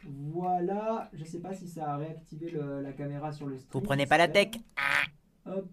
[0.05, 3.70] Voilà, je sais pas si ça a réactivé le- la caméra sur le stream.
[3.72, 4.49] Vous prenez pas la tech
[5.47, 5.68] Hop,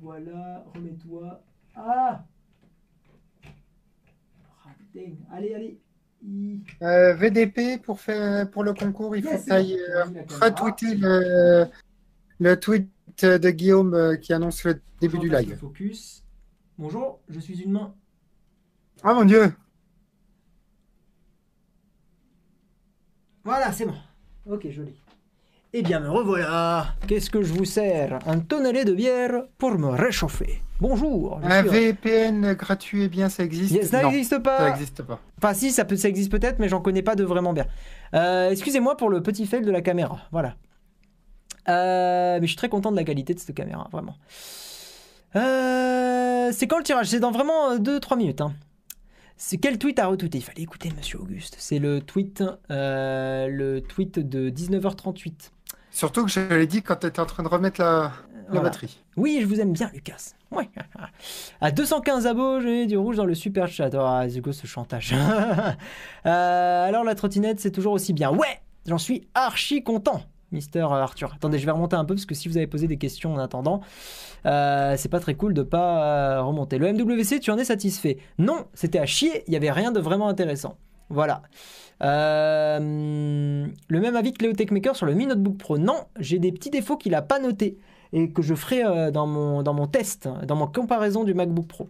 [0.00, 1.42] voilà, remets-toi.
[1.74, 2.24] Ah
[4.64, 4.68] Ah.
[5.32, 5.80] Allez, allez.
[6.22, 9.68] I- Euh, VDP pour faire pour le concours, il faut Yes, que tu ailles
[10.12, 11.66] j'ai euh, retweeter le,
[12.40, 12.90] le tweet
[13.24, 15.56] de Guillaume euh, qui annonce le début du live.
[15.56, 16.22] Focus.
[16.76, 17.94] Bonjour, je suis une main.
[19.02, 19.50] Ah mon dieu
[23.44, 23.94] Voilà, c'est bon.
[24.50, 24.94] Ok, joli.
[25.72, 26.88] Eh bien, me revoilà.
[27.06, 28.18] Qu'est-ce que je vous sers?
[28.26, 30.62] Un tonnelet de bière pour me réchauffer.
[30.80, 31.40] Bonjour.
[31.44, 34.68] Un VPN gratuit, eh bien ça existe Yes, ça n'existe ça pas.
[34.70, 35.20] n'existe pas.
[35.38, 37.66] Enfin, si, ça, peut, ça existe peut-être, mais j'en connais pas de vraiment bien.
[38.14, 40.18] Euh, Excusez-moi pour le petit fail de la caméra.
[40.32, 40.54] Voilà.
[41.68, 44.16] Euh, mais je suis très content de la qualité de cette caméra, vraiment.
[45.36, 47.06] Euh, c'est quand le tirage?
[47.08, 48.40] C'est dans vraiment 2-3 minutes.
[48.40, 48.52] hein.
[49.42, 50.36] C'est quel tweet à retweeter?
[50.36, 51.56] Il fallait écouter Monsieur Auguste.
[51.58, 55.50] C'est le tweet, euh, le tweet de 19h38.
[55.90, 58.12] Surtout que je l'ai dit quand tu étais en train de remettre la,
[58.52, 59.02] la batterie.
[59.16, 60.34] Oui, je vous aime bien, Lucas.
[60.50, 60.68] Ouais.
[61.62, 63.88] À 215 abos, j'ai du rouge dans le super chat.
[63.94, 65.14] Ah, c'est quoi ce chantage?
[66.26, 68.30] Euh, Alors, la trottinette, c'est toujours aussi bien.
[68.30, 70.22] Ouais, j'en suis archi content,
[70.52, 71.32] Mister Arthur.
[71.34, 73.38] Attendez, je vais remonter un peu parce que si vous avez posé des questions en
[73.38, 73.80] attendant,
[74.46, 76.78] euh, c'est pas très cool de pas euh, remonter.
[76.78, 78.18] Le MWC, tu en es satisfait?
[78.38, 80.76] Non, c'était à chier, il y avait rien de vraiment intéressant.
[81.08, 81.42] Voilà.
[82.02, 85.78] Euh, le même avis que Léo Techmaker sur le Mi Notebook Pro.
[85.78, 87.78] Non, j'ai des petits défauts qu'il a pas notés
[88.12, 91.66] et que je ferai euh, dans, mon, dans mon test, dans mon comparaison du MacBook
[91.66, 91.88] Pro.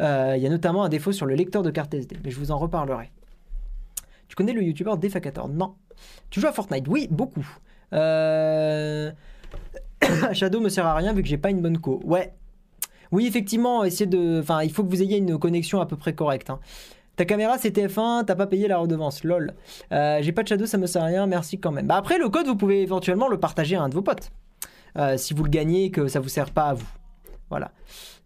[0.00, 2.38] Euh, Il y a notamment un défaut sur le lecteur de carte SD, mais je
[2.38, 3.10] vous en reparlerai.
[4.28, 5.74] Tu connais le youtubeur Defacator Non.
[6.30, 6.88] Tu joues à Fortnite?
[6.88, 7.46] Oui, beaucoup.
[7.92, 9.10] Euh...
[10.32, 12.00] Shadow me sert à rien vu que j'ai pas une bonne co.
[12.04, 12.32] Ouais.
[13.10, 14.40] Oui, effectivement, essayez de.
[14.40, 16.50] Enfin, il faut que vous ayez une connexion à peu près correcte.
[16.50, 16.60] hein.
[17.16, 19.52] Ta caméra c'est TF1, t'as pas payé la redevance, lol.
[19.92, 21.86] Euh, j'ai pas de Shadow, ça me sert à rien, merci quand même.
[21.86, 24.30] Bah après, le code, vous pouvez éventuellement le partager à un de vos potes.
[24.96, 26.88] Euh, si vous le gagnez et que ça vous sert pas à vous.
[27.50, 27.72] Voilà.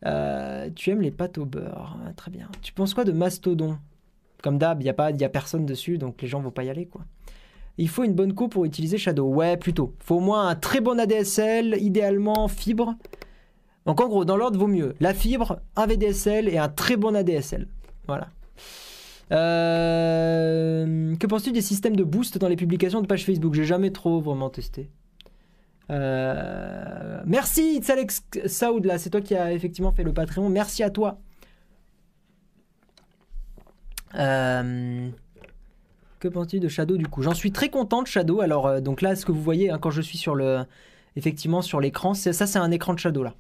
[0.05, 2.49] Euh, tu aimes les pâtes au beurre, Ah, très bien.
[2.63, 3.77] Tu penses quoi de Mastodon?
[4.41, 6.87] Comme d'hab, il n'y a, a personne dessus, donc les gens vont pas y aller,
[6.87, 7.03] quoi.
[7.79, 9.27] Il faut une bonne co pour utiliser Shadow.
[9.27, 9.95] Ouais, plutôt.
[10.01, 12.95] faut au moins un très bon ADSL, idéalement fibre.
[13.85, 17.15] Donc en gros, dans l'ordre, vaut mieux la fibre, un VDSL et un très bon
[17.15, 17.69] ADSL.
[18.07, 18.29] Voilà.
[19.33, 23.55] Euh, que penses-tu des systèmes de boost dans les publications de pages Facebook?
[23.55, 24.91] J'ai jamais trop vraiment testé.
[25.91, 30.49] Euh, Merci, it's Alex Saoud c'est toi qui as effectivement fait le Patreon.
[30.49, 31.19] Merci à toi.
[34.15, 35.11] Euh,
[36.21, 37.23] que penses-tu de Shadow du coup?
[37.23, 38.41] J'en suis très content de Shadow.
[38.41, 40.65] Alors, euh, donc là, ce que vous voyez hein, quand je suis sur le.
[41.17, 43.35] Effectivement, sur l'écran, ça, c'est un écran de Shadow là.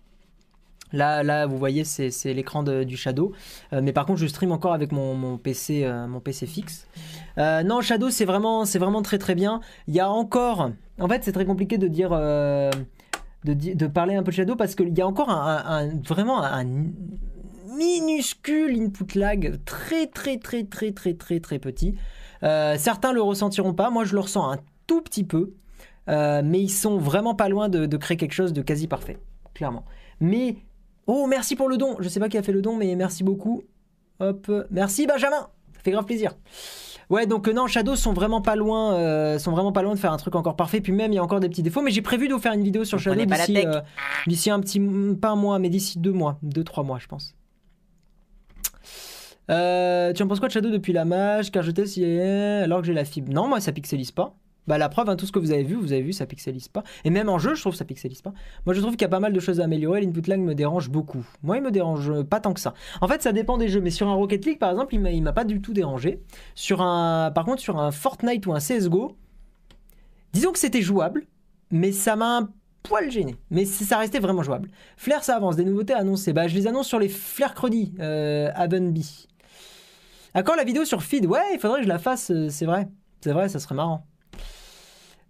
[0.93, 3.33] Là, vous voyez, c'est l'écran du Shadow.
[3.73, 6.87] Euh, mais par contre, je stream encore avec mon, PC, mon PC fixe.
[7.37, 9.61] Euh, non, Shadow, c'est vraiment, vraiment très très bien.
[9.89, 10.71] Il y a encore.
[10.99, 12.11] En fait, c'est très compliqué de dire.
[12.11, 15.29] de, parler un peu de Shadow parce qu'il y a encore
[16.07, 16.65] vraiment un,
[17.77, 21.95] minuscule input lag très très très très très très très petit.
[22.43, 25.53] Euh, certains le ressentiront pas, moi je le ressens un tout petit peu,
[26.09, 29.19] Euh, mais ils sont vraiment pas loin de, de créer quelque chose de quasi parfait,
[29.55, 29.85] clairement.
[30.21, 30.57] Mais
[31.09, 33.25] oh merci pour le don, je sais pas qui a fait le don, mais merci
[33.25, 33.65] beaucoup.
[34.21, 36.37] Hop, merci Benjamin, ça fait grave plaisir.
[37.09, 39.99] Ouais, donc euh, non, Shadow sont vraiment pas loin, euh, sont vraiment pas loin de
[39.99, 40.81] faire un truc encore parfait.
[40.81, 41.81] Puis même, il y a encore des petits défauts.
[41.83, 43.81] Mais j'ai prévu de vous faire une vidéo sur Shadow d'ici, euh,
[44.27, 44.81] d'ici un petit,
[45.21, 47.36] pas un mois, mais d'ici deux mois, deux trois mois, je pense.
[49.51, 52.87] Euh, tu en penses quoi de Shadow depuis la mage Car je teste alors que
[52.87, 53.33] j'ai la fibre?
[53.33, 54.35] Non, moi ça pixelise pas.
[54.67, 56.67] Bah la preuve, hein, tout ce que vous avez vu, vous avez vu, ça pixelise
[56.67, 56.83] pas.
[57.05, 58.33] Et même en jeu, je trouve que ça pixelise pas.
[58.65, 60.01] Moi je trouve qu'il y a pas mal de choses à améliorer.
[60.01, 61.25] L'input lag me dérange beaucoup.
[61.45, 62.75] Moi il me dérange pas tant que ça.
[63.01, 63.81] En fait, ça dépend des jeux.
[63.81, 66.21] Mais sur un Rocket League par exemple, il m'a- pas du tout dérangé.
[66.57, 69.17] Sur un, par contre, sur un Fortnite ou un CS:GO,
[70.33, 71.27] disons que c'était jouable,
[71.71, 72.49] mais ça m'a un
[72.83, 73.37] poil gêné.
[73.51, 74.69] Mais ça restait vraiment jouable.
[74.97, 75.55] Flair, ça avance.
[75.55, 76.33] Des nouveautés annoncées.
[76.33, 79.29] Bah, je les annonce sur les Flaircredits, euh, Avenby.
[80.37, 82.67] À quand la vidéo sur Feed Ouais, il faudrait que je la fasse, euh, c'est
[82.67, 82.91] vrai.
[83.23, 84.07] C'est vrai, ça serait marrant.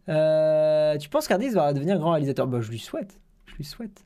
[0.09, 2.49] Euh, tu penses qu'Ardis va devenir grand réalisateur?
[2.49, 3.21] Bah, je lui souhaite.
[3.45, 4.05] Je lui souhaite.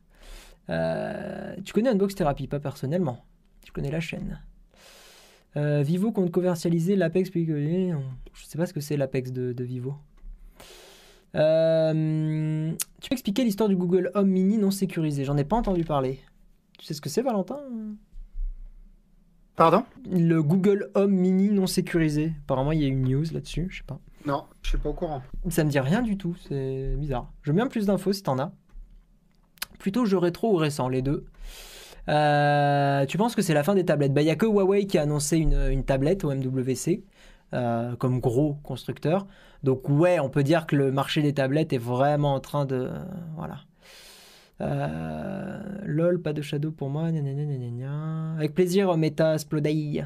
[0.68, 2.48] Euh, tu connais Unbox Therapy?
[2.48, 3.24] Pas personnellement.
[3.66, 4.42] Je connais la chaîne.
[5.56, 7.34] Vivo compte commercialiser l'Apex.
[7.34, 8.02] non,
[8.34, 9.94] Je sais pas ce que c'est l'Apex de, Vivo.
[11.32, 15.24] Tu peux expliquer l'histoire du Google Home Mini non sécurisé?
[15.24, 16.20] J'en ai pas entendu parler.
[16.78, 17.58] Tu sais ce que c'est, Valentin?
[19.60, 19.84] Pardon?
[20.10, 22.32] Le Google Home Mini non sécurisé.
[22.44, 23.66] Apparemment, il y a une news là-dessus.
[23.68, 24.00] Je sais pas.
[24.24, 25.20] Non, je suis pas au courant.
[25.50, 26.34] Ça me dit rien du tout.
[26.48, 27.30] C'est bizarre.
[27.42, 28.52] Je veux bien plus d'infos si t'en as.
[29.78, 31.26] Plutôt jeu rétro ou récent, les deux.
[32.08, 34.14] Euh, tu penses que c'est la fin des tablettes?
[34.14, 37.04] Bah, il y a que Huawei qui a annoncé une, une tablette au MWC
[37.52, 39.26] euh, comme gros constructeur.
[39.62, 42.88] Donc ouais, on peut dire que le marché des tablettes est vraiment en train de
[43.36, 43.56] voilà.
[44.60, 47.10] Euh, lol, pas de shadow pour moi.
[47.10, 48.34] gna.
[48.36, 50.04] Avec plaisir, Meta Splodai.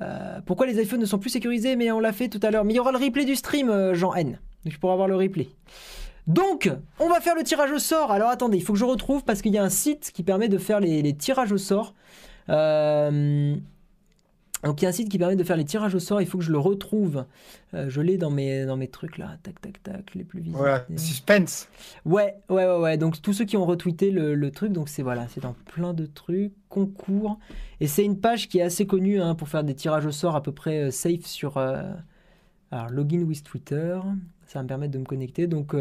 [0.00, 2.64] Euh, pourquoi les iPhones ne sont plus sécurisés Mais on l'a fait tout à l'heure?
[2.64, 4.38] Mais il y aura le replay du stream, euh, Jean N.
[4.64, 5.48] Je pourrai avoir le replay.
[6.26, 8.10] Donc, on va faire le tirage au sort.
[8.10, 10.48] Alors attendez, il faut que je retrouve parce qu'il y a un site qui permet
[10.48, 11.94] de faire les, les tirages au sort.
[12.48, 13.54] Euh,
[14.66, 16.20] donc il y a un site qui permet de faire les tirages au sort.
[16.20, 17.24] Il faut que je le retrouve.
[17.74, 19.38] Euh, je l'ai dans mes, dans mes trucs là.
[19.42, 20.14] Tac, tac, tac.
[20.14, 20.58] Les plus visités.
[20.58, 21.68] Voilà, suspense.
[22.04, 22.96] Ouais, ouais, ouais, ouais.
[22.98, 25.94] Donc tous ceux qui ont retweeté le, le truc, donc c'est voilà, c'est dans plein
[25.94, 27.38] de trucs, concours.
[27.80, 30.36] Et c'est une page qui est assez connue hein, pour faire des tirages au sort
[30.36, 31.56] à peu près euh, safe sur.
[31.56, 31.82] euh,
[32.70, 33.98] alors, login with Twitter.
[34.46, 35.46] Ça va me permettre de me connecter.
[35.46, 35.74] Donc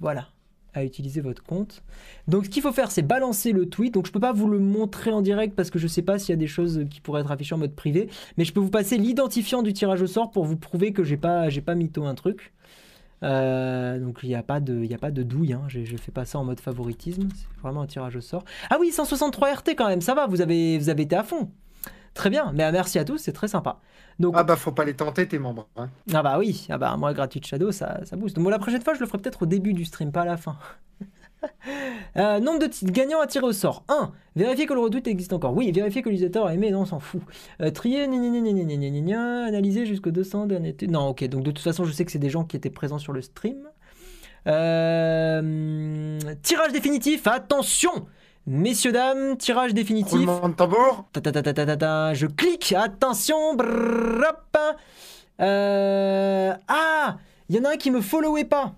[0.00, 0.28] voilà,
[0.74, 1.82] à utiliser votre compte.
[2.28, 3.94] Donc ce qu'il faut faire, c'est balancer le tweet.
[3.94, 6.30] Donc je peux pas vous le montrer en direct parce que je sais pas s'il
[6.30, 8.08] y a des choses qui pourraient être affichées en mode privé.
[8.36, 11.16] Mais je peux vous passer l'identifiant du tirage au sort pour vous prouver que j'ai
[11.16, 12.52] pas, j'ai pas mytho un truc.
[13.22, 15.54] Euh, donc il n'y a pas de, a pas de douille.
[15.54, 15.62] Hein.
[15.68, 17.28] Je, je fais pas ça en mode favoritisme.
[17.34, 18.44] C'est vraiment un tirage au sort.
[18.70, 20.00] Ah oui, 163 RT quand même.
[20.00, 20.26] Ça va.
[20.26, 21.48] Vous avez, vous avez été à fond.
[22.14, 23.80] Très bien, mais merci à tous, c'est très sympa.
[24.20, 25.68] Donc, ah bah faut pas les tenter tes membres.
[25.76, 25.90] Hein.
[26.12, 28.36] Ah bah oui, ah bah moi gratuit Shadow ça, ça booste.
[28.36, 30.24] Donc bon, la prochaine fois je le ferai peut-être au début du stream, pas à
[30.24, 30.56] la fin.
[32.16, 33.84] euh, nombre de titres gagnants à tirer au sort.
[33.88, 34.12] 1.
[34.36, 35.54] Vérifier que le retweet existe encore.
[35.54, 36.70] Oui, vérifier que l'utilisateur a aimé.
[36.70, 37.22] Non, on s'en fout.
[37.60, 40.76] Euh, trier, analyser jusqu'au 200 dernier.
[40.88, 41.24] Non, ok.
[41.24, 43.22] Donc de toute façon, je sais que c'est des gens qui étaient présents sur le
[43.22, 43.68] stream.
[44.46, 48.06] Euh, tirage définitif, attention
[48.46, 50.12] Messieurs, dames, tirage définitif.
[50.12, 51.06] Roulement de tambour.
[51.12, 52.14] Ta ta ta ta ta ta ta.
[52.14, 54.56] Je clique, attention, brrr, hop.
[55.40, 57.16] Euh, Ah,
[57.48, 58.74] il y en a un qui me followait pas.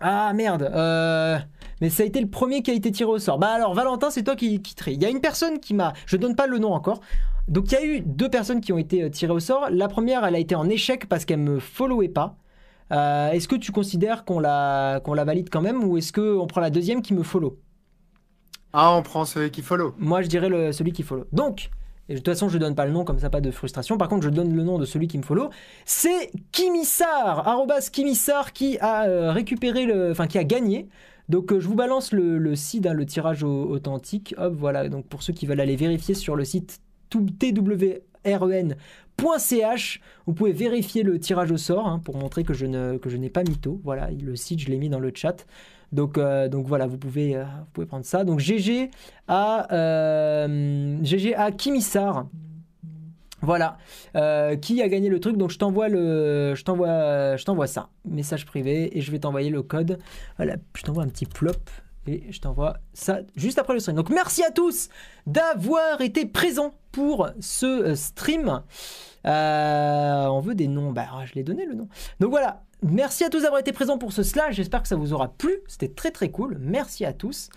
[0.00, 0.62] Ah merde.
[0.72, 1.38] Euh,
[1.80, 3.38] Mais ça a été le premier qui a été tiré au sort.
[3.38, 4.74] Bah alors Valentin, c'est toi qui, qui.
[4.86, 7.00] Il y a une personne qui m'a, je donne pas le nom encore.
[7.48, 9.68] Donc il y a eu deux personnes qui ont été euh, tirées au sort.
[9.70, 12.36] La première, elle a été en échec parce qu'elle me followait pas.
[12.92, 16.46] Euh, est-ce que tu considères qu'on la, qu'on la valide quand même ou est-ce qu'on
[16.46, 17.58] prend la deuxième qui me follow?
[18.72, 19.94] Ah on prend celui qui follow.
[19.98, 21.26] moi, je dirais celui qui follow.
[21.32, 21.70] Donc,
[22.08, 23.96] et de toute façon, je donne pas le nom, comme ça, pas de frustration.
[23.96, 25.50] Par contre, je donne le nom de celui qui me follow.
[25.84, 30.10] C'est Kimissar, arrobas Kimissar, qui a euh, récupéré le.
[30.10, 30.88] Enfin, qui a gagné.
[31.28, 34.34] Donc, euh, je vous balance le, site, hein, le tirage au- authentique.
[34.38, 34.88] Hop, voilà.
[34.88, 36.80] Donc, pour ceux qui veulent aller vérifier sur le site
[37.10, 38.00] twren.ch,
[40.26, 43.44] vous pouvez vérifier le tirage au sort hein, pour montrer ne, que je n'ai pas
[43.44, 43.80] mytho.
[43.84, 45.46] Voilà, le site, je l'ai mis dans le chat.
[45.92, 48.24] Donc, euh, donc voilà, vous pouvez, euh, vous pouvez prendre ça.
[48.24, 48.90] Donc GG
[49.28, 52.26] à, euh, GG à Kimissar.
[53.42, 53.78] Voilà,
[54.60, 55.38] qui a gagné le truc?
[55.38, 59.48] Donc je t'envoie le, je t'envoie, je t'envoie ça, message privé, et je vais t'envoyer
[59.48, 59.98] le code.
[60.36, 61.56] Voilà, je t'envoie un petit plop
[62.06, 63.96] et je t'envoie ça juste après le stream.
[63.96, 64.90] Donc merci à tous
[65.26, 68.60] d'avoir été présents pour ce stream.
[69.24, 71.88] On veut des noms, bah je l'ai donné le nom.
[72.20, 74.54] Donc voilà, merci à tous d'avoir été présents pour ce slash.
[74.56, 75.60] J'espère que ça vous aura plu.
[75.66, 76.56] C'était très très cool.
[76.60, 77.48] Merci à tous.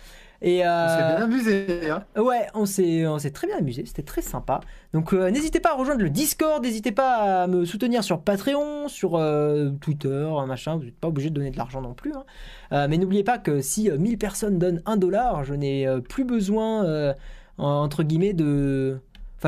[0.42, 1.90] Et On euh, s'est bien amusé.
[1.90, 2.04] Hein.
[2.20, 4.60] Ouais, on s'est, on s'est très bien amusé, c'était très sympa.
[4.92, 8.88] Donc euh, n'hésitez pas à rejoindre le Discord, n'hésitez pas à me soutenir sur Patreon,
[8.88, 12.12] sur euh, Twitter, machin, vous n'êtes pas obligé de donner de l'argent non plus.
[12.70, 12.88] hein.
[12.88, 17.14] Mais n'oubliez pas que si euh, 1000 personnes donnent 1 dollar, je n'ai plus besoin,
[17.56, 18.98] en- entre guillemets, de...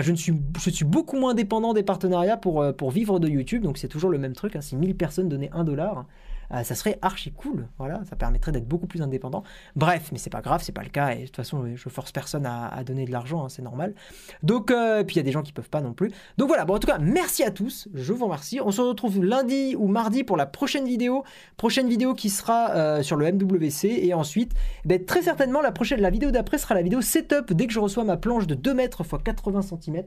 [0.03, 3.63] Je, ne suis, je suis beaucoup moins dépendant des partenariats pour, euh, vivre de YouTube,
[3.63, 4.55] donc c'est toujours le même truc.
[4.57, 4.61] hein.
[4.61, 6.07] Si 1000 personnes donnaient 1 dollar,
[6.53, 7.69] euh, ça serait archi cool.
[7.79, 9.43] Voilà, ça permettrait d'être beaucoup plus indépendant.
[9.75, 11.11] Bref, mais c'est pas grave, c'est pas le cas.
[11.11, 13.95] Et de toute façon, je force personne à, donner de l'argent, hein, c'est normal.
[14.43, 16.11] Donc, euh, puis il y a des gens qui peuvent pas non plus.
[16.39, 17.89] Donc voilà, bon, en tout cas, merci à tous.
[17.95, 18.61] Je vous remercie.
[18.61, 21.25] On se retrouve lundi ou mardi pour la prochaine vidéo.
[21.57, 23.85] Prochaine vidéo qui sera euh, sur le MWC.
[23.85, 24.53] Et ensuite,
[24.85, 27.73] eh ben, très certainement, la prochaine, la vidéo d'après sera la vidéo setup dès que
[27.73, 30.05] je reçois ma planche de 2 mètres x 80 cm.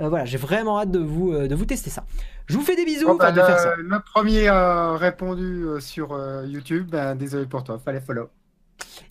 [0.00, 2.04] Euh, voilà, j'ai vraiment hâte de vous, euh, de vous tester ça.
[2.46, 3.06] Je vous fais des bisous.
[3.06, 3.74] Bon, bah, de faire ça.
[3.76, 6.88] le, le premier a répondu euh, sur euh, YouTube.
[6.90, 8.28] Ben, désolé pour toi, fallait follow.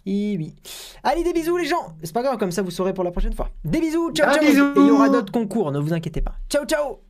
[0.05, 0.55] Et oui.
[1.03, 1.93] Allez, des bisous les gens.
[2.03, 3.49] C'est pas grave, comme ça vous saurez pour la prochaine fois.
[3.65, 4.43] Des bisous, ciao Ah, ciao.
[4.77, 6.35] il y aura d'autres concours, ne vous inquiétez pas.
[6.49, 7.06] Ciao ciao.